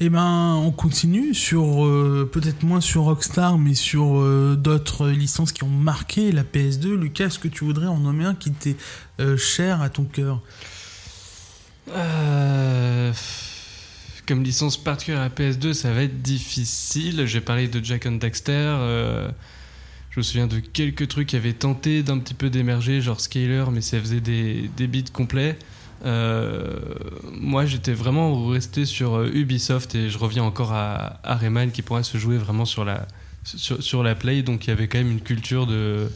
Eh 0.00 0.10
ben, 0.10 0.54
on 0.54 0.70
continue 0.70 1.34
sur 1.34 1.84
euh, 1.84 2.28
peut-être 2.32 2.62
moins 2.62 2.80
sur 2.80 3.02
Rockstar, 3.02 3.58
mais 3.58 3.74
sur 3.74 4.20
euh, 4.20 4.56
d'autres 4.56 5.08
licences 5.08 5.50
qui 5.50 5.64
ont 5.64 5.68
marqué 5.68 6.30
la 6.30 6.44
PS2. 6.44 6.94
Lucas, 6.94 7.26
est-ce 7.26 7.40
que 7.40 7.48
tu 7.48 7.64
voudrais 7.64 7.88
en 7.88 7.98
nommer 7.98 8.24
un 8.24 8.36
qui 8.36 8.50
était 8.50 8.76
euh, 9.18 9.36
cher 9.36 9.82
à 9.82 9.88
ton 9.88 10.04
cœur? 10.04 10.40
Euh, 11.90 13.12
comme 14.28 14.44
licence 14.44 14.76
particulière 14.76 15.22
à 15.22 15.30
PS2, 15.30 15.72
ça 15.72 15.90
va 15.90 16.02
être 16.02 16.20
difficile. 16.20 17.24
J'ai 17.24 17.40
parlé 17.40 17.66
de 17.66 17.82
Jack 17.82 18.04
and 18.04 18.12
Daxter. 18.12 18.52
euh, 18.52 19.28
je 20.10 20.20
me 20.20 20.22
souviens 20.22 20.46
de 20.46 20.58
quelques 20.58 21.08
trucs 21.08 21.28
qui 21.28 21.36
avaient 21.36 21.54
tenté 21.54 22.02
d'un 22.02 22.18
petit 22.18 22.34
peu 22.34 22.50
d'émerger, 22.50 23.00
genre 23.00 23.20
Scaler, 23.20 23.64
mais 23.72 23.80
ça 23.80 23.98
faisait 23.98 24.20
des, 24.20 24.70
des 24.76 24.86
beats 24.86 25.10
complets. 25.12 25.58
Euh, 26.04 26.78
moi, 27.32 27.64
j'étais 27.64 27.94
vraiment 27.94 28.46
resté 28.48 28.84
sur 28.84 29.16
euh, 29.16 29.30
Ubisoft 29.32 29.94
et 29.94 30.10
je 30.10 30.18
reviens 30.18 30.44
encore 30.44 30.72
à, 30.72 31.20
à 31.24 31.34
Rayman 31.34 31.70
qui 31.70 31.80
pourrait 31.80 32.02
se 32.02 32.18
jouer 32.18 32.36
vraiment 32.36 32.66
sur 32.66 32.84
la, 32.84 33.08
sur, 33.44 34.02
la 34.02 34.14
Play. 34.14 34.42
Donc, 34.42 34.66
il 34.66 34.70
y 34.70 34.72
avait 34.72 34.88
quand 34.88 34.98
même 34.98 35.10
une 35.10 35.22
culture 35.22 35.66
de 35.66 36.08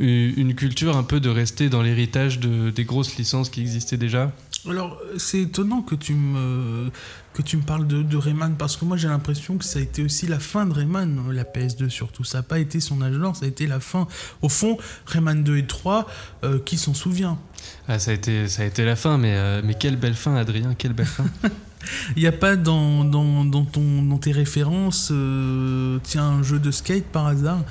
une 0.00 0.54
culture 0.54 0.96
un 0.96 1.02
peu 1.02 1.18
de 1.18 1.28
rester 1.28 1.68
dans 1.68 1.82
l'héritage 1.82 2.38
de, 2.38 2.70
des 2.70 2.84
grosses 2.84 3.16
licences 3.16 3.50
qui 3.50 3.60
existaient 3.60 3.96
déjà. 3.96 4.32
Alors, 4.68 4.98
c'est 5.16 5.42
étonnant 5.42 5.82
que 5.82 5.94
tu 5.94 6.14
me, 6.14 6.90
que 7.32 7.42
tu 7.42 7.56
me 7.56 7.62
parles 7.62 7.86
de, 7.86 8.02
de 8.02 8.16
Rayman, 8.16 8.56
parce 8.56 8.76
que 8.76 8.84
moi 8.84 8.96
j'ai 8.96 9.08
l'impression 9.08 9.56
que 9.56 9.64
ça 9.64 9.78
a 9.78 9.82
été 9.82 10.02
aussi 10.02 10.26
la 10.26 10.40
fin 10.40 10.66
de 10.66 10.72
Rayman, 10.72 11.30
la 11.30 11.44
PS2 11.44 11.88
surtout. 11.88 12.24
Ça 12.24 12.38
n'a 12.38 12.42
pas 12.42 12.58
été 12.58 12.80
son 12.80 13.00
âge 13.00 13.16
d'or, 13.16 13.36
ça 13.36 13.44
a 13.44 13.48
été 13.48 13.66
la 13.66 13.80
fin. 13.80 14.08
Au 14.42 14.48
fond, 14.48 14.76
Rayman 15.06 15.44
2 15.44 15.58
et 15.58 15.66
3, 15.66 16.06
euh, 16.44 16.58
qui 16.58 16.76
s'en 16.76 16.94
souvient 16.94 17.38
Ah, 17.86 17.98
ça, 17.98 18.10
a 18.10 18.14
été, 18.14 18.48
ça 18.48 18.62
a 18.62 18.64
été 18.64 18.84
la 18.84 18.96
fin, 18.96 19.18
mais, 19.18 19.34
euh, 19.34 19.62
mais 19.64 19.74
quelle 19.74 19.96
belle 19.96 20.14
fin, 20.14 20.34
Adrien, 20.34 20.74
quelle 20.74 20.92
belle 20.92 21.06
fin. 21.06 21.26
Il 22.16 22.22
n'y 22.22 22.28
a 22.28 22.32
pas 22.32 22.56
dans, 22.56 23.04
dans, 23.04 23.44
dans, 23.44 23.64
ton, 23.64 24.02
dans 24.02 24.18
tes 24.18 24.32
références, 24.32 25.10
euh, 25.12 25.98
tiens, 26.02 26.24
un 26.24 26.42
jeu 26.42 26.58
de 26.58 26.70
skate 26.70 27.04
par 27.04 27.26
hasard? 27.26 27.64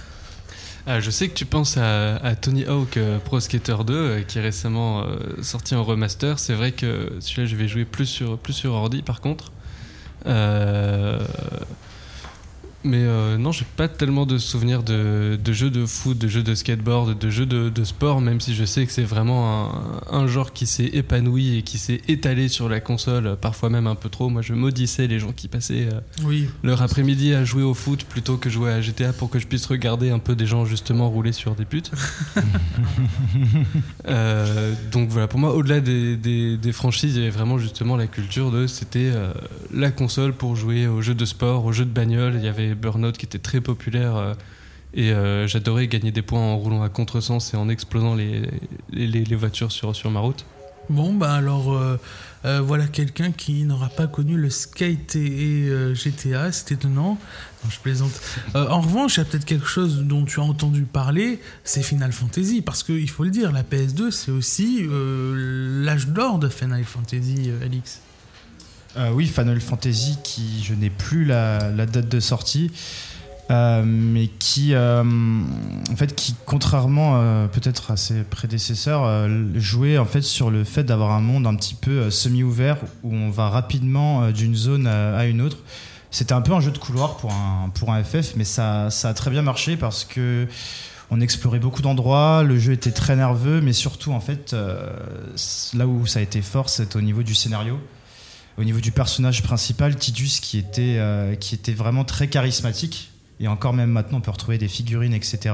Ah, 0.89 1.02
je 1.02 1.12
sais 1.12 1.28
que 1.28 1.34
tu 1.34 1.45
penses 1.45 1.76
à, 1.76 2.34
Tony 2.39 2.63
Hawk 2.63 2.95
euh, 2.95 3.19
Pro 3.19 3.41
Skater 3.41 3.76
2, 3.86 3.93
euh, 3.93 4.21
qui 4.21 4.38
est 4.39 4.41
récemment 4.41 5.02
euh, 5.02 5.17
sorti 5.41 5.76
en 5.76 5.84
remaster. 5.84 6.39
C'est 6.39 6.54
vrai 6.54 6.71
que 6.71 7.12
celui-là, 7.19 7.45
je 7.45 7.58
vais 7.58 7.67
jouer 7.67 7.84
plus 7.84 8.06
sur, 8.06 8.38
plus 8.38 8.54
sur 8.54 8.71
ordi, 8.71 9.02
par 9.02 9.19
contre. 9.19 9.52
Mais 12.84 13.00
euh, 13.02 13.38
non, 13.38 13.52
j'ai 13.52 13.66
pas 13.76 13.88
tellement 13.88 14.26
de 14.26 14.38
souvenirs 14.38 14.84
de, 14.84 15.38
de 15.44 15.52
jeux 15.54 15.72
de 15.72 15.86
foot, 15.86 16.18
de 16.18 16.28
jeux 16.28 16.44
de 16.44 16.54
skateboard, 16.56 17.18
de 17.18 17.30
jeux 17.30 17.46
de, 17.48 17.70
de 17.70 17.84
sport, 17.84 18.22
même 18.22 18.40
si 18.40 18.54
je 18.56 18.63
sais 18.66 18.86
que 18.86 18.92
c'est 18.92 19.04
vraiment 19.04 20.02
un, 20.12 20.20
un 20.20 20.28
genre 20.28 20.54
qui 20.54 20.68
s'est 20.68 20.86
épanoui 20.94 21.58
et 21.58 21.63
qui 21.63 21.80
s'est 21.80 22.02
étalé 22.08 22.48
sur 22.48 22.70
la 22.70 22.80
console, 22.80 23.36
parfois 23.42 23.70
même 23.70 23.88
un 23.88 23.96
peu 23.96 24.10
trop. 24.10 24.30
Moi, 24.30 24.42
je 24.44 24.54
maudissais 24.54 25.08
les 25.08 25.20
gens 25.20 25.32
qui 25.34 25.48
passaient 25.48 25.90
euh, 25.92 26.00
Oui. 26.24 26.48
leur 26.63 26.82
après-midi 26.82 27.34
à 27.34 27.44
jouer 27.44 27.63
au 27.63 27.74
foot 27.74 28.04
plutôt 28.06 28.38
que 28.38 28.50
jouer 28.50 28.72
à 28.72 28.80
GTA 28.80 29.12
pour 29.12 29.30
que 29.32 29.40
je 29.40 29.48
puisse 29.48 29.66
regarder 29.66 30.12
un 30.12 30.20
peu 30.20 30.36
des 30.36 30.46
gens 30.46 30.63
justement 30.66 31.10
rouler 31.10 31.32
sur 31.34 31.56
des 31.56 31.66
putes. 31.66 31.92
Euh, 34.08 34.74
donc 34.92 35.10
voilà, 35.10 35.28
pour 35.28 35.40
moi, 35.40 35.54
au-delà 35.54 35.80
des, 35.82 36.16
des- 36.16 36.58
des 36.58 36.72
franchises, 36.72 37.16
il 37.16 37.20
y 37.20 37.22
avait 37.24 37.30
vraiment 37.36 37.58
justement 37.58 37.98
la 37.98 38.08
culture 38.08 38.52
de 38.52 38.66
c'était 38.68 39.12
euh, 39.13 39.34
la 39.74 39.92
console 39.92 40.34
pour 40.34 40.56
jouer 40.56 40.88
aux 40.88 41.02
jeux 41.02 41.13
de 41.16 41.26
sport, 41.26 41.66
aux 41.66 41.74
jeux 41.74 41.84
de 41.86 41.90
bagnole. 41.92 42.36
Il 42.38 42.46
y 42.46 42.48
avait 42.48 42.66
Burnout 42.75 43.17
qui 43.17 43.25
était 43.25 43.39
très 43.39 43.62
populaire 43.62 44.15
euh, 44.15 44.34
et 44.93 45.12
euh, 45.12 45.47
j'adorais 45.47 45.88
gagner 45.88 46.12
des 46.12 46.21
points 46.21 46.39
en 46.39 46.58
roulant 46.58 46.82
à 46.82 46.89
contresens 46.89 47.53
et 47.53 47.58
en 47.58 47.69
explosant 47.69 48.15
les, 48.15 48.43
les, 48.91 49.36
voitures 49.36 49.71
sur, 49.71 49.95
sur 49.95 50.10
ma 50.10 50.19
route. 50.19 50.45
Bon, 50.89 51.13
bah 51.13 51.34
alors, 51.34 51.73
euh, 51.73 51.97
voilà 52.62 52.88
quelqu'un 52.88 53.34
qui 53.34 53.63
n'aura 53.65 53.89
pas 53.89 54.08
connu 54.08 54.38
le 54.38 54.49
skate 54.49 55.17
et, 55.17 55.69
GTA, 55.93 56.53
c'est 56.53 56.71
étonnant. 56.71 57.17
Non, 57.63 57.69
je 57.69 57.80
plaisante. 57.80 58.21
En 58.56 58.80
revanche, 58.80 59.17
il 59.17 59.19
y 59.19 59.21
a 59.21 59.25
peut-être 59.25 59.43
quelque 59.43 59.67
chose 59.67 60.03
dont 60.03 60.23
tu 60.23 60.39
as 60.39 60.43
entendu 60.43 60.84
parler, 60.84 61.41
c'est 61.65 61.84
Final 61.84 62.13
Fantasy, 62.13 62.62
parce 62.62 62.84
qu'il 62.84 63.10
faut 63.10 63.25
le 63.25 63.32
dire, 63.32 63.51
la 63.51 63.63
PS2, 63.63 64.12
c'est 64.12 64.32
aussi 64.32 64.88
l'âge 64.89 66.08
d'or 66.08 66.39
de 66.39 66.47
Final 66.47 66.86
Fantasy, 66.86 67.51
Alix. 67.62 67.99
Euh, 68.98 69.12
oui, 69.12 69.28
Final 69.28 69.60
Fantasy, 69.62 70.18
qui 70.24 70.64
je 70.64 70.74
n'ai 70.74 70.90
plus 70.90 71.26
la, 71.26 71.72
date 71.72 72.10
de 72.10 72.20
sortie, 72.20 72.72
euh, 73.52 73.84
mais 73.86 74.28
qui, 74.28 74.74
euh, 74.74 75.04
en 75.04 75.96
fait, 75.96 76.16
qui 76.16 76.36
contrairement 76.46 77.48
peut-être 77.50 77.92
à 77.92 77.98
ses 77.98 78.24
prédécesseurs, 78.24 79.30
jouait 79.56 79.98
en 79.98 80.06
fait 80.06 80.22
sur 80.22 80.50
le 80.50 80.64
fait 80.64 80.84
d'avoir 80.84 81.12
un 81.12 81.22
monde 81.22 81.46
un 81.46 81.56
petit 81.56 81.76
peu 81.76 82.10
semi-ouvert 82.10 82.78
où 83.04 83.14
on 83.14 83.30
va 83.30 83.50
rapidement 83.50 84.32
d'une 84.32 84.56
zone 84.56 84.88
à, 84.88 85.26
une 85.26 85.42
autre. 85.42 85.58
C'était 86.10 86.34
un 86.34 86.42
peu 86.42 86.54
un 86.54 86.62
jeu 86.62 86.72
de 86.72 86.78
couloir 86.78 87.18
pour 87.18 87.32
un, 87.32 87.70
pour 87.70 87.92
un 87.92 88.04
FF, 88.04 88.36
mais 88.36 88.46
ça, 88.46 88.90
ça 88.90 89.10
a 89.10 89.14
très 89.14 89.30
bien 89.30 89.42
marché 89.42 89.78
parce 89.78 90.06
que 90.06 90.48
on 91.10 91.22
explorait 91.22 91.60
beaucoup 91.60 91.82
d'endroits, 91.82 92.44
le 92.44 92.58
jeu 92.58 92.74
était 92.74 92.92
très 92.92 93.16
nerveux, 93.16 93.62
mais 93.62 93.72
surtout 93.72 94.12
en 94.12 94.20
fait, 94.20 94.56
là 95.74 95.88
où 95.88 96.06
ça 96.08 96.20
a 96.20 96.22
été 96.22 96.42
fort, 96.42 96.70
c'est 96.70 96.96
au 96.96 97.02
niveau 97.02 97.24
du 97.24 97.36
scénario. 97.36 97.80
Au 98.58 98.63
niveau 98.63 98.80
du 98.80 98.91
personnage 98.91 99.43
principal, 99.43 99.96
Tidus, 99.96 100.39
qui 100.41 100.58
était, 100.58 100.96
euh, 100.98 101.36
qui 101.36 101.56
était 101.56 101.74
vraiment 101.74 102.04
très 102.04 102.28
charismatique, 102.28 103.12
et 103.39 103.48
encore 103.48 103.74
même 103.74 103.91
maintenant, 103.91 104.17
on 104.17 104.22
peut 104.22 104.32
retrouver 104.32 104.58
des 104.58 104.67
figurines, 104.67 105.13
etc. 105.13 105.54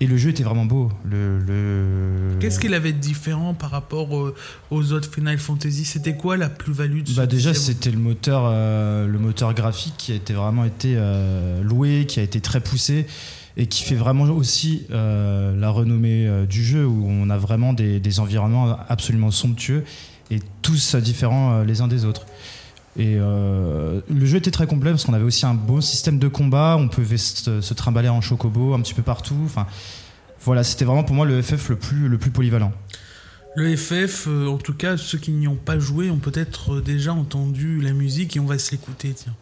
Et 0.00 0.06
le 0.06 0.16
jeu 0.16 0.30
était 0.30 0.44
vraiment 0.44 0.64
beau. 0.64 0.90
Le, 1.04 1.38
le... 1.38 2.36
Qu'est-ce 2.38 2.60
qu'il 2.60 2.72
avait 2.72 2.92
de 2.92 2.98
différent 2.98 3.52
par 3.52 3.70
rapport 3.70 4.12
aux, 4.12 4.32
aux 4.70 4.92
autres 4.92 5.12
Final 5.12 5.38
Fantasy? 5.38 5.84
C'était 5.84 6.14
quoi 6.14 6.36
la 6.36 6.48
plus-value 6.48 7.02
de 7.02 7.08
ce 7.08 7.16
Bah 7.16 7.26
déjà 7.26 7.52
c'était 7.52 7.90
le 7.90 7.98
moteur 7.98 8.44
euh, 8.46 9.08
le 9.08 9.18
moteur 9.18 9.54
graphique 9.54 9.94
qui 9.98 10.12
a 10.12 10.14
été 10.14 10.34
vraiment 10.34 10.64
été 10.64 10.94
euh, 10.96 11.62
loué 11.62 12.06
qui 12.06 12.20
a 12.20 12.22
été 12.22 12.40
très 12.40 12.60
poussé 12.60 13.06
et 13.56 13.66
qui 13.66 13.82
fait 13.82 13.96
vraiment 13.96 14.24
aussi 14.26 14.86
euh, 14.92 15.56
la 15.58 15.70
renommée 15.70 16.28
euh, 16.28 16.46
du 16.46 16.64
jeu 16.64 16.86
où 16.86 17.06
on 17.08 17.28
a 17.28 17.36
vraiment 17.36 17.72
des, 17.72 17.98
des 17.98 18.20
environnements 18.20 18.78
absolument 18.88 19.32
somptueux 19.32 19.82
et 20.30 20.40
tous 20.62 20.96
différents 20.96 21.54
euh, 21.54 21.64
les 21.64 21.80
uns 21.80 21.88
des 21.88 22.04
autres. 22.04 22.26
Et 22.96 23.16
euh, 23.16 24.00
le 24.10 24.26
jeu 24.26 24.38
était 24.38 24.50
très 24.50 24.66
complet 24.66 24.90
parce 24.90 25.04
qu'on 25.04 25.12
avait 25.12 25.24
aussi 25.24 25.46
un 25.46 25.54
beau 25.54 25.80
système 25.80 26.18
de 26.18 26.28
combat. 26.28 26.76
On 26.78 26.88
pouvait 26.88 27.16
se, 27.16 27.74
trimballer 27.74 28.08
en 28.08 28.20
chocobo 28.20 28.74
un 28.74 28.80
petit 28.80 28.94
peu 28.94 29.02
partout. 29.02 29.38
Enfin 29.44 29.66
voilà 30.40 30.64
c'était 30.64 30.84
vraiment 30.84 31.04
pour 31.04 31.14
moi 31.16 31.26
le 31.26 31.42
FF 31.42 31.68
le 31.68 31.76
plus 31.76 32.08
le 32.08 32.18
plus 32.18 32.30
polyvalent. 32.30 32.72
Le 33.58 33.74
FF, 33.76 34.28
euh, 34.28 34.46
en 34.46 34.58
tout 34.58 34.74
cas, 34.74 34.96
ceux 34.96 35.18
qui 35.18 35.32
n'y 35.32 35.48
ont 35.48 35.56
pas 35.56 35.80
joué 35.80 36.10
ont 36.10 36.18
peut-être 36.18 36.74
euh, 36.74 36.80
déjà 36.80 37.12
entendu 37.12 37.80
la 37.80 37.92
musique 37.92 38.36
et 38.36 38.40
on 38.40 38.46
va 38.46 38.56
se 38.56 38.70
l'écouter, 38.70 39.12
tiens. 39.16 39.34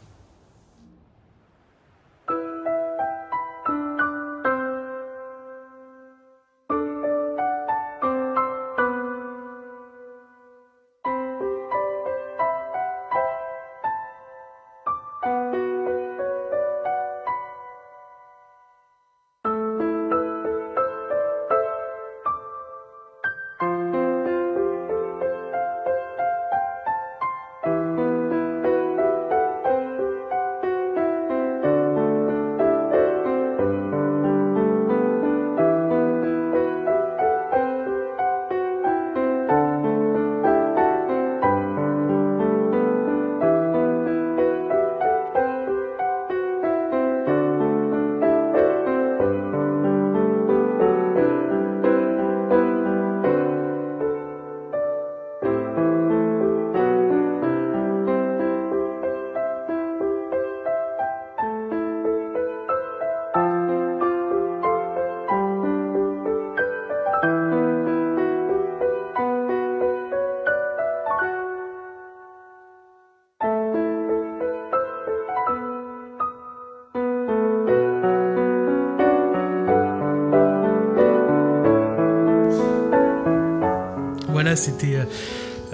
C'était 84.56 84.96
euh, 84.96 85.04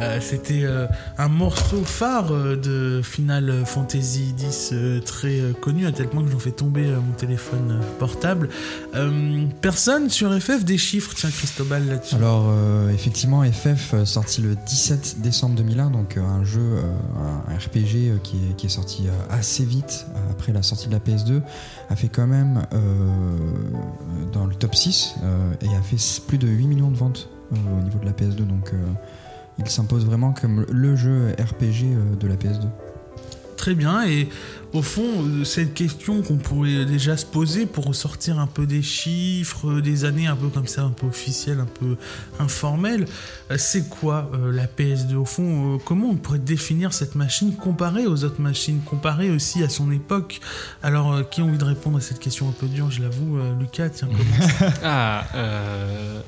euh, 0.00 0.18
c'était 0.22 0.62
euh, 0.64 0.86
un 1.18 1.28
morceau 1.28 1.84
phare 1.84 2.32
de 2.32 3.02
Final 3.04 3.62
Fantasy 3.66 4.34
X 4.38 4.72
très 5.04 5.40
connu 5.60 5.86
à 5.86 5.92
tel 5.92 6.08
point 6.08 6.24
que 6.24 6.30
j'en 6.30 6.38
fais 6.38 6.50
tomber 6.50 6.86
mon 6.86 7.12
téléphone 7.12 7.78
portable. 7.98 8.48
Personne 9.60 10.08
sur 10.08 10.32
FF 10.32 10.64
des 10.64 10.78
chiffres, 10.78 11.12
tiens 11.14 11.30
Cristobal 11.30 11.86
là-dessus. 11.86 12.14
Alors 12.14 12.50
effectivement 12.90 13.42
FF 13.44 14.04
sorti 14.04 14.40
le 14.40 14.56
17 14.66 15.20
décembre 15.20 15.56
2001 15.56 15.90
donc 15.90 16.16
un 16.16 16.42
jeu 16.42 16.78
un 17.18 17.54
RPG 17.54 18.20
qui, 18.22 18.36
est, 18.36 18.56
qui 18.56 18.66
est 18.66 18.70
sorti 18.70 19.08
assez 19.30 19.64
vite 19.64 20.06
après 20.30 20.52
la 20.52 20.62
sortie 20.62 20.88
de 20.88 20.92
la 20.92 21.00
PS2 21.00 21.42
a 21.90 21.96
fait 21.96 22.08
quand 22.08 22.26
même 22.26 22.62
dans 24.32 24.46
le 24.46 24.54
top 24.54 24.74
6 24.74 25.16
euh, 25.22 25.52
et 25.60 25.76
a 25.76 25.82
fait 25.82 25.96
plus 26.26 26.38
de 26.38 26.48
8 26.48 26.66
millions 26.66 26.90
de 26.90 26.96
ventes 26.96 27.28
au 27.52 27.82
niveau 27.82 27.98
de 27.98 28.06
la 28.06 28.12
PS2 28.12 28.46
donc 28.46 28.70
euh, 28.72 28.78
il 29.58 29.68
s'impose 29.68 30.04
vraiment 30.06 30.32
comme 30.32 30.64
le 30.70 30.96
jeu 30.96 31.34
RPG 31.38 31.84
euh, 31.84 32.16
de 32.16 32.26
la 32.26 32.36
PS2. 32.36 32.66
Très 33.56 33.74
bien, 33.76 34.04
et 34.04 34.28
au 34.72 34.82
fond, 34.82 35.04
euh, 35.04 35.44
cette 35.44 35.72
question 35.72 36.22
qu'on 36.22 36.36
pourrait 36.36 36.84
déjà 36.84 37.16
se 37.16 37.24
poser 37.24 37.64
pour 37.64 37.94
sortir 37.94 38.40
un 38.40 38.48
peu 38.48 38.66
des 38.66 38.82
chiffres, 38.82 39.68
euh, 39.70 39.80
des 39.80 40.04
années 40.04 40.26
un 40.26 40.34
peu 40.34 40.48
comme 40.48 40.66
ça, 40.66 40.82
un 40.82 40.90
peu 40.90 41.06
officielles, 41.06 41.60
un 41.60 41.66
peu 41.66 41.96
informelles, 42.40 43.04
euh, 43.52 43.56
c'est 43.58 43.88
quoi 43.88 44.28
euh, 44.34 44.50
la 44.50 44.66
PS2 44.66 45.14
Au 45.14 45.24
fond, 45.24 45.74
euh, 45.74 45.78
comment 45.84 46.08
on 46.08 46.16
pourrait 46.16 46.40
définir 46.40 46.92
cette 46.92 47.14
machine 47.14 47.54
comparée 47.54 48.06
aux 48.08 48.24
autres 48.24 48.40
machines, 48.40 48.80
comparée 48.80 49.30
aussi 49.30 49.62
à 49.62 49.68
son 49.68 49.92
époque? 49.92 50.40
Alors, 50.82 51.12
euh, 51.12 51.22
qui 51.22 51.40
a 51.40 51.44
envie 51.44 51.58
de 51.58 51.64
répondre 51.64 51.98
à 51.98 52.00
cette 52.00 52.18
question 52.18 52.48
un 52.48 52.52
peu 52.52 52.66
dure, 52.66 52.90
je 52.90 53.00
l'avoue 53.00 53.38
Euh, 53.38 53.54
Lucas, 53.60 53.90
tiens, 53.90 54.08
commence. 54.08 54.72
Ah, 54.82 55.24
euh, 55.36 56.20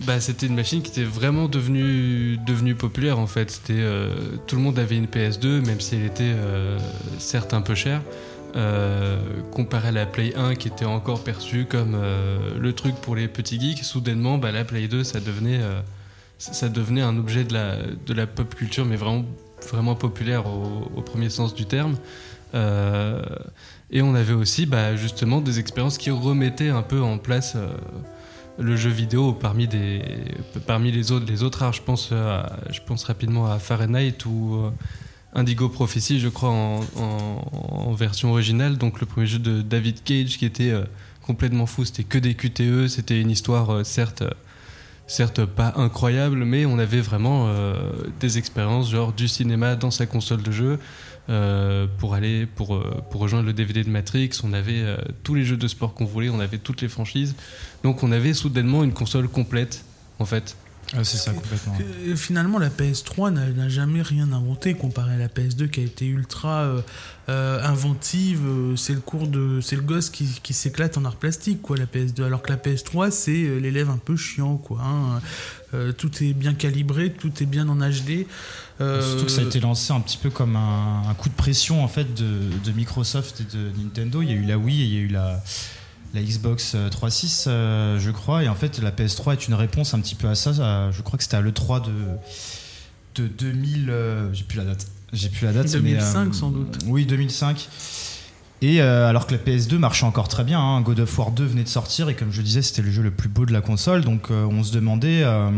bah, 0.00 0.20
c'était 0.20 0.46
une 0.46 0.54
machine 0.54 0.82
qui 0.82 0.90
était 0.90 1.04
vraiment 1.04 1.48
devenue, 1.48 2.36
devenue 2.46 2.74
populaire 2.74 3.18
en 3.18 3.26
fait. 3.26 3.60
Euh, 3.70 4.14
tout 4.46 4.56
le 4.56 4.62
monde 4.62 4.78
avait 4.78 4.96
une 4.96 5.06
PS2, 5.06 5.64
même 5.64 5.80
si 5.80 5.96
elle 5.96 6.04
était 6.04 6.24
euh, 6.24 6.78
certes 7.18 7.54
un 7.54 7.62
peu 7.62 7.74
chère. 7.74 8.02
Euh, 8.56 9.18
comparé 9.50 9.88
à 9.88 9.92
la 9.92 10.06
Play 10.06 10.34
1 10.34 10.54
qui 10.54 10.68
était 10.68 10.86
encore 10.86 11.22
perçue 11.22 11.66
comme 11.66 11.94
euh, 11.94 12.58
le 12.58 12.72
truc 12.72 12.94
pour 12.94 13.14
les 13.14 13.28
petits 13.28 13.60
geeks, 13.60 13.84
soudainement 13.84 14.38
bah, 14.38 14.50
la 14.50 14.64
Play 14.64 14.88
2 14.88 15.04
ça 15.04 15.20
devenait, 15.20 15.60
euh, 15.60 15.80
ça 16.38 16.70
devenait 16.70 17.02
un 17.02 17.18
objet 17.18 17.44
de 17.44 17.52
la, 17.52 17.76
de 18.06 18.14
la 18.14 18.26
pop 18.26 18.54
culture, 18.54 18.86
mais 18.86 18.96
vraiment, 18.96 19.26
vraiment 19.68 19.94
populaire 19.94 20.46
au, 20.46 20.90
au 20.96 21.02
premier 21.02 21.28
sens 21.28 21.54
du 21.54 21.66
terme. 21.66 21.96
Euh, 22.54 23.20
et 23.90 24.00
on 24.00 24.14
avait 24.14 24.32
aussi 24.32 24.64
bah, 24.64 24.96
justement 24.96 25.40
des 25.40 25.58
expériences 25.58 25.98
qui 25.98 26.10
remettaient 26.10 26.70
un 26.70 26.82
peu 26.82 27.02
en 27.02 27.18
place 27.18 27.56
le 28.58 28.76
jeu 28.76 28.90
vidéo 28.90 29.32
parmi, 29.32 29.68
des, 29.68 30.02
parmi 30.66 30.90
les, 30.90 31.12
autres, 31.12 31.26
les 31.26 31.42
autres 31.42 31.62
arts. 31.62 31.72
Je 31.72 31.82
pense, 31.82 32.10
euh, 32.12 32.42
je 32.70 32.80
pense 32.80 33.04
rapidement 33.04 33.50
à 33.50 33.58
Fahrenheit 33.58 34.24
ou 34.26 34.56
euh, 34.56 34.70
Indigo 35.34 35.68
Prophecy, 35.68 36.20
je 36.20 36.28
crois, 36.28 36.50
en, 36.50 37.92
version 37.92 38.30
originale. 38.30 38.78
Donc 38.78 39.00
le 39.00 39.06
premier 39.06 39.26
jeu 39.26 39.38
de 39.38 39.62
David 39.62 40.02
Cage 40.02 40.38
qui 40.38 40.44
était 40.44 40.70
euh, 40.70 40.84
complètement 41.22 41.66
fou. 41.66 41.84
C'était 41.84 42.04
que 42.04 42.18
des 42.18 42.34
QTE, 42.34 42.88
c'était 42.88 43.20
une 43.20 43.30
histoire 43.30 43.84
certes, 43.84 44.22
certes 45.06 45.44
pas 45.44 45.72
incroyable, 45.76 46.44
mais 46.44 46.66
on 46.66 46.78
avait 46.78 47.00
vraiment 47.00 47.48
euh, 47.48 47.74
des 48.20 48.38
expériences 48.38 48.90
genre 48.90 49.12
du 49.12 49.28
cinéma 49.28 49.76
dans 49.76 49.90
sa 49.90 50.06
console 50.06 50.42
de 50.42 50.50
jeu. 50.50 50.78
Euh, 51.28 51.88
pour 51.98 52.14
aller 52.14 52.46
pour, 52.46 52.76
euh, 52.76 53.02
rejoindre 53.12 53.46
le 53.46 53.52
DVD 53.52 53.82
de 53.82 53.90
Matrix, 53.90 54.30
on 54.44 54.52
avait 54.52 54.84
tous 55.24 55.34
les 55.34 55.44
jeux 55.44 55.56
de 55.56 55.66
sport 55.66 55.94
qu'on 55.94 56.04
voulait, 56.04 56.28
on 56.28 56.40
avait 56.40 56.58
toutes 56.58 56.82
les 56.82 56.88
franchises. 56.88 57.34
Donc 57.82 58.02
on 58.02 58.12
avait 58.12 58.34
soudainement 58.34 58.84
une 58.84 58.92
console 58.92 59.28
complète 59.28 59.84
en 60.18 60.24
fait. 60.24 60.56
Ah, 60.94 61.02
c'est 61.02 61.16
ça, 61.16 61.32
complètement. 61.32 61.76
Finalement, 62.14 62.58
la 62.58 62.68
PS3 62.68 63.30
n'a 63.30 63.68
jamais 63.68 64.02
rien 64.02 64.32
inventé 64.32 64.74
comparé 64.74 65.14
à 65.14 65.18
la 65.18 65.28
PS2 65.28 65.68
qui 65.68 65.80
a 65.80 65.82
été 65.82 66.06
ultra 66.06 66.60
euh, 66.62 66.80
euh, 67.28 67.60
inventive. 67.64 68.40
Euh, 68.46 68.76
C'est 68.76 68.94
le 68.94 69.00
cours 69.00 69.26
de, 69.26 69.60
c'est 69.60 69.74
le 69.76 69.82
gosse 69.82 70.10
qui, 70.10 70.26
qui 70.42 70.54
s'éclate 70.54 70.96
en 70.96 71.04
art 71.04 71.16
plastique, 71.16 71.60
quoi, 71.60 71.76
la 71.76 71.86
PS2. 71.86 72.22
Alors 72.22 72.40
que 72.42 72.50
la 72.50 72.56
PS3, 72.56 73.10
c'est 73.10 73.58
l'élève 73.60 73.90
un 73.90 73.98
peu 73.98 74.16
chiant, 74.16 74.56
quoi. 74.56 74.80
hein. 74.82 75.20
Euh, 75.74 75.90
tout 75.92 76.10
est 76.22 76.32
bien 76.32 76.54
calibré, 76.54 77.10
tout 77.12 77.32
est 77.42 77.46
bien 77.46 77.68
en 77.68 77.76
HD. 77.78 78.24
Surtout 78.78 79.24
que 79.24 79.30
ça 79.30 79.40
a 79.40 79.44
été 79.44 79.58
lancé 79.58 79.92
un 79.92 80.00
petit 80.00 80.18
peu 80.18 80.30
comme 80.30 80.54
un, 80.54 81.02
un 81.08 81.14
coup 81.14 81.28
de 81.28 81.34
pression 81.34 81.82
en 81.82 81.88
fait 81.88 82.14
de, 82.14 82.38
de 82.64 82.72
Microsoft 82.72 83.40
et 83.40 83.56
de 83.56 83.72
Nintendo. 83.82 84.22
Il 84.22 84.28
y 84.28 84.32
a 84.32 84.36
eu 84.36 84.44
la 84.44 84.58
Wii 84.58 84.82
et 84.82 84.84
il 84.84 84.94
y 84.94 84.98
a 84.98 85.00
eu 85.00 85.08
la, 85.08 85.42
la 86.16 86.22
Xbox 86.22 86.74
3.6, 86.74 87.44
euh, 87.46 87.98
je 87.98 88.10
crois. 88.10 88.42
Et 88.42 88.48
en 88.48 88.54
fait, 88.54 88.80
la 88.82 88.90
PS3 88.90 89.32
est 89.34 89.48
une 89.48 89.54
réponse 89.54 89.94
un 89.94 90.00
petit 90.00 90.14
peu 90.14 90.28
à 90.28 90.34
ça. 90.34 90.50
À- 90.60 90.90
je 90.90 91.02
crois 91.02 91.16
que 91.16 91.22
c'était 91.22 91.36
à 91.36 91.40
l'E3 91.40 91.82
de, 91.84 93.22
de 93.22 93.28
2000. 93.28 93.86
euh, 93.90 94.32
J'ai 94.32 94.44
plus 94.44 94.58
la 94.58 94.64
date. 94.64 94.86
J'ai 95.12 95.28
plus 95.28 95.46
la 95.46 95.52
date. 95.52 95.66
mais, 95.74 95.92
2005 95.92 96.28
euh, 96.28 96.32
sans 96.32 96.50
doute. 96.50 96.78
Oui, 96.86 97.06
2005. 97.06 97.68
Et 98.62 98.80
euh, 98.80 99.08
alors 99.08 99.26
que 99.26 99.34
la 99.34 99.38
PS2 99.38 99.76
marchait 99.76 100.06
encore 100.06 100.28
très 100.28 100.42
bien, 100.42 100.58
hein, 100.60 100.80
God 100.80 101.00
of 101.00 101.18
War 101.18 101.30
2 101.30 101.44
venait 101.44 101.62
de 101.64 101.68
sortir 101.68 102.08
et 102.08 102.14
comme 102.14 102.32
je 102.32 102.40
disais, 102.40 102.62
c'était 102.62 102.80
le 102.82 102.90
jeu 102.90 103.02
le 103.02 103.10
plus 103.10 103.28
beau 103.28 103.44
de 103.46 103.52
la 103.52 103.60
console. 103.60 104.02
Donc 104.02 104.30
euh, 104.30 104.46
on 104.50 104.64
se 104.64 104.72
demandait 104.72 105.22
euh, 105.22 105.50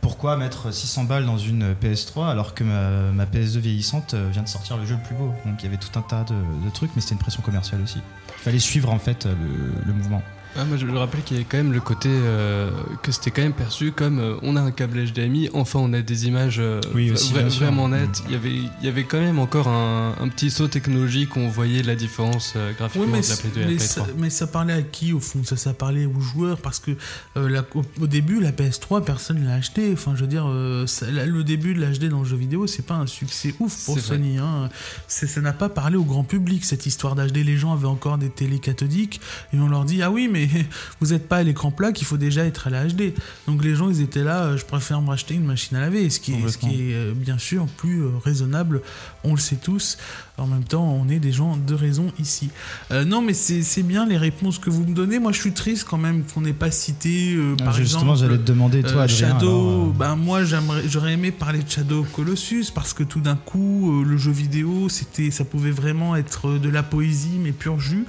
pourquoi 0.00 0.38
mettre 0.38 0.72
600 0.72 1.04
balles 1.04 1.26
dans 1.26 1.36
une 1.36 1.74
PS3 1.74 2.30
alors 2.30 2.54
que 2.54 2.64
ma, 2.64 3.12
ma 3.12 3.26
PS2 3.26 3.58
vieillissante 3.58 4.14
euh, 4.14 4.28
vient 4.32 4.42
de 4.42 4.48
sortir 4.48 4.78
le 4.78 4.86
jeu 4.86 4.94
le 4.96 5.02
plus 5.06 5.14
beau. 5.14 5.30
Donc 5.44 5.56
il 5.60 5.64
y 5.64 5.68
avait 5.68 5.76
tout 5.76 5.96
un 5.98 6.02
tas 6.02 6.24
de, 6.24 6.32
de 6.64 6.70
trucs, 6.72 6.90
mais 6.96 7.02
c'était 7.02 7.12
une 7.14 7.20
pression 7.20 7.42
commerciale 7.42 7.82
aussi. 7.82 7.98
Il 8.40 8.44
fallait 8.44 8.58
suivre 8.58 8.90
en 8.90 8.98
fait 8.98 9.26
euh, 9.26 9.34
le, 9.34 9.86
le 9.86 9.92
mouvement. 9.92 10.22
Ah, 10.56 10.64
moi, 10.64 10.76
je 10.76 10.84
me 10.84 10.98
rappelais 10.98 11.22
qu'il 11.22 11.36
y 11.36 11.40
avait 11.40 11.48
quand 11.48 11.58
même 11.58 11.72
le 11.72 11.80
côté 11.80 12.08
euh, 12.10 12.70
que 13.02 13.12
c'était 13.12 13.30
quand 13.30 13.42
même 13.42 13.52
perçu 13.52 13.92
comme 13.92 14.18
euh, 14.18 14.34
on 14.42 14.56
a 14.56 14.60
un 14.60 14.72
câble 14.72 14.98
HDMI, 15.04 15.48
enfin 15.54 15.78
on 15.78 15.92
a 15.92 16.02
des 16.02 16.26
images 16.26 16.56
euh, 16.58 16.80
Oui, 16.94 17.12
aussi, 17.12 17.32
vra- 17.32 17.46
vraiment 17.48 17.88
nettes. 17.88 18.22
Il 18.26 18.32
y 18.32 18.34
avait, 18.34 18.52
il 18.54 18.70
y 18.84 18.88
avait 18.88 19.04
quand 19.04 19.20
même 19.20 19.38
encore 19.38 19.68
un, 19.68 20.14
un 20.20 20.28
petit 20.28 20.50
saut 20.50 20.66
technologique 20.68 21.36
où 21.36 21.38
on 21.40 21.48
voyait 21.48 21.82
la 21.84 21.94
différence 21.94 22.54
euh, 22.56 22.70
Oui, 22.70 22.74
graphiquement 22.78 23.06
mais, 23.12 23.20
de 23.20 23.28
la 23.28 23.36
Play 23.36 23.50
2 23.54 23.60
et 23.60 23.64
mais 23.64 23.70
la 23.70 23.76
Play 23.76 23.86
ça, 23.86 24.00
3. 24.02 24.14
mais 24.18 24.30
ça 24.30 24.46
parlait 24.48 24.72
à 24.74 24.82
qui 24.82 25.12
au 25.12 25.20
fond? 25.20 25.44
Ça, 25.44 25.56
ça 25.56 25.72
parlait 25.72 26.06
aux 26.06 26.20
joueurs 26.20 26.58
parce 26.58 26.80
que 26.80 26.90
la- 27.36 27.64
au, 27.74 27.82
au 28.00 28.06
début 28.08 28.40
la 28.40 28.50
PS3 28.50 29.04
personne 29.04 29.40
ne 29.40 29.46
l'a 29.46 29.54
acheté. 29.54 29.90
Enfin, 29.92 30.14
je 30.16 30.22
veux 30.22 30.26
dire, 30.26 30.46
ça- 30.88 31.10
la- 31.10 31.26
le 31.26 31.44
début 31.44 31.74
de 31.74 31.80
l'HD 31.80 32.08
dans 32.08 32.20
le 32.20 32.24
jeu 32.28 32.36
vidéo, 32.36 32.66
c'est 32.66 32.84
pas 32.84 32.94
un 32.96 33.06
succès 33.06 33.54
ouf 33.60 33.84
pour. 33.84 33.98
Sony. 34.00 34.38
Hein. 34.38 34.68
Ça 35.06 35.40
n'a 35.40 35.52
pas 35.52 35.68
parlé 35.68 35.96
au 35.96 36.04
grand 36.04 36.24
public 36.24 36.64
cette 36.64 36.86
histoire 36.86 37.14
d'HD. 37.14 37.36
Les 37.44 37.56
gens 37.56 37.72
avaient 37.72 37.86
encore 37.86 38.18
des 38.18 38.30
télés 38.30 38.58
cathodiques 38.58 39.20
et 39.52 39.58
on 39.58 39.68
leur 39.68 39.84
dit 39.84 40.02
ah 40.02 40.10
oui 40.10 40.28
mais 40.30 40.39
vous 41.00 41.12
êtes 41.12 41.28
pas 41.28 41.38
à 41.38 41.42
l'écran 41.42 41.70
plat 41.70 41.92
qu'il 41.92 42.06
faut 42.06 42.16
déjà 42.16 42.44
être 42.44 42.66
à 42.66 42.70
la 42.70 42.86
HD. 42.86 43.14
Donc 43.46 43.64
les 43.64 43.74
gens 43.74 43.88
ils 43.90 44.00
étaient 44.00 44.24
là, 44.24 44.44
euh, 44.44 44.56
je 44.56 44.64
préfère 44.64 45.00
me 45.02 45.08
racheter 45.08 45.34
une 45.34 45.44
machine 45.44 45.76
à 45.76 45.80
laver, 45.80 46.10
ce 46.10 46.20
qui 46.20 46.34
est, 46.34 46.48
ce 46.48 46.58
qui 46.58 46.90
est 46.90 46.94
euh, 46.94 47.12
bien 47.14 47.38
sûr 47.38 47.66
plus 47.66 48.02
euh, 48.02 48.10
raisonnable. 48.24 48.82
On 49.24 49.34
le 49.34 49.40
sait 49.40 49.56
tous. 49.56 49.98
En 50.40 50.46
même 50.46 50.64
temps, 50.64 50.84
on 50.84 51.08
est 51.10 51.18
des 51.18 51.32
gens 51.32 51.58
de 51.58 51.74
raison 51.74 52.06
ici. 52.18 52.48
Euh, 52.90 53.04
non, 53.04 53.20
mais 53.20 53.34
c'est 53.34 53.82
bien 53.82 54.06
les 54.06 54.16
réponses 54.16 54.58
que 54.58 54.70
vous 54.70 54.84
me 54.86 54.94
donnez. 54.94 55.18
Moi, 55.18 55.32
je 55.32 55.40
suis 55.40 55.52
triste 55.52 55.86
quand 55.88 55.98
même 55.98 56.24
qu'on 56.24 56.40
n'ait 56.40 56.54
pas 56.54 56.70
cité, 56.70 57.34
euh, 57.34 57.56
par 57.56 57.68
Ah, 57.68 57.72
Justement, 57.72 58.12
exemple, 58.12 58.18
j'allais 58.20 58.38
te 58.42 58.46
demander, 58.46 58.82
toi, 58.82 59.02
euh, 59.02 59.04
Adrien. 59.04 59.28
Shadow. 59.28 59.48
alors, 59.48 59.86
Ben 59.88 60.16
moi, 60.16 60.40
j'aurais 60.44 61.12
aimé 61.12 61.30
parler 61.30 61.62
de 61.62 61.70
Shadow 61.70 62.00
of 62.00 62.12
Colossus 62.12 62.70
parce 62.74 62.94
que 62.94 63.02
tout 63.02 63.20
d'un 63.20 63.36
coup, 63.36 64.02
le 64.02 64.16
jeu 64.16 64.30
vidéo, 64.30 64.88
c'était, 64.88 65.30
ça 65.30 65.44
pouvait 65.44 65.70
vraiment 65.70 66.16
être 66.16 66.58
de 66.58 66.68
la 66.70 66.82
poésie 66.82 67.38
mais 67.38 67.52
pur 67.52 67.78
jus. 67.78 68.06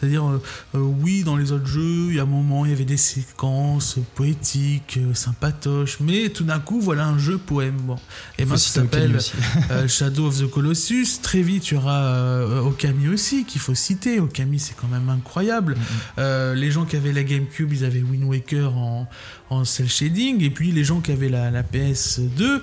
C'est-à-dire, 0.00 0.24
oui, 0.72 1.22
dans 1.22 1.36
les 1.36 1.52
autres 1.52 1.66
jeux, 1.66 2.06
il 2.08 2.16
y 2.16 2.18
a 2.18 2.22
un 2.22 2.26
moment, 2.26 2.64
il 2.64 2.70
y 2.70 2.74
avait 2.74 2.84
des 2.86 2.96
séquences 2.96 3.98
poétiques, 4.14 4.98
sympatoches, 5.12 5.98
mais 6.00 6.30
tout 6.30 6.44
d'un 6.44 6.60
coup, 6.60 6.80
voilà 6.80 7.06
un 7.06 7.18
jeu 7.18 7.36
poème. 7.36 7.76
Bon, 7.84 7.96
et 8.38 8.46
moi, 8.46 8.56
ça 8.56 8.80
s'appelle 8.80 9.18
Shadow 9.86 10.28
of 10.28 10.38
the 10.38 10.50
Colossus. 10.50 11.20
Très 11.22 11.42
vite, 11.42 11.64
il 11.74 11.78
y 11.78 11.80
aura 11.80 12.04
euh, 12.04 12.60
Okami 12.60 13.08
aussi, 13.08 13.44
qu'il 13.44 13.60
faut 13.60 13.74
citer. 13.74 14.20
Okami, 14.20 14.60
c'est 14.60 14.76
quand 14.76 14.86
même 14.86 15.08
incroyable. 15.08 15.76
Euh, 16.18 16.54
les 16.54 16.70
gens 16.70 16.84
qui 16.84 16.94
avaient 16.94 17.12
la 17.12 17.24
GameCube, 17.24 17.72
ils 17.72 17.84
avaient 17.84 18.02
Wind 18.02 18.22
Waker 18.24 18.76
en, 18.76 19.08
en 19.50 19.64
cel 19.64 19.88
shading. 19.88 20.40
Et 20.40 20.50
puis, 20.50 20.70
les 20.70 20.84
gens 20.84 21.00
qui 21.00 21.10
avaient 21.10 21.28
la, 21.28 21.50
la 21.50 21.64
PS2 21.64 22.60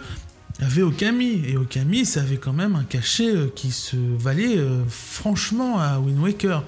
avaient 0.62 0.82
Okami. 0.82 1.43
Et 1.45 1.57
Okami, 1.57 2.05
ça 2.05 2.22
avait 2.22 2.38
quand 2.38 2.53
même 2.53 2.78
un 2.78 2.86
cachet 2.86 3.36
euh, 3.36 3.51
qui 3.53 3.72
se 3.72 3.97
valait 3.97 4.57
euh, 4.57 4.82
franchement 4.88 5.82
à 5.82 5.99
Wind 5.99 6.20
Waker. 6.20 6.64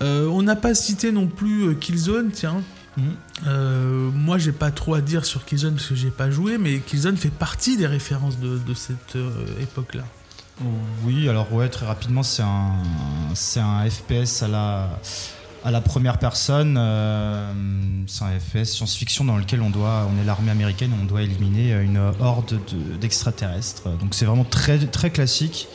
Euh, 0.00 0.26
on 0.28 0.42
n'a 0.42 0.54
pas 0.54 0.74
cité 0.74 1.10
non 1.10 1.26
plus 1.26 1.74
Killzone, 1.76 2.30
tiens. 2.30 2.62
Mhm. 2.96 3.04
Euh, 3.48 4.10
moi, 4.14 4.38
j'ai 4.38 4.52
pas 4.52 4.70
trop 4.70 4.94
à 4.94 5.00
dire 5.00 5.24
sur 5.24 5.44
Killzone 5.44 5.74
parce 5.74 5.88
que 5.88 5.96
j'ai 5.96 6.10
pas 6.10 6.30
joué, 6.30 6.56
mais 6.56 6.78
Killzone 6.78 7.16
fait 7.16 7.32
partie 7.32 7.76
des 7.76 7.88
références 7.88 8.38
de, 8.38 8.58
de 8.58 8.74
cette 8.74 9.18
époque-là. 9.60 10.04
Oui, 11.04 11.28
alors 11.28 11.52
ouais, 11.52 11.68
très 11.68 11.86
rapidement, 11.86 12.22
c'est 12.22 12.42
un, 12.42 12.72
c'est 13.34 13.60
un 13.60 13.88
FPS 13.88 14.42
à 14.42 14.48
la, 14.48 14.88
à 15.64 15.70
la 15.70 15.80
première 15.80 16.18
personne. 16.18 16.76
euh, 16.78 17.50
c'est 18.06 18.24
un 18.24 18.38
FPS 18.38 18.72
science-fiction 18.74 19.24
dans 19.24 19.36
lequel 19.36 19.62
on 19.62 19.70
doit, 19.70 20.06
on 20.14 20.20
est 20.20 20.24
l'armée 20.24 20.50
américaine, 20.50 20.92
on 21.00 21.04
doit 21.06 21.22
éliminer 21.22 21.72
une 21.80 21.98
horde 22.20 22.58
de- 22.70 22.96
d'extraterrestres. 22.96 23.88
Donc 24.00 24.14
c'est 24.14 24.26
vraiment 24.26 24.44
très, 24.44 24.78
très 24.78 25.10
classique. 25.10 25.68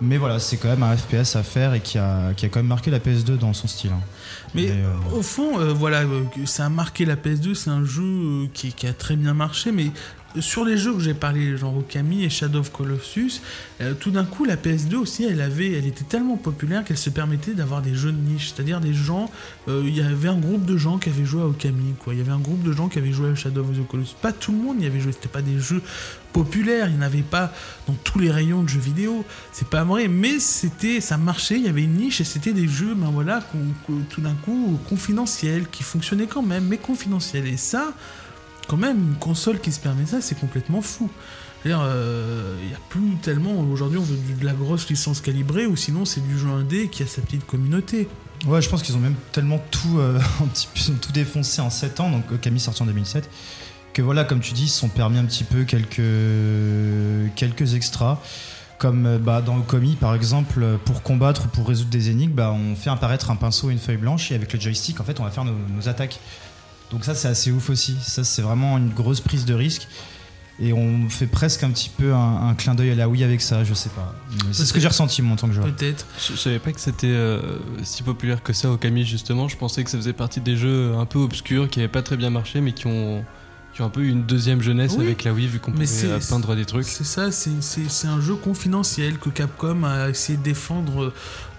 Mais 0.00 0.16
voilà, 0.16 0.38
c'est 0.38 0.58
quand 0.58 0.68
même 0.68 0.84
un 0.84 0.96
FPS 0.96 1.34
à 1.34 1.42
faire 1.42 1.74
et 1.74 1.80
qui 1.80 1.98
a, 1.98 2.32
qui 2.36 2.46
a 2.46 2.48
quand 2.48 2.60
même 2.60 2.68
marqué 2.68 2.88
la 2.88 3.00
PS2 3.00 3.36
dans 3.36 3.52
son 3.52 3.66
style. 3.66 3.90
hein. 3.90 4.00
Mais 4.54 4.70
euh, 4.70 4.92
au 5.12 5.22
fond, 5.22 5.58
euh, 5.58 5.72
voilà, 5.72 6.02
euh, 6.02 6.22
ça 6.44 6.66
a 6.66 6.68
marqué 6.68 7.04
la 7.04 7.16
PS2, 7.16 7.54
c'est 7.54 7.70
un 7.70 7.84
jeu 7.84 8.04
euh, 8.04 8.46
qui, 8.54 8.72
qui 8.72 8.86
a 8.86 8.92
très 8.92 9.16
bien 9.16 9.34
marché, 9.34 9.72
mais 9.72 9.90
sur 10.40 10.64
les 10.64 10.76
jeux 10.76 10.92
que 10.92 11.00
j'ai 11.00 11.14
parlé, 11.14 11.56
genre 11.56 11.76
Okami 11.76 12.24
et 12.24 12.30
Shadow 12.30 12.60
of 12.60 12.70
Colossus, 12.70 13.40
euh, 13.80 13.94
tout 13.94 14.10
d'un 14.10 14.24
coup, 14.24 14.44
la 14.44 14.56
PS2 14.56 14.96
aussi, 14.96 15.24
elle 15.24 15.40
avait, 15.40 15.72
elle 15.72 15.86
était 15.86 16.04
tellement 16.04 16.36
populaire 16.36 16.84
qu'elle 16.84 16.98
se 16.98 17.10
permettait 17.10 17.54
d'avoir 17.54 17.82
des 17.82 17.94
jeux 17.94 18.12
de 18.12 18.18
niche, 18.18 18.52
c'est-à-dire 18.54 18.80
des 18.80 18.92
gens, 18.92 19.30
euh, 19.68 19.82
il 19.86 19.96
y 19.96 20.02
avait 20.02 20.28
un 20.28 20.38
groupe 20.38 20.64
de 20.64 20.76
gens 20.76 20.98
qui 20.98 21.08
avaient 21.08 21.24
joué 21.24 21.42
à 21.42 21.46
Okami, 21.46 21.94
quoi. 21.98 22.14
Il 22.14 22.18
y 22.18 22.20
avait 22.22 22.32
un 22.32 22.38
groupe 22.38 22.62
de 22.62 22.72
gens 22.72 22.88
qui 22.88 22.98
avaient 22.98 23.12
joué 23.12 23.30
à 23.30 23.34
Shadow 23.34 23.62
of 23.62 23.76
the 23.76 23.86
Colossus. 23.86 24.16
Pas 24.20 24.32
tout 24.32 24.52
le 24.52 24.58
monde 24.58 24.82
y 24.82 24.86
avait 24.86 25.00
joué, 25.00 25.12
c'était 25.12 25.28
pas 25.28 25.42
des 25.42 25.58
jeux 25.58 25.82
populaires, 26.32 26.88
il 26.88 26.96
n'y 26.96 26.98
en 26.98 27.06
avait 27.06 27.22
pas 27.22 27.52
dans 27.86 27.94
tous 27.94 28.18
les 28.18 28.30
rayons 28.30 28.62
de 28.62 28.68
jeux 28.68 28.80
vidéo, 28.80 29.24
c'est 29.52 29.68
pas 29.68 29.84
vrai, 29.84 30.08
mais 30.08 30.38
c'était, 30.38 31.00
ça 31.00 31.16
marchait, 31.16 31.56
il 31.56 31.64
y 31.64 31.68
avait 31.68 31.84
une 31.84 31.94
niche 31.94 32.20
et 32.20 32.24
c'était 32.24 32.52
des 32.52 32.68
jeux, 32.68 32.94
ben 32.94 33.10
voilà, 33.10 33.42
tout 34.10 34.20
d'un 34.20 34.34
coup 34.34 34.78
confidentiels, 34.88 35.66
qui 35.70 35.82
fonctionnaient 35.82 36.26
quand 36.26 36.42
même, 36.42 36.66
mais 36.66 36.76
confidentiels. 36.76 37.46
Et 37.46 37.56
ça, 37.56 37.94
quand 38.68 38.76
même, 38.76 38.98
une 38.98 39.16
console 39.16 39.58
qui 39.58 39.72
se 39.72 39.80
permet 39.80 40.06
ça, 40.06 40.20
c'est 40.20 40.38
complètement 40.38 40.82
fou. 40.82 41.10
Euh, 41.66 42.56
il 42.62 42.68
n'y 42.68 42.74
a 42.74 42.78
plus 42.88 43.16
tellement. 43.20 43.52
Aujourd'hui, 43.60 43.98
on 43.98 44.02
veut 44.02 44.16
de 44.16 44.44
la 44.44 44.52
grosse 44.52 44.88
licence 44.88 45.20
calibrée, 45.20 45.66
ou 45.66 45.76
sinon, 45.76 46.04
c'est 46.04 46.20
du 46.20 46.38
jeu 46.38 46.48
indé 46.48 46.88
qui 46.88 47.02
a 47.02 47.06
sa 47.06 47.20
petite 47.20 47.46
communauté. 47.46 48.08
Ouais, 48.46 48.62
je 48.62 48.68
pense 48.68 48.82
qu'ils 48.82 48.96
ont 48.96 49.00
même 49.00 49.16
tellement 49.32 49.60
tout, 49.70 49.98
euh, 49.98 50.20
tout 51.02 51.12
défoncé 51.12 51.60
en 51.60 51.70
7 51.70 52.00
ans, 52.00 52.10
donc 52.10 52.30
Okami 52.30 52.60
sorti 52.60 52.82
en 52.82 52.86
2007, 52.86 53.28
que 53.92 54.02
voilà, 54.02 54.24
comme 54.24 54.40
tu 54.40 54.52
dis, 54.52 54.64
ils 54.64 54.68
se 54.68 54.78
sont 54.78 54.88
permis 54.88 55.18
un 55.18 55.24
petit 55.24 55.44
peu 55.44 55.64
quelques, 55.64 57.34
quelques 57.34 57.74
extras. 57.74 58.20
Comme 58.78 59.06
euh, 59.06 59.18
bah, 59.18 59.42
dans 59.42 59.56
Okami, 59.58 59.96
par 59.96 60.14
exemple, 60.14 60.62
euh, 60.62 60.76
pour 60.84 61.02
combattre 61.02 61.46
ou 61.46 61.48
pour 61.48 61.66
résoudre 61.66 61.90
des 61.90 62.10
énigmes, 62.10 62.34
bah, 62.34 62.52
on 62.52 62.76
fait 62.76 62.90
apparaître 62.90 63.32
un 63.32 63.36
pinceau 63.36 63.70
et 63.70 63.72
une 63.72 63.80
feuille 63.80 63.96
blanche, 63.96 64.30
et 64.30 64.36
avec 64.36 64.52
le 64.52 64.60
joystick, 64.60 65.00
en 65.00 65.04
fait, 65.04 65.18
on 65.18 65.24
va 65.24 65.30
faire 65.30 65.44
nos 65.44 65.88
attaques. 65.88 66.20
Donc 66.90 67.04
ça, 67.04 67.14
c'est 67.14 67.28
assez 67.28 67.50
ouf 67.50 67.70
aussi. 67.70 67.96
Ça, 68.02 68.24
c'est 68.24 68.42
vraiment 68.42 68.78
une 68.78 68.90
grosse 68.90 69.20
prise 69.20 69.44
de 69.44 69.54
risque. 69.54 69.88
Et 70.60 70.72
on 70.72 71.08
fait 71.08 71.28
presque 71.28 71.62
un 71.62 71.70
petit 71.70 71.88
peu 71.88 72.12
un, 72.14 72.48
un 72.48 72.54
clin 72.54 72.74
d'œil 72.74 72.90
à 72.90 72.94
la 72.96 73.08
Wii 73.08 73.22
avec 73.22 73.40
ça, 73.40 73.62
je 73.62 73.74
sais 73.74 73.90
pas. 73.90 74.12
C'est 74.50 74.64
ce 74.64 74.72
que 74.72 74.80
j'ai 74.80 74.88
ressenti, 74.88 75.22
moi, 75.22 75.34
en 75.34 75.36
tant 75.36 75.46
que 75.46 75.52
joueur. 75.54 75.66
Peut-être. 75.72 76.04
Je, 76.18 76.32
je 76.32 76.36
savais 76.36 76.58
pas 76.58 76.72
que 76.72 76.80
c'était 76.80 77.06
euh, 77.06 77.58
si 77.84 78.02
populaire 78.02 78.42
que 78.42 78.52
ça 78.52 78.68
Okami 78.68 79.04
justement. 79.04 79.46
Je 79.46 79.56
pensais 79.56 79.84
que 79.84 79.90
ça 79.90 79.96
faisait 79.98 80.12
partie 80.12 80.40
des 80.40 80.56
jeux 80.56 80.94
un 80.96 81.06
peu 81.06 81.20
obscurs 81.20 81.68
qui 81.68 81.78
avaient 81.78 81.88
pas 81.88 82.02
très 82.02 82.16
bien 82.16 82.30
marché 82.30 82.60
mais 82.60 82.72
qui 82.72 82.88
ont, 82.88 83.24
qui 83.78 83.82
ont 83.82 83.86
un 83.86 83.90
peu 83.90 84.00
eu 84.00 84.08
une 84.08 84.24
deuxième 84.24 84.60
jeunesse 84.60 84.94
Oui. 84.98 85.04
avec 85.04 85.22
la 85.22 85.32
Wii 85.32 85.46
vu 85.46 85.60
qu'on 85.60 85.70
pouvait 85.70 85.86
euh, 86.02 86.18
peindre 86.28 86.56
des 86.56 86.64
trucs. 86.64 86.84
C'est 86.84 87.04
ça, 87.04 87.30
c'est- 87.30 88.08
un 88.08 88.20
jeu 88.20 88.34
confidentiel 88.34 89.18
que 89.18 89.28
Capcom 89.30 89.84
a 89.84 90.08
essayé 90.08 90.36
de 90.36 90.42
défendre. 90.42 91.12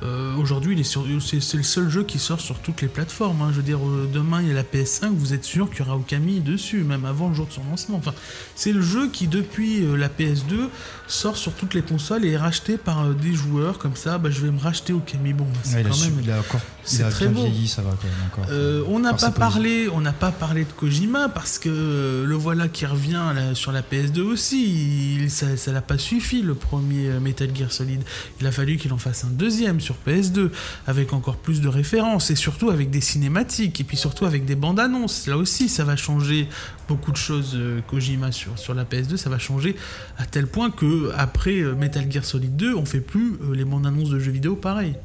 Euh, 0.03 0.35
Aujourd'hui, 0.37 0.73
il 0.75 0.79
est 0.79 0.83
sur- 0.83 1.05
c'est 1.21 1.41
c'est 1.41 1.57
le 1.57 1.63
seul 1.63 1.89
jeu 1.89 2.03
qui 2.03 2.19
sort 2.19 2.39
sur 2.41 2.59
toutes 2.59 2.81
les 2.81 2.87
plateformes. 2.89 3.41
hein. 3.41 3.49
Je 3.51 3.57
veux 3.57 3.63
dire, 3.63 3.79
euh, 3.85 4.09
demain 4.13 4.41
il 4.41 4.47
y 4.49 4.51
a 4.51 4.53
la 4.53 4.63
PS5, 4.63 5.11
vous 5.13 5.33
êtes 5.33 5.43
sûr 5.45 5.69
qu'il 5.69 5.79
y 5.79 5.81
aura 5.87 5.95
Okami 5.97 6.39
dessus, 6.41 6.83
même 6.83 7.03
avant 7.05 7.29
le 7.29 7.35
jour 7.35 7.47
de 7.47 7.51
son 7.53 7.63
lancement. 7.69 7.97
Enfin, 7.97 8.13
c'est 8.55 8.71
le 8.73 8.81
jeu 8.81 9.09
qui, 9.09 9.27
depuis 9.27 9.83
euh, 9.85 9.95
la 9.97 10.07
PS2, 10.09 10.69
sort 11.07 11.35
sur 11.37 11.53
toutes 11.53 11.73
les 11.73 11.81
consoles 11.81 12.23
et 12.25 12.31
est 12.31 12.37
racheté 12.37 12.77
par 12.77 13.05
euh, 13.05 13.13
des 13.13 13.33
joueurs 13.33 13.77
comme 13.77 13.95
ça. 13.95 14.17
Bah, 14.17 14.29
je 14.29 14.39
vais 14.41 14.51
me 14.51 14.59
racheter 14.59 14.91
Okami. 14.93 15.33
Bon, 15.33 15.43
bah, 15.45 15.59
c'est 15.63 15.75
Ouais, 15.75 15.81
il, 15.81 15.87
a 15.87 15.89
quand 15.89 15.95
su- 15.95 16.11
même. 16.11 16.19
il 16.23 16.31
a 16.31 16.39
encore 16.39 16.61
il 16.91 17.03
a 17.03 17.09
très 17.09 17.27
bien 17.27 17.35
beau. 17.35 17.47
vieilli, 17.47 17.67
ça 17.67 17.81
va 17.81 17.91
quand 17.91 18.07
même 18.07 18.27
encore. 18.31 18.45
Euh, 18.51 18.83
on 18.87 18.99
n'a 18.99 19.13
pas 19.13 19.31
parlé, 19.31 19.89
on 19.93 19.99
n'a 20.01 20.13
pas 20.13 20.31
parlé 20.31 20.63
de 20.63 20.71
Kojima 20.71 21.27
parce 21.29 21.59
que 21.59 21.69
euh, 22.09 22.25
le 22.25 22.35
voilà 22.35 22.67
qui 22.67 22.85
revient 22.85 23.21
sur 23.53 23.71
la 23.71 23.81
PS2 23.81 24.21
aussi. 24.21 25.15
Il- 25.21 25.29
ça 25.31 25.55
ça 25.57 25.71
l'a 25.71 25.81
pas 25.81 25.97
suffi 25.97 26.41
le 26.41 26.55
premier 26.55 27.07
euh, 27.07 27.19
Metal 27.19 27.49
Gear 27.55 27.71
Solid. 27.71 28.01
Il 28.41 28.47
a 28.47 28.51
fallu 28.51 28.77
qu'il 28.77 28.91
en 28.93 28.97
fasse 28.97 29.23
un 29.23 29.29
deuxième 29.29 29.79
sur 29.79 29.95
PS2 30.07 30.49
avec 30.87 31.13
encore 31.13 31.37
plus 31.37 31.61
de 31.61 31.67
références 31.67 32.31
et 32.31 32.35
surtout 32.35 32.69
avec 32.69 32.89
des 32.89 33.01
cinématiques 33.01 33.79
et 33.79 33.83
puis 33.83 33.97
surtout 33.97 34.25
avec 34.25 34.45
des 34.45 34.55
bandes 34.55 34.79
annonces. 34.79 35.27
Là 35.27 35.37
aussi, 35.37 35.69
ça 35.69 35.83
va 35.83 35.95
changer 35.95 36.47
beaucoup 36.87 37.11
de 37.11 37.17
choses. 37.17 37.53
euh, 37.55 37.81
Kojima 37.87 38.31
sur 38.31 38.57
sur 38.57 38.73
la 38.73 38.83
PS2, 38.85 39.15
ça 39.17 39.29
va 39.29 39.39
changer 39.39 39.75
à 40.17 40.25
tel 40.25 40.47
point 40.47 40.71
que 40.71 41.11
après 41.17 41.61
Metal 41.77 42.11
Gear 42.11 42.25
Solid 42.25 42.55
2, 42.55 42.75
on 42.75 42.85
fait 42.85 42.99
plus 43.01 43.33
les 43.53 43.65
bandes 43.65 43.85
annonces 43.85 44.09
de 44.09 44.19
jeux 44.19 44.31
vidéo 44.31 44.55
pareil. 44.55 44.95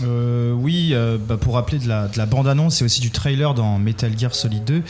Oui, 0.00 0.94
bah, 1.28 1.36
pour 1.36 1.54
rappeler 1.54 1.78
de 1.78 1.86
la, 1.88 2.08
de 2.08 2.16
la 2.18 2.26
bande-annonce 2.26 2.80
et 2.80 2.84
aussi 2.84 3.00
du 3.00 3.10
trailer 3.10 3.54
dans 3.54 3.78
Metal 3.78 4.10
Gear 4.18 4.34
Solid 4.34 4.64
2, 4.64 4.82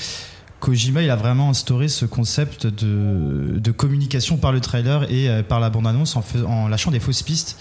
Kojima 0.63 1.03
il 1.03 1.11
a 1.11 1.17
vraiment 1.17 1.51
instauré 1.51 1.89
ce 1.89 2.05
concept 2.05 2.69
de, 2.69 3.71
communication 3.73 4.37
par 4.37 4.53
le 4.53 4.61
trailer 4.61 5.11
et 5.11 5.29
euh, 5.29 5.43
par 5.43 5.59
la 5.59 5.71
bande-annonce 5.71 6.15
en, 6.15 6.23
en 6.47 6.69
lâchant 6.69 6.93
des 6.93 7.01
fausses 7.01 7.25
pistes. 7.25 7.59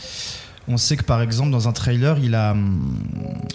On 0.68 0.78
sait 0.78 0.96
que 0.98 1.04
par 1.04 1.22
exemple 1.22 1.50
dans 1.50 1.68
un 1.68 1.72
trailer, 1.72 2.20
il 2.20 2.36
a, 2.36 2.52
hum, 2.52 2.96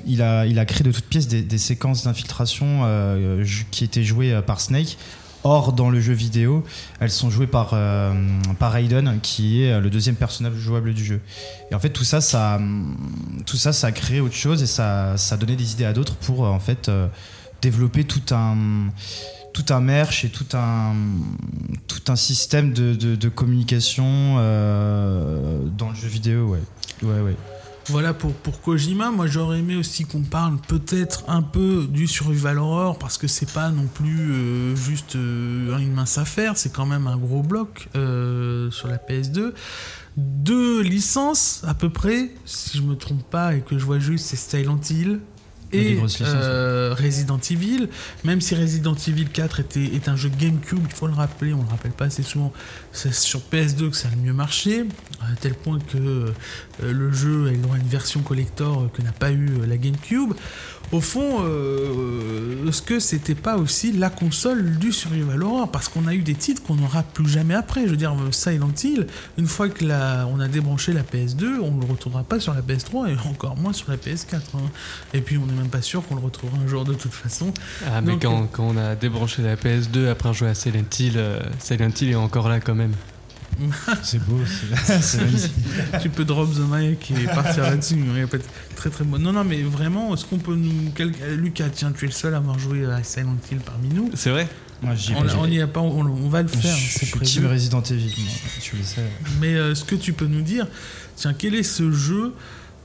il 0.04 0.22
a, 0.22 0.46
il 0.46 0.58
a 0.58 0.64
créé 0.64 0.82
de 0.82 0.90
toutes 0.90 1.06
pièces 1.06 1.28
des, 1.28 1.58
séquences 1.58 2.04
d'infiltration 2.04 2.80
euh, 2.84 3.44
qui 3.70 3.84
étaient 3.84 4.02
jouées 4.02 4.32
euh, 4.32 4.42
par 4.42 4.60
Snake. 4.60 4.98
Or, 5.44 5.72
dans 5.72 5.90
le 5.90 6.00
jeu 6.00 6.12
vidéo, 6.12 6.64
elles 6.98 7.12
sont 7.12 7.30
jouées 7.30 7.46
par, 7.46 7.70
euh, 7.72 8.12
par 8.58 8.72
Raiden, 8.72 9.20
qui 9.22 9.62
est 9.62 9.80
le 9.80 9.90
deuxième 9.90 10.16
personnage 10.16 10.54
jouable 10.54 10.92
du 10.92 11.04
jeu. 11.04 11.20
Et 11.70 11.76
en 11.76 11.78
fait, 11.78 11.90
tout 11.90 12.02
ça, 12.02 12.20
ça, 12.20 12.56
hum, 12.56 12.96
tout 13.46 13.56
ça, 13.56 13.72
ça 13.72 13.86
a 13.86 13.92
créé 13.92 14.18
autre 14.18 14.34
chose 14.34 14.60
et 14.64 14.66
ça, 14.66 15.16
ça 15.16 15.36
a 15.36 15.38
donné 15.38 15.54
des 15.54 15.72
idées 15.72 15.84
à 15.84 15.92
d'autres 15.92 16.16
pour 16.16 16.42
en 16.42 16.58
fait 16.58 16.90
développer 17.62 18.04
tout 18.04 18.34
un, 18.34 18.56
tout 19.56 19.72
un 19.72 19.80
merch 19.80 20.24
et 20.26 20.28
tout 20.28 20.54
un, 20.54 20.94
tout 21.88 22.12
un 22.12 22.16
système 22.16 22.74
de, 22.74 22.94
de, 22.94 23.28
communication 23.30 24.36
euh, 24.38 25.60
dans 25.78 25.88
le 25.88 25.94
jeu 25.94 26.08
vidéo. 26.08 26.48
Ouais, 26.48 26.60
ouais, 27.02 27.20
ouais. 27.20 27.36
Voilà 27.86 28.12
pour, 28.12 28.34
pour 28.34 28.60
Kojima. 28.60 29.10
Moi, 29.10 29.28
j'aurais 29.28 29.60
aimé 29.60 29.76
aussi 29.76 30.04
qu'on 30.04 30.22
parle 30.22 30.58
peut-être 30.58 31.24
un 31.28 31.40
peu 31.40 31.86
du 31.88 32.06
survival 32.06 32.58
horror 32.58 32.98
parce 32.98 33.16
que 33.16 33.28
c'est 33.28 33.50
pas 33.50 33.70
non 33.70 33.86
plus 33.86 34.32
euh, 34.32 34.76
juste 34.76 35.16
euh, 35.16 35.78
une 35.78 35.92
mince 35.92 36.18
affaire. 36.18 36.58
C'est 36.58 36.72
quand 36.72 36.86
même 36.86 37.06
un 37.06 37.16
gros 37.16 37.42
bloc 37.42 37.88
sur 37.94 38.88
la 38.88 38.98
PS2. 38.98 39.52
Deux 40.18 40.82
licences 40.82 41.62
à 41.66 41.72
peu 41.72 41.88
près, 41.88 42.30
si 42.44 42.78
je 42.78 42.82
me 42.82 42.94
trompe 42.94 43.22
pas 43.30 43.54
et 43.54 43.60
que 43.60 43.78
je 43.78 43.84
vois 43.84 44.00
juste, 44.00 44.26
c'est 44.26 44.36
Silent 44.36 44.80
Hill. 44.90 45.20
Et 45.72 45.94
licences, 45.94 46.22
euh, 46.22 46.94
Resident 46.96 47.40
Evil, 47.50 47.88
même 48.24 48.40
si 48.40 48.54
Resident 48.54 48.94
Evil 48.94 49.26
4 49.26 49.60
était, 49.60 49.84
est 49.84 50.08
un 50.08 50.16
jeu 50.16 50.30
GameCube, 50.38 50.84
il 50.88 50.94
faut 50.94 51.06
le 51.06 51.12
rappeler, 51.14 51.52
on 51.52 51.62
le 51.62 51.68
rappelle 51.68 51.92
pas 51.92 52.06
assez 52.06 52.22
souvent, 52.22 52.52
c'est 52.92 53.12
sur 53.12 53.40
PS2 53.52 53.90
que 53.90 53.96
ça 53.96 54.08
a 54.08 54.10
le 54.12 54.18
mieux 54.18 54.32
marché, 54.32 54.84
à 55.20 55.34
tel 55.40 55.54
point 55.54 55.78
que 55.80 55.98
euh, 55.98 56.32
le 56.80 57.12
jeu 57.12 57.48
a 57.48 57.52
eu 57.52 57.56
droit 57.56 57.76
à 57.76 57.78
une 57.78 57.88
version 57.88 58.20
collector 58.20 58.82
euh, 58.82 58.90
que 58.92 59.02
n'a 59.02 59.12
pas 59.12 59.32
eu 59.32 59.48
la 59.66 59.76
GameCube. 59.76 60.34
Au 60.92 61.00
fond, 61.00 61.38
euh, 61.40 62.68
est-ce 62.68 62.80
que 62.80 63.00
c'était 63.00 63.34
pas 63.34 63.56
aussi 63.56 63.90
la 63.90 64.08
console 64.08 64.78
du 64.78 64.92
survival 64.92 65.42
horror? 65.42 65.70
Parce 65.72 65.88
qu'on 65.88 66.06
a 66.06 66.14
eu 66.14 66.22
des 66.22 66.34
titres 66.34 66.62
qu'on 66.62 66.76
n'aura 66.76 67.02
plus 67.02 67.28
jamais 67.28 67.54
après. 67.54 67.86
Je 67.86 67.90
veux 67.90 67.96
dire, 67.96 68.14
Silent 68.30 68.70
Hill, 68.84 69.08
une 69.36 69.48
fois 69.48 69.68
que 69.68 69.84
la, 69.84 70.28
on 70.32 70.38
a 70.38 70.46
débranché 70.46 70.92
la 70.92 71.02
PS2, 71.02 71.58
on 71.60 71.72
ne 71.72 71.80
le 71.80 71.90
retrouvera 71.90 72.22
pas 72.22 72.38
sur 72.38 72.54
la 72.54 72.62
PS3 72.62 73.08
et 73.08 73.28
encore 73.28 73.56
moins 73.56 73.72
sur 73.72 73.90
la 73.90 73.96
PS4. 73.96 74.34
hein. 74.34 74.58
Et 75.12 75.20
puis 75.20 75.38
on 75.38 75.55
même 75.56 75.68
pas 75.68 75.82
sûr 75.82 76.06
qu'on 76.06 76.14
le 76.14 76.20
retrouvera 76.20 76.58
un 76.58 76.66
jour 76.68 76.84
de 76.84 76.94
toute 76.94 77.12
façon. 77.12 77.52
Ah, 77.86 78.00
mais 78.00 78.12
Donc, 78.12 78.22
quand, 78.22 78.46
quand 78.52 78.64
on 78.64 78.76
a 78.76 78.94
débranché 78.94 79.42
la 79.42 79.56
PS2 79.56 80.08
après 80.08 80.32
jouer 80.34 80.48
à 80.48 80.54
Silent 80.54 80.84
Hill, 80.98 81.14
euh, 81.16 81.40
Silent 81.58 81.90
Hill 82.00 82.10
est 82.10 82.14
encore 82.14 82.48
là 82.48 82.60
quand 82.60 82.74
même. 82.74 82.92
C'est 84.02 84.22
beau, 84.22 84.38
c'est 85.00 85.18
tu 86.02 86.10
peux 86.10 86.26
drop 86.26 86.50
the 86.52 86.58
mic 86.70 87.10
et 87.10 87.24
partir 87.24 87.62
là-dessus. 87.70 87.94
Il 87.96 88.20
va 88.22 88.26
pas 88.26 88.36
être 88.36 88.48
très 88.74 88.90
très 88.90 89.02
bon. 89.04 89.18
Non, 89.18 89.32
non, 89.32 89.44
mais 89.44 89.62
vraiment, 89.62 90.12
est-ce 90.14 90.26
qu'on 90.26 90.36
peut 90.38 90.54
nous. 90.54 90.90
quel- 90.94 91.14
Lucas, 91.36 91.70
tiens, 91.72 91.90
tu 91.96 92.04
es 92.04 92.08
le 92.08 92.12
seul 92.12 92.34
à 92.34 92.36
avoir 92.36 92.58
joué 92.58 92.84
à 92.84 93.02
Silent 93.02 93.36
Hill 93.50 93.58
parmi 93.64 93.88
nous. 93.88 94.10
C'est 94.12 94.28
vrai 94.28 94.46
Moi, 94.82 94.92
On, 95.16 95.22
pas 95.22 95.28
joué. 95.28 95.38
on 95.40 95.46
y 95.46 95.60
a 95.62 95.66
pas, 95.66 95.80
on, 95.80 96.00
on 96.04 96.28
va 96.28 96.42
le 96.42 96.48
faire, 96.48 96.76
je 96.76 96.98
c'est 96.98 97.06
suis 97.06 97.18
team 97.20 97.46
Resident 97.46 97.80
Evil, 97.82 98.12
moi, 98.18 98.32
tu 98.60 98.76
le 98.76 98.82
sais. 98.82 99.00
Mais 99.40 99.54
euh, 99.54 99.74
ce 99.74 99.84
que 99.84 99.94
tu 99.94 100.12
peux 100.12 100.26
nous 100.26 100.42
dire, 100.42 100.66
tiens, 101.16 101.32
quel 101.32 101.54
est 101.54 101.62
ce 101.62 101.90
jeu 101.90 102.34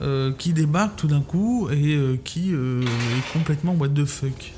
euh, 0.01 0.31
qui 0.35 0.53
débarque 0.53 0.95
tout 0.95 1.07
d'un 1.07 1.21
coup 1.21 1.69
et 1.69 1.95
euh, 1.95 2.17
qui 2.23 2.53
euh, 2.53 2.81
est 2.81 3.33
complètement 3.33 3.73
what 3.73 3.89
the 3.89 4.05
fuck 4.05 4.53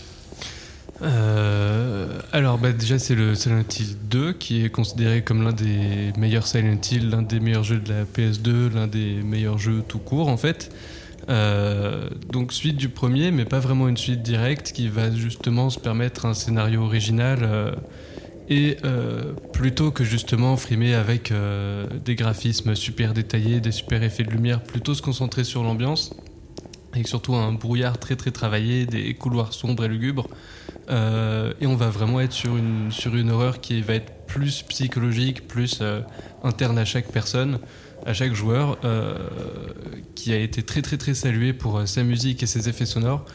alors 2.32 2.58
bah, 2.60 2.72
déjà 2.72 2.98
c'est 2.98 3.16
le 3.16 3.36
Silent 3.36 3.66
Hill 3.78 3.98
2 4.10 4.34
qui 4.34 4.64
est 4.64 4.70
considéré 4.70 5.22
comme 5.22 5.44
l'un 5.44 5.52
des 5.52 6.14
meilleurs 6.18 6.48
Silent 6.48 6.80
Hill, 6.90 7.10
l'un 7.10 7.24
des 7.24 7.42
meilleurs 7.42 7.64
jeux 7.64 7.80
de 7.80 7.90
la 7.90 8.06
PS2, 8.06 8.74
l'un 8.74 8.88
des 8.88 9.16
meilleurs 9.22 9.58
jeux 9.58 9.84
tout 9.86 10.00
court 10.00 10.30
en 10.30 10.38
fait. 10.38 10.72
Donc 12.32 12.54
suite 12.54 12.78
du 12.78 12.88
premier 12.88 13.32
mais 13.32 13.44
pas 13.44 13.60
vraiment 13.60 13.90
une 13.90 13.98
suite 13.98 14.22
directe 14.22 14.72
qui 14.72 14.88
va 14.88 15.14
justement 15.14 15.70
se 15.70 15.80
permettre 15.80 16.26
un 16.26 16.34
scénario 16.34 16.84
original 16.84 17.76
et 18.50 18.78
euh, 18.84 19.34
plutôt 19.54 19.92
que 19.92 20.04
justement 20.04 20.58
frimer 20.58 20.94
avec 20.94 21.32
euh, 21.32 21.88
des 22.04 22.16
graphismes 22.16 22.76
super 22.76 23.14
détaillés, 23.14 23.60
des 23.60 23.72
super 23.72 24.04
effets 24.04 24.24
de 24.24 24.32
lumière, 24.32 24.62
plutôt 24.62 24.94
se 24.94 25.02
concentrer 25.02 25.44
sur 25.44 25.64
l'ambiance 25.64 26.16
avec 26.94 27.08
surtout 27.08 27.36
un 27.36 27.52
brouillard 27.52 27.98
très 27.98 28.16
très 28.16 28.32
travaillé, 28.32 28.86
des 28.86 29.14
couloirs 29.16 29.54
sombres 29.54 29.84
et 29.86 29.88
lugubres. 29.88 30.28
Euh, 30.90 31.54
et 31.60 31.66
on 31.66 31.76
va 31.76 31.90
vraiment 31.90 32.22
être 32.22 32.34
sur 32.34 32.56
une, 32.56 32.92
sur 32.92 33.16
une 33.16 33.32
horreur 33.32 33.62
qui 33.62 33.82
va 33.82 33.96
être 33.96 34.12
plus 34.28 34.62
psychologique, 34.64 35.48
plus 35.48 35.80
euh, 35.82 36.02
interne 36.44 36.78
à 36.78 36.86
chaque 36.86 37.08
personne, 37.12 37.60
à 38.06 38.14
chaque 38.14 38.34
joueur, 38.34 38.78
euh, 38.84 39.18
qui 40.14 40.34
a 40.34 40.38
été 40.38 40.62
très 40.62 40.82
très 40.82 40.98
très 40.98 41.16
salué 41.16 41.52
pour 41.52 41.78
euh, 41.78 41.86
sa 41.88 42.04
musique 42.04 42.44
et 42.44 42.46
ses 42.46 42.70
effets 42.70 42.86
sonores. 42.86 43.26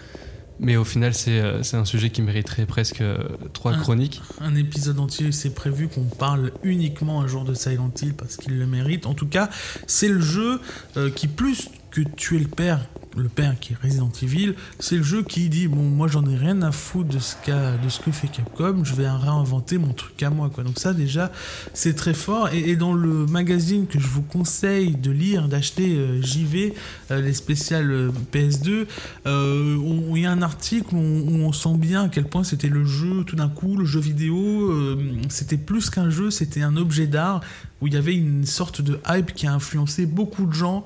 Mais 0.61 0.77
au 0.77 0.85
final, 0.85 1.15
c'est 1.15 1.41
euh, 1.41 1.63
c'est 1.63 1.77
un 1.77 1.85
sujet 1.85 2.11
qui 2.11 2.21
mériterait 2.21 2.67
presque 2.67 3.01
euh, 3.01 3.17
trois 3.53 3.75
Un- 3.75 3.79
chroniques. 3.79 4.21
Un 4.41 4.57
épisode 4.57 4.99
entier, 4.99 5.31
c'est 5.31 5.55
prévu 5.55 5.87
qu'on 5.89 6.03
parle 6.05 6.51
uniquement 6.65 7.21
un 7.21 7.29
jour 7.29 7.45
de 7.45 7.55
Silent 7.55 7.93
Hill 8.03 8.15
parce 8.15 8.37
qu'il 8.37 8.59
le 8.59 8.67
mérite. 8.67 9.07
En 9.07 9.15
tout 9.15 9.27
cas, 9.29 9.51
c'est 9.87 10.09
le 10.09 10.21
jeu 10.21 10.61
euh, 10.97 11.11
qui, 11.11 11.29
plus 11.29 11.69
que 11.91 12.03
tuer 12.03 12.39
le 12.39 12.49
père, 12.49 12.81
le 13.17 13.29
père 13.29 13.59
qui 13.59 13.73
est 13.73 13.77
Resident 13.83 14.11
Evil, 14.23 14.55
c'est 14.79 14.97
le 14.97 15.03
jeu 15.03 15.23
qui 15.23 15.49
dit 15.49 15.69
bon, 15.69 15.83
moi 15.83 16.09
j'en 16.09 16.25
ai 16.27 16.37
rien 16.37 16.63
à 16.63 16.73
foutre 16.73 17.09
de 17.09 17.19
ce, 17.19 17.35
de 17.47 17.89
ce 17.89 18.01
que 18.01 18.11
fait 18.11 18.29
Capcom, 18.29 18.85
je 18.85 18.95
vais 18.95 19.09
réinventer 19.09 19.79
mon 19.79 19.93
truc 19.93 20.23
à 20.23 20.31
moi. 20.31 20.51
Quoi. 20.51 20.65
Donc, 20.65 20.79
ça, 20.79 20.93
déjà, 20.93 21.33
c'est 21.75 21.95
très 21.95 22.15
fort. 22.15 22.51
Et, 22.53 22.77
dans 22.77 22.93
le 22.93 23.27
magazine 23.27 23.87
que 23.87 23.99
je 23.99 24.07
vous 24.07 24.23
conseille 24.23 24.95
de 24.95 25.11
lire, 25.11 25.49
d'acheter 25.49 25.97
euh, 25.97 26.23
JV, 26.23 26.75
euh, 27.11 27.21
les 27.21 27.33
spéciales 27.33 27.91
euh, 27.91 28.11
PS2, 28.33 28.87
euh, 29.27 29.77
il 30.15 30.23
y 30.23 30.27
a 30.27 30.31
un 30.31 30.43
article 30.43 30.95
où 30.95 30.99
on, 30.99 31.53
sent 31.53 31.77
bien 31.77 32.05
à 32.05 32.09
quel 32.09 32.25
point 32.25 32.45
c'était 32.45 32.69
le 32.69 32.85
jeu, 32.85 33.25
tout 33.25 33.37
d'un 33.37 33.49
coup, 33.49 33.77
le 33.77 33.85
jeu 33.85 34.01
vidéo, 34.01 34.99
c'était 35.29 35.57
plus 35.57 35.91
qu'un 35.91 36.11
jeu, 36.11 36.31
c'était 36.31 36.63
un 36.63 36.77
objet 36.77 37.07
d'art 37.07 37.41
où 37.81 37.87
il 37.87 37.95
y 37.95 37.97
avait 37.97 38.15
une 38.15 38.45
sorte 38.45 38.83
de 38.83 38.99
hype 39.09 39.35
qui 39.35 39.47
a 39.47 39.55
influencé 39.55 40.07
beaucoup 40.07 40.47
de 40.47 40.53
gens 40.53 40.85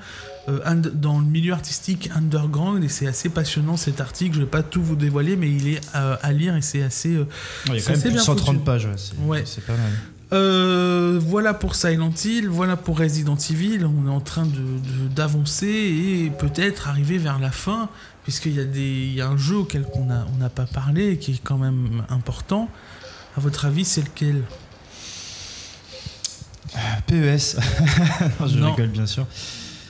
euh, 0.48 0.74
dans 0.94 1.18
le 1.20 1.24
milieu 1.24 1.52
artistique 1.52 2.10
underground 2.14 2.82
et 2.82 2.88
c'est 2.88 3.06
assez 3.06 3.28
passionnant 3.28 3.76
cet 3.76 4.00
article. 4.00 4.34
Je 4.34 4.40
vais 4.40 4.46
pas 4.46 4.62
tout 4.62 4.82
vous 4.82 4.96
dévoiler, 4.96 5.36
mais 5.36 5.50
il 5.50 5.68
est 5.68 5.80
euh, 5.94 6.16
à 6.22 6.32
lire 6.32 6.56
et 6.56 6.62
c'est 6.62 6.82
assez. 6.82 7.14
euh, 7.14 7.26
Il 7.66 7.74
y 7.74 7.78
a 7.78 7.80
quand 7.82 7.90
même 7.90 8.00
plus 8.00 8.10
de 8.10 8.14
bien 8.14 8.22
130 8.22 8.54
foutu. 8.56 8.64
pages, 8.64 8.86
ouais, 8.86 8.92
c'est 8.96 9.58
Ouais. 9.58 9.64
pas 9.66 9.76
mal. 9.76 9.92
Euh, 10.32 11.20
voilà 11.22 11.52
pour 11.52 11.74
Silent 11.74 12.10
Hill, 12.24 12.48
voilà 12.48 12.76
pour 12.78 12.98
Resident 12.98 13.36
Evil. 13.36 13.84
On 13.84 14.06
est 14.06 14.10
en 14.10 14.20
train 14.20 14.46
de- 14.46 14.50
de- 14.52 15.08
d'avancer 15.14 15.66
et 15.66 16.30
peut-être 16.30 16.88
arriver 16.88 17.18
vers 17.18 17.38
la 17.38 17.50
fin, 17.50 17.90
puisqu'il 18.24 18.54
y, 18.54 18.60
a 18.60 18.64
des- 18.64 18.80
il 19.08 19.12
y 19.12 19.20
a 19.20 19.28
un 19.28 19.36
jeu 19.36 19.56
auquel 19.58 19.84
on 19.94 20.06
n'a 20.06 20.26
on 20.42 20.48
pas 20.48 20.64
parlé 20.64 21.10
et 21.10 21.18
qui 21.18 21.32
est 21.32 21.40
quand 21.44 21.58
même 21.58 22.02
important. 22.08 22.70
À 23.36 23.40
votre 23.40 23.66
avis, 23.66 23.84
c'est 23.84 24.00
lequel? 24.02 24.42
PES. 27.06 27.56
Je 28.46 28.58
Non. 28.58 28.70
rigole, 28.72 28.88
bien 28.88 29.06
sûr. 29.06 29.26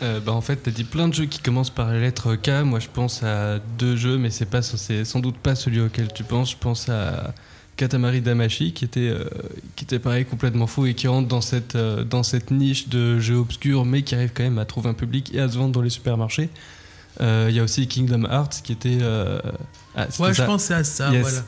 Euh, 0.02 0.20
bah, 0.20 0.32
en 0.32 0.40
fait, 0.40 0.56
t'as 0.56 0.70
dit 0.70 0.84
plein 0.84 1.06
de 1.08 1.14
jeux 1.14 1.26
qui 1.26 1.38
commencent 1.38 1.70
par 1.70 1.88
la 1.92 2.00
lettre 2.00 2.34
K. 2.34 2.64
Moi, 2.64 2.80
je 2.80 2.88
pense 2.92 3.22
à 3.22 3.58
deux 3.78 3.96
jeux, 3.96 4.18
mais 4.18 4.30
c'est 4.30 4.46
pas, 4.46 4.62
c'est 4.62 5.04
sans 5.04 5.20
doute 5.20 5.36
pas 5.36 5.54
celui 5.54 5.80
auquel 5.80 6.12
tu 6.12 6.24
penses. 6.24 6.50
Je 6.52 6.56
pense 6.56 6.88
à 6.88 7.32
Katamari 7.76 8.20
Damashi, 8.20 8.72
qui 8.72 8.84
était, 8.84 9.08
euh, 9.08 9.24
qui 9.76 9.84
était 9.84 9.98
pareil 10.00 10.24
complètement 10.24 10.66
fou 10.66 10.86
et 10.86 10.94
qui 10.94 11.06
rentre 11.06 11.28
dans 11.28 11.40
cette, 11.40 11.76
euh, 11.76 12.02
dans 12.04 12.22
cette 12.24 12.50
niche 12.50 12.88
de 12.88 13.18
jeux 13.20 13.36
obscurs, 13.36 13.84
mais 13.84 14.02
qui 14.02 14.14
arrive 14.14 14.30
quand 14.34 14.42
même 14.42 14.58
à 14.58 14.64
trouver 14.64 14.88
un 14.90 14.94
public 14.94 15.30
et 15.34 15.40
à 15.40 15.48
se 15.48 15.56
vendre 15.56 15.72
dans 15.72 15.82
les 15.82 15.90
supermarchés. 15.90 16.50
Euh, 17.20 17.46
Il 17.50 17.54
y 17.54 17.60
a 17.60 17.62
aussi 17.62 17.86
Kingdom 17.86 18.24
Hearts, 18.24 18.62
qui 18.64 18.72
était. 18.72 18.98
ah, 19.94 20.06
Ouais, 20.18 20.30
je 20.30 20.38
ça. 20.38 20.46
pensais 20.46 20.74
à 20.74 20.82
ça, 20.84 21.12
Yes. 21.12 21.22
voilà. 21.22 21.44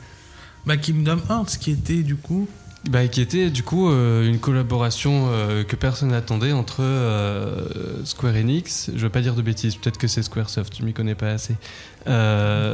Bah, 0.65 0.77
Kingdom 0.77 1.19
Hearts, 1.29 1.57
qui 1.59 1.71
était 1.71 2.03
du 2.03 2.15
coup. 2.15 2.47
Bah, 2.89 3.07
qui 3.07 3.19
était 3.19 3.49
du 3.49 3.63
coup 3.63 3.89
euh, 3.89 4.27
une 4.27 4.39
collaboration 4.39 5.29
euh, 5.29 5.63
que 5.63 5.75
personne 5.75 6.09
n'attendait 6.09 6.51
entre 6.51 6.83
euh, 6.83 8.05
Square 8.05 8.35
Enix, 8.35 8.91
je 8.95 9.01
veux 9.01 9.09
pas 9.09 9.21
dire 9.21 9.33
de 9.33 9.41
bêtises, 9.41 9.75
peut-être 9.75 9.97
que 9.97 10.07
c'est 10.07 10.21
Squaresoft, 10.21 10.77
je 10.77 10.85
m'y 10.85 10.93
connais 10.93 11.15
pas 11.15 11.29
assez. 11.31 11.55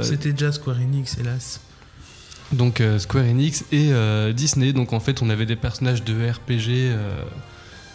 C'était 0.04 0.34
déjà 0.34 0.52
Square 0.52 0.78
Enix, 0.78 1.18
hélas. 1.18 1.62
Donc 2.52 2.84
Square 2.98 3.24
Enix 3.24 3.64
et 3.72 3.92
Disney. 4.34 4.74
Donc 4.74 4.92
en 4.92 5.00
fait, 5.00 5.22
on 5.22 5.30
avait 5.30 5.46
des 5.46 5.56
personnages 5.56 6.04
de 6.04 6.14
RPG 6.30 6.94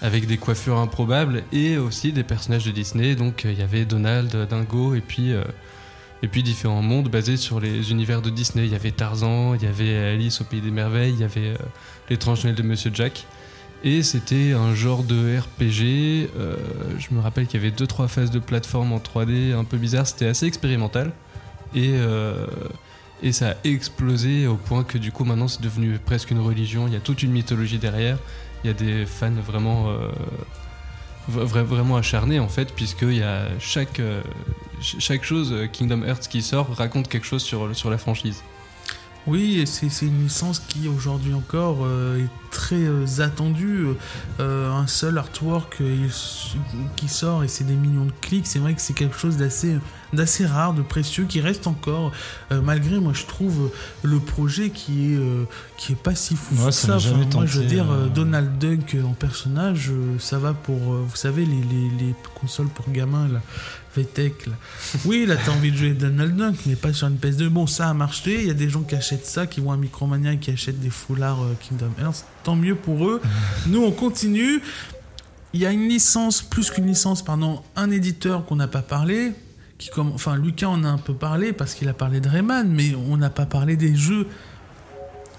avec 0.01 0.27
des 0.27 0.39
coiffures 0.39 0.79
improbables 0.79 1.43
et 1.53 1.77
aussi 1.77 2.13
des 2.13 2.23
personnages 2.23 2.65
de 2.65 2.71
Disney. 2.71 3.15
Donc 3.15 3.43
il 3.45 3.59
y 3.59 3.63
avait 3.63 3.85
Donald, 3.85 4.35
Dingo 4.49 4.95
et 4.95 5.03
puis 5.03 5.33
et 6.23 6.29
puis 6.29 6.43
différents 6.43 6.81
mondes 6.81 7.11
basés 7.11 7.37
sur 7.37 7.61
les 7.61 7.91
univers 7.91 8.23
de 8.23 8.31
Disney. 8.31 8.65
Il 8.65 8.73
y 8.73 8.75
avait 8.75 8.93
Tarzan, 8.93 9.55
il 9.55 9.63
y 9.63 9.67
avait 9.67 9.95
Alice 9.95 10.41
au 10.41 10.45
pays 10.45 10.63
des 10.63 10.71
merveilles, 10.71 11.13
il 11.13 11.21
y 11.21 11.25
avait 11.25 11.53
l'étrange 12.11 12.45
Noël 12.45 12.57
de 12.57 12.63
Monsieur 12.63 12.91
Jack. 12.95 13.25
Et 13.85 14.03
c'était 14.03 14.53
un 14.53 14.75
genre 14.75 15.03
de 15.05 15.39
RPG. 15.39 16.31
euh, 16.37 16.57
je 16.99 17.15
me 17.15 17.21
rappelle 17.21 17.47
qu'il 17.47 17.61
y 17.61 17.63
avait 17.65 17.75
deux 17.77 17.87
trois 17.87 18.09
phases 18.09 18.31
de 18.31 18.39
plateforme 18.39 18.93
en 18.93 18.99
3D 18.99 19.55
un 19.55 19.65
peu 19.65 19.77
bizarre. 19.77 20.07
C'était 20.07 20.27
assez 20.27 20.47
expérimental 20.47 21.13
et 21.75 21.91
euh, 21.95 22.47
et 23.23 23.33
ça 23.33 23.51
a 23.51 23.55
explosé 23.65 24.47
au 24.47 24.57
point 24.57 24.83
que 24.85 24.99
du 24.99 25.13
coup 25.13 25.25
maintenant 25.25 25.49
c'est 25.49 25.61
devenu 25.63 25.99
presque 25.99 26.31
une 26.31 26.41
religion. 26.41 26.87
Il 26.87 26.95
y 26.95 26.97
a 26.97 27.01
toute 27.01 27.23
une 27.23 27.33
mythologie 27.33 27.79
derrière. 27.79 28.19
Il 28.65 28.69
y 28.69 28.71
a 28.71 28.75
des 28.75 29.05
fans 29.07 29.31
vraiment 29.47 29.89
euh, 29.91 30.09
vra- 31.31 31.63
vraiment 31.63 31.97
acharnés 31.97 32.39
en 32.41 32.49
fait 32.49 32.73
puisqu'il 32.75 33.15
y 33.17 33.23
a 33.23 33.47
chaque 33.59 34.01
ch- 34.81 34.97
chaque 34.99 35.23
chose 35.25 35.55
Kingdom 35.73 36.03
Hearts 36.03 36.29
qui 36.29 36.43
sort 36.43 36.75
raconte 36.75 37.09
quelque 37.09 37.27
chose 37.27 37.43
sur 37.43 37.75
sur 37.77 37.91
la 37.91 37.99
franchise. 37.99 38.43
Oui, 39.27 39.65
c'est 39.67 40.07
une 40.07 40.23
licence 40.23 40.61
qui 40.61 40.87
aujourd'hui 40.87 41.35
encore 41.35 41.79
euh, 41.83 42.23
est 42.23 42.46
très 42.57 42.77
euh, 42.77 43.05
attendue. 43.21 43.87
Euh, 44.41 44.73
un 44.73 44.87
seul 44.87 45.19
artwork 45.19 45.77
euh, 45.83 46.09
qui 46.97 47.09
sort 47.09 47.45
et 47.45 47.49
c'est 47.49 47.65
des 47.65 47.75
millions 47.75 48.07
de 48.07 48.13
clics. 48.23 48.47
C'est 48.47 48.59
vrai 48.59 48.75
que 48.75 48.81
c'est 48.81 48.95
quelque 48.95 49.19
chose 49.19 49.37
d'assez 49.37 49.77
d'assez 50.13 50.47
rare, 50.47 50.73
de 50.73 50.83
précieux, 50.83 51.25
qui 51.25 51.41
reste 51.41 51.67
encore, 51.67 52.13
euh, 52.51 52.61
malgré 52.63 52.99
moi 52.99 53.13
je 53.15 53.27
trouve 53.27 53.71
le 54.03 54.19
projet 54.19 54.71
qui 54.71 55.13
est 55.13 55.17
euh, 55.17 55.45
qui 55.77 55.93
est 55.93 56.03
pas 56.03 56.15
si 56.15 56.37
fou 56.37 56.55
Ouais, 56.65 56.73
ça 56.73 56.97
Enfin, 56.97 57.47
je 57.47 57.61
veux 57.61 57.67
dire 57.67 57.91
euh, 57.91 58.07
euh. 58.07 58.09
Donald 58.09 58.59
Duck 58.59 58.95
euh, 58.95 59.03
en 59.03 59.13
personnage, 59.13 59.91
euh, 59.91 60.19
ça 60.19 60.39
va 60.39 60.55
pour 60.55 60.95
euh, 60.95 61.05
vous 61.07 61.17
savez 61.17 61.45
les, 61.45 61.57
les, 61.57 62.07
les 62.07 62.15
consoles 62.41 62.69
pour 62.69 62.91
gamins 62.91 63.29
là. 63.29 63.41
VTech 63.97 64.47
là. 64.47 64.53
Oui, 65.05 65.27
là 65.27 65.37
t'as 65.37 65.53
envie 65.53 65.73
de 65.73 65.77
jouer 65.77 65.91
Donald 65.91 66.37
Duck, 66.37 66.57
mais 66.67 66.77
pas 66.77 66.93
sur 66.93 67.09
une 67.09 67.17
PS2. 67.17 67.49
Bon, 67.49 67.67
ça 67.67 67.89
a 67.89 67.95
marché. 67.95 68.41
Il 68.41 68.47
y 68.47 68.51
a 68.51 68.55
des 68.55 68.69
gens 68.69 68.83
qui 68.83 68.95
achètent 68.95 69.27
ça, 69.27 69.47
qui 69.47 69.61
vont 69.61 69.73
à 69.73 69.77
Micromania 69.77 70.33
et 70.35 70.39
qui 70.39 70.51
achètent 70.51 70.81
des 70.81 70.91
foulards 70.91 71.43
euh, 71.43 71.55
Kingdom 71.61 71.93
Hearts. 72.01 72.25
Tant 72.47 72.55
mieux 72.55 72.77
pour 72.77 73.09
eux. 73.09 73.21
Nous, 73.67 73.83
on 73.83 73.91
continue. 73.91 74.63
Il 75.53 75.59
y 75.59 75.67
a 75.67 75.73
une 75.73 75.89
licence, 75.89 76.43
plus 76.43 76.71
qu'une 76.71 76.87
licence, 76.87 77.25
pardon, 77.25 77.61
un 77.75 77.91
éditeur 77.91 78.47
qu'on 78.47 78.55
n'a 78.55 78.69
pas 78.69 78.83
parlé. 78.83 79.33
Qui 79.79 79.91
comme, 79.91 80.13
enfin, 80.13 80.37
Lucas 80.37 80.69
en 80.69 80.85
a 80.85 80.89
un 80.89 80.99
peu 80.99 81.13
parlé 81.13 81.53
parce 81.53 81.75
qu'il 81.75 81.89
a 81.89 81.93
parlé 81.93 82.21
de 82.21 82.29
Rayman, 82.29 82.69
mais 82.69 82.95
on 82.95 83.17
n'a 83.17 83.31
pas 83.31 83.47
parlé 83.47 83.75
des 83.75 83.97
jeux 83.97 84.29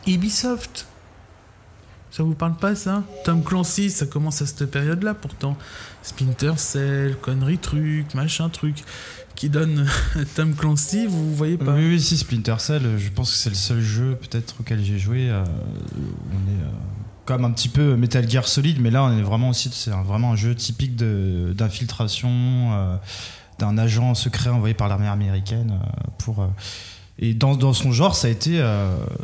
Ubisoft. 0.05 0.85
Ça 2.11 2.23
vous 2.23 2.35
parle 2.35 2.57
pas 2.57 2.75
ça? 2.75 3.05
Tom 3.23 3.41
Clancy, 3.41 3.89
ça 3.89 4.05
commence 4.05 4.41
à 4.41 4.45
cette 4.45 4.69
période-là 4.69 5.13
pourtant. 5.13 5.55
Splinter 6.03 6.57
Cell, 6.57 7.15
conneries 7.21 7.57
truc, 7.57 8.15
machin 8.15 8.49
truc, 8.49 8.83
qui 9.37 9.49
donne 9.49 9.87
Tom 10.35 10.55
Clancy, 10.55 11.05
vous 11.05 11.33
voyez 11.35 11.57
pas 11.57 11.73
Oui, 11.73 11.87
oui, 11.89 12.01
si, 12.01 12.17
Splinter 12.17 12.55
Cell, 12.57 12.97
je 12.97 13.09
pense 13.09 13.31
que 13.31 13.37
c'est 13.37 13.49
le 13.49 13.55
seul 13.55 13.79
jeu 13.81 14.17
peut-être 14.19 14.55
auquel 14.59 14.83
j'ai 14.83 14.97
joué. 14.97 15.29
euh, 15.29 15.43
on 15.45 16.51
est 16.51 16.63
euh, 16.63 16.69
comme 17.25 17.45
un 17.45 17.51
petit 17.51 17.69
peu 17.69 17.95
Metal 17.95 18.27
Gear 18.29 18.47
Solid, 18.47 18.81
mais 18.81 18.89
là 18.89 19.03
on 19.03 19.15
est 19.17 19.21
vraiment 19.21 19.49
aussi, 19.49 19.69
c'est 19.71 19.91
vraiment 19.91 20.31
un 20.31 20.35
jeu 20.35 20.55
typique 20.55 20.95
d'infiltration 20.97 22.29
euh, 22.31 22.97
d'un 23.59 23.77
agent 23.77 24.15
secret 24.15 24.49
envoyé 24.49 24.73
par 24.73 24.87
l'armée 24.87 25.07
américaine 25.07 25.79
pour. 26.17 26.47
et 27.19 27.33
dans, 27.33 27.55
dans 27.55 27.73
son 27.73 27.91
genre, 27.91 28.15
ça 28.15 28.27
a 28.27 28.31
été, 28.31 28.59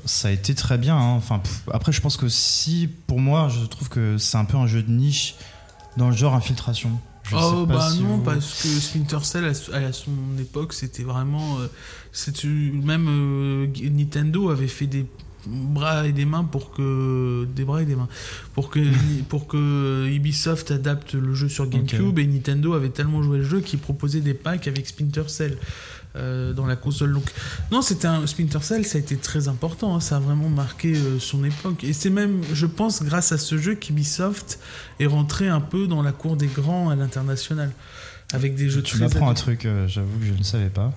ça 0.06 0.28
a 0.28 0.32
été 0.32 0.54
très 0.56 0.78
bien. 0.78 0.98
hein. 0.98 1.14
Enfin, 1.16 1.42
après, 1.72 1.92
je 1.92 2.02
pense 2.02 2.18
que 2.18 2.28
si, 2.30 2.90
pour 3.08 3.20
moi, 3.20 3.48
je 3.50 3.66
trouve 3.66 3.90
que 3.90 4.18
c'est 4.18 4.38
un 4.38 4.46
peu 4.46 4.58
un 4.58 4.66
jeu 4.68 4.82
de 4.82 4.92
niche 4.92 5.36
dans 5.98 6.10
le 6.10 6.16
genre 6.16 6.34
infiltration. 6.34 6.90
Je 7.24 7.36
oh 7.36 7.66
bah 7.66 7.90
si 7.90 8.02
non, 8.04 8.18
vous- 8.18 8.24
parce 8.24 8.62
que 8.64 8.68
Splinter 8.68 9.24
Cell 9.24 9.46
à, 9.46 9.94
son 9.94 10.12
époque 10.40 10.74
c'était 10.74 11.04
vraiment. 11.04 11.60
euh, 11.60 11.68
c'est 12.12 12.44
même 12.44 13.08
euh, 13.08 13.68
Nintendo 13.90 14.50
avait 14.50 14.68
fait 14.68 14.88
des 14.88 15.06
bras 15.46 16.06
et 16.08 16.12
des 16.14 16.26
mains 16.26 16.44
pour 16.44 16.72
que 16.72 17.46
des 17.56 17.64
bras 17.66 17.82
et 17.82 17.86
des 17.86 17.96
mains 17.96 18.08
pour 18.54 18.70
que 18.70 18.80
pour 19.30 19.48
que 19.48 20.08
Ubisoft 20.10 20.72
adapte 20.72 21.14
le 21.16 21.34
jeu 21.34 21.50
sur 21.50 21.68
GameCube 21.68 22.20
et 22.20 22.28
Nintendo 22.28 22.74
avait 22.74 22.90
tellement 22.90 23.22
joué 23.24 23.40
le 23.40 23.44
jeu 23.44 23.62
qu'il 23.62 23.80
proposait 23.80 24.22
des 24.22 24.34
packs 24.34 24.68
avec 24.68 24.88
Splinter 24.88 25.24
Cell 25.28 25.58
euh, 26.16 26.54
dans 26.54 26.66
la 26.66 26.76
console 26.76 27.14
donc 27.14 27.26
non 27.72 27.82
c'était 27.82 28.08
un 28.08 28.26
Splinter 28.28 28.60
Cell 28.62 28.86
ça 28.86 28.98
a 28.98 29.02
été 29.02 29.18
très 29.18 29.48
important 29.48 29.96
hein, 29.96 30.00
ça 30.00 30.18
a 30.18 30.20
vraiment 30.20 30.50
marqué 30.50 30.94
euh, 30.96 31.20
son 31.20 31.44
époque 31.44 31.84
et 31.84 31.94
c'est 31.94 32.10
même 32.12 32.42
je 32.54 32.66
pense 32.68 33.02
grâce 33.02 33.32
à 33.32 33.38
ce 33.38 33.58
jeu 33.58 33.76
qu'Ubisoft 33.76 34.60
est 35.00 35.06
rentré 35.08 35.48
un 35.48 35.62
peu 35.62 35.88
dans 35.88 36.02
la 36.04 36.12
cour 36.12 36.36
des 36.38 36.48
grands 36.48 36.90
à 36.90 36.96
l'international 36.96 37.72
avec 38.34 38.56
des 38.56 38.70
jeux 38.70 38.82
Tu 38.84 38.98
m'apprends 38.98 39.30
un 39.30 39.34
truc, 39.36 39.66
euh, 39.66 39.88
j'avoue 39.88 40.18
que 40.20 40.26
je 40.26 40.34
ne 40.34 40.44
savais 40.44 40.70
pas. 40.70 40.92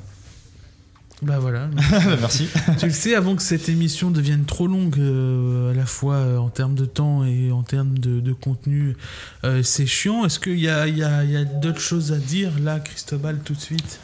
bah 1.23 1.39
voilà 1.39 1.69
Merci. 2.21 2.49
tu 2.79 2.87
le 2.87 2.93
sais, 2.93 3.15
avant 3.15 3.37
que 3.37 3.43
cette 3.43 3.69
émission 3.71 4.11
devienne 4.11 4.45
trop 4.45 4.67
longue, 4.67 4.99
euh, 4.99 5.71
à 5.71 5.75
la 5.75 5.87
fois 5.87 6.15
euh, 6.17 6.37
en 6.39 6.49
termes 6.51 6.75
de 6.75 6.85
temps 6.85 7.25
et 7.25 7.51
en 7.53 7.63
termes 7.63 7.99
de, 7.99 8.21
de 8.21 8.33
contenu, 8.35 8.97
euh, 9.45 9.63
c'est 9.63 9.87
chiant. 9.87 10.25
Est-ce 10.27 10.39
qu'il 10.39 10.59
y 10.61 10.69
a, 10.69 10.87
il 10.89 10.97
y 10.99 11.03
a- 11.03 11.25
il 11.25 11.31
y 11.31 11.37
a 11.37 11.45
d'autres 11.45 11.81
choses 11.81 12.13
à 12.13 12.19
dire 12.19 12.53
là, 12.63 12.81
Cristobal, 12.81 13.39
tout 13.45 13.55
de 13.55 13.61
suite? 13.61 13.99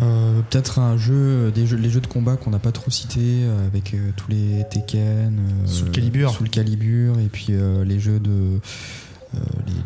Euh, 0.00 0.40
Peut-être 0.50 0.78
un 0.78 0.96
jeu, 0.96 1.50
des 1.50 1.66
jeux, 1.66 1.76
les 1.76 1.90
jeux 1.90 2.00
de 2.00 2.06
combat 2.06 2.36
qu'on 2.36 2.50
n'a 2.50 2.58
pas 2.58 2.72
trop 2.72 2.90
cités, 2.90 3.42
euh, 3.44 3.66
avec 3.66 3.94
euh, 3.94 4.10
tous 4.16 4.30
les 4.30 4.64
Tekken, 4.70 5.38
euh, 5.38 5.66
Soul 5.66 5.90
Calibur. 5.90 6.30
Soul 6.30 6.48
Calibur, 6.48 7.18
et 7.18 7.28
puis 7.30 7.48
euh, 7.50 7.84
les 7.84 8.00
jeux 8.00 8.18
de. 8.18 8.30
euh, 8.30 9.38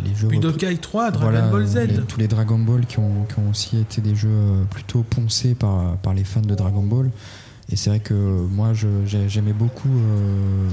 les, 0.05 0.09
les 0.11 0.17
jeux 0.17 0.29
Budokai 0.29 0.77
3, 0.79 1.11
Dragon 1.11 1.25
Voilà, 1.31 1.49
Ball 1.49 1.67
Z. 1.67 1.77
les- 1.89 1.95
tous 2.03 2.19
les 2.21 2.29
Dragon 2.29 2.59
Ball 2.59 2.87
qui 2.87 2.99
ont, 2.99 3.25
qui 3.29 3.39
ont 3.41 3.51
aussi 3.51 3.79
été 3.79 4.01
des 4.01 4.15
jeux 4.15 4.29
euh, 4.31 4.63
plutôt 4.71 5.03
poncés 5.03 5.55
par, 5.55 5.97
par 5.99 6.15
les 6.15 6.25
fans 6.25 6.41
de 6.41 6.55
Dragon 6.55 6.83
Ball. 6.83 7.11
Et 7.69 7.75
c'est 7.75 7.91
vrai 7.91 7.99
que 7.99 8.15
moi, 8.15 8.73
je- 8.75 8.87
j'ai- 9.07 9.29
j'aimais 9.29 9.53
beaucoup 9.53 9.89
euh, 9.89 10.69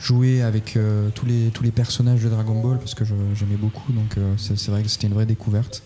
jouer 0.00 0.42
avec 0.42 0.76
euh, 0.76 1.10
tous, 1.14 1.26
les, 1.26 1.50
tous 1.52 1.62
les 1.62 1.70
personnages 1.72 2.22
de 2.22 2.28
Dragon 2.30 2.60
Ball 2.60 2.78
parce 2.78 2.94
que 2.94 3.04
j'aimais 3.04 3.56
beaucoup. 3.58 3.92
Donc 3.92 4.16
euh, 4.16 4.32
c'est 4.38 4.68
vrai 4.68 4.82
que 4.82 4.88
c'était 4.88 5.06
une 5.08 5.14
vraie 5.14 5.26
découverte. 5.26 5.82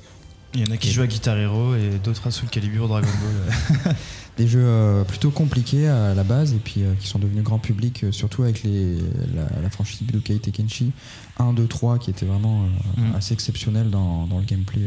Il 0.54 0.66
y 0.66 0.70
en 0.70 0.72
a 0.74 0.76
qui 0.78 0.90
jouent 0.90 1.02
à 1.02 1.06
Guitar 1.06 1.36
Hero 1.36 1.74
et 1.74 1.98
d'autres 2.02 2.26
à 2.26 2.30
Soul 2.30 2.48
Calibur 2.48 2.88
Dragon 2.88 3.06
Ball. 3.06 3.94
Des 4.38 4.46
jeux 4.46 4.62
euh, 4.64 5.02
plutôt 5.04 5.30
compliqués 5.30 5.88
à 5.88 6.14
la 6.14 6.22
base 6.24 6.52
et 6.54 6.58
puis 6.58 6.82
euh, 6.84 6.94
qui 6.98 7.06
sont 7.08 7.18
devenus 7.18 7.42
grand 7.42 7.58
public, 7.58 8.04
euh, 8.04 8.12
surtout 8.12 8.44
avec 8.44 8.62
les, 8.62 8.96
la, 9.34 9.60
la 9.62 9.68
franchise 9.68 10.02
Budokai 10.02 10.38
Tenkaichi 10.38 10.92
1, 11.38 11.52
2, 11.54 11.66
3 11.66 11.98
qui 11.98 12.10
était 12.10 12.24
vraiment 12.26 12.62
Mm. 12.96 13.14
assez 13.16 13.32
exceptionnel 13.34 13.90
dans, 13.90 14.26
dans 14.26 14.38
le 14.38 14.44
gameplay 14.44 14.82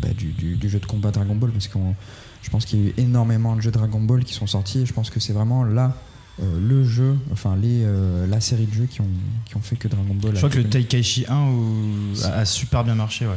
bah, 0.00 0.08
du, 0.16 0.32
du- 0.32 0.56
du 0.56 0.68
jeu 0.68 0.78
de 0.80 0.86
combat 0.86 1.10
Dragon 1.10 1.34
Ball 1.36 1.50
parce 1.52 1.68
que 1.68 1.78
je 2.42 2.50
pense 2.50 2.64
qu'il 2.64 2.80
y 2.80 2.86
a 2.86 2.88
eu 2.88 2.94
énormément 2.96 3.54
de 3.56 3.60
jeux 3.60 3.70
Dragon 3.70 4.00
Ball 4.00 4.24
qui 4.24 4.32
sont 4.34 4.46
sortis 4.46 4.80
et 4.80 4.86
je 4.86 4.92
pense 4.92 5.10
que 5.10 5.20
c'est 5.20 5.32
vraiment 5.32 5.62
là 5.64 5.96
euh, 6.42 6.58
le 6.60 6.84
jeu, 6.84 7.16
enfin 7.32 7.56
les, 7.56 7.82
euh, 7.84 8.26
la 8.26 8.40
série 8.40 8.66
de 8.66 8.72
jeux 8.74 8.86
qui 8.86 9.00
ont, 9.00 9.08
qui 9.46 9.56
ont 9.56 9.60
fait 9.60 9.76
que 9.76 9.88
Dragon 9.88 10.14
Ball 10.14 10.32
Je 10.32 10.38
crois 10.38 10.48
que 10.50 10.58
le. 10.58 10.64
Taikaichi 10.68 11.24
1 11.28 11.34
ou- 11.50 12.14
a, 12.24 12.28
a 12.38 12.44
super 12.44 12.82
bien 12.84 12.94
marché, 12.94 13.26
ouais. 13.26 13.34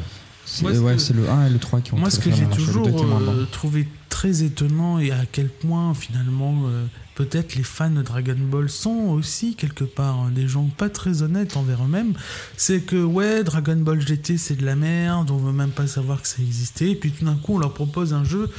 C'est 0.51 0.65
ouais, 0.65 0.95
que- 0.97 1.13
le 1.13 1.29
1 1.29 1.45
et 1.45 1.49
le 1.49 1.59
3 1.59 1.81
qui 1.81 1.93
ont 1.93 1.97
Moi, 1.97 2.09
ce 2.09 2.19
que 2.19 2.31
j'ai 2.31 2.45
toujours 2.45 2.87
euh, 2.87 3.45
trouvé 3.51 3.87
très 4.09 4.43
étonnant 4.43 4.97
et 4.99 5.11
à 5.11 5.25
quel 5.31 5.47
point 5.49 5.93
finalement 5.93 6.63
euh, 6.65 6.85
peut-être 7.15 7.55
les 7.55 7.63
fans 7.63 7.91
de 7.91 8.01
Dragon 8.01 8.35
Ball 8.39 8.67
sont 8.69 9.09
aussi 9.09 9.55
quelque 9.55 9.83
part 9.83 10.15
hein, 10.15 10.31
des 10.33 10.47
gens 10.47 10.63
pas 10.75 10.89
très 10.89 11.21
honnêtes 11.21 11.55
envers 11.57 11.83
eux-mêmes, 11.83 12.13
c'est 12.57 12.79
que 12.81 13.01
ouais 13.03 13.43
Dragon 13.43 13.75
Ball 13.77 14.01
GT 14.01 14.37
c'est 14.37 14.55
de 14.55 14.65
la 14.65 14.75
merde, 14.75 15.29
on 15.31 15.37
veut 15.37 15.51
même 15.53 15.69
pas 15.69 15.85
savoir 15.87 16.21
que 16.21 16.27
ça 16.27 16.37
existait, 16.41 16.91
et 16.91 16.95
puis 16.95 17.11
tout 17.11 17.25
d'un 17.25 17.35
coup 17.35 17.55
on 17.55 17.59
leur 17.59 17.73
propose 17.73 18.13
un 18.13 18.23
jeu 18.23 18.49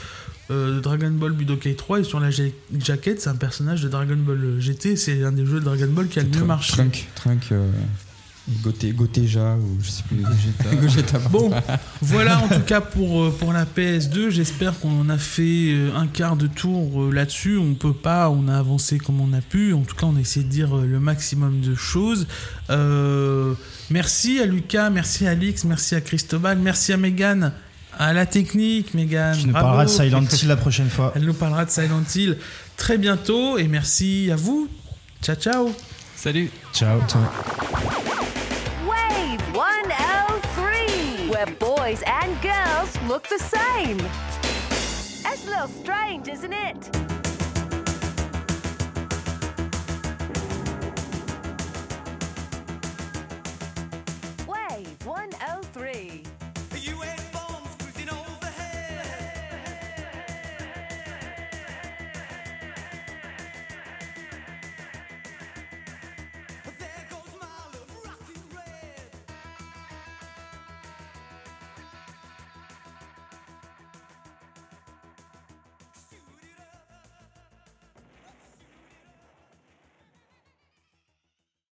euh, 0.53 0.77
de 0.77 0.81
Dragon 0.81 1.11
Ball 1.11 1.33
Budokai 1.33 1.75
3 1.75 2.01
et 2.01 2.05
sur 2.05 2.21
la 2.21 2.31
ja- 2.31 2.45
jaquette 2.79 3.21
c'est 3.21 3.31
un 3.31 3.37
personnage 3.37 3.83
de 3.83 3.89
Dragon 3.89 4.17
Ball 4.17 4.57
GT, 4.61 4.95
c'est 4.97 5.25
un 5.25 5.33
des 5.33 5.45
jeux 5.45 5.59
de 5.61 5.65
Dragon 5.65 5.89
Ball 5.91 6.07
qui 6.09 6.21
a 6.21 6.23
le 6.23 6.29
mieux 6.29 6.45
marché. 6.45 6.73
Trunk, 6.73 7.09
Trunk 7.17 7.49
euh, 7.53 7.71
Goté- 8.63 8.93
Goteja 8.93 9.55
ou 9.57 9.79
je 9.81 9.91
sais 9.91 10.03
plus. 10.09 10.25
Gogeta. 10.77 11.19
Bon, 11.31 11.51
voilà 12.03 12.39
en 12.41 12.49
tout 12.49 12.61
cas 12.67 12.81
pour, 12.81 13.23
euh, 13.25 13.31
pour 13.39 13.53
la 13.53 13.65
PS2. 13.65 14.31
J'espère 14.31 14.79
qu'on 14.81 15.09
a 15.09 15.19
fait 15.19 15.71
euh, 15.73 15.91
un 15.95 16.07
quart 16.09 16.37
de 16.37 16.47
tour 16.49 17.03
euh, 17.05 17.13
là-dessus. 17.13 17.59
On 17.59 17.75
peut 17.75 17.93
pas, 17.93 18.29
on 18.31 18.49
a 18.49 18.57
avancé 18.59 18.99
comme 18.99 19.21
on 19.21 19.33
a 19.35 19.41
pu. 19.41 19.73
En 19.73 19.83
tout 19.83 19.95
cas, 19.95 20.07
on 20.07 20.17
a 20.17 20.21
essayé 20.21 20.45
de 20.45 20.51
dire 20.51 20.75
le 20.75 20.99
maximum 21.01 21.61
de 21.61 21.75
choses. 21.75 22.27
Euh, 22.71 23.55
merci 23.91 24.41
à 24.41 24.47
Lucas, 24.47 24.91
merci 24.91 25.27
à 25.27 25.31
Alix, 25.31 25.65
merci 25.65 25.95
à 25.95 26.01
Cristobal, 26.01 26.59
merci 26.59 26.93
à 26.93 26.97
Megan, 26.97 27.53
à 27.99 28.13
la 28.13 28.27
technique, 28.27 28.95
Megan. 28.95 29.37
Qui 29.37 29.47
nous 29.47 29.53
Bravo. 29.53 29.67
parlera 29.67 29.85
de 29.85 29.91
Silent 30.21 30.25
Hill 30.25 30.49
la 30.49 30.57
prochaine 30.57 30.89
fois. 30.91 31.13
Elle 31.15 31.25
nous 31.25 31.35
parlera 31.35 31.65
de 31.67 31.71
Silent 31.71 32.03
Hill 32.17 32.37
très 32.77 32.99
bientôt. 32.99 33.59
Et 33.59 33.69
merci 33.69 34.29
à 34.33 34.37
vous. 34.37 34.69
Ciao, 35.23 35.37
ciao. 35.37 35.73
Salut 36.17 36.51
Ciao. 36.75 36.99
Wave 36.99 38.10
103, 39.61 41.29
where 41.29 41.45
boys 41.45 42.03
and 42.07 42.41
girls 42.41 42.99
look 43.03 43.29
the 43.29 43.39
same. 43.39 43.99
That's 45.23 45.47
a 45.47 45.51
little 45.51 45.69
strange, 45.69 46.29
isn't 46.29 46.55
it? 46.55 47.20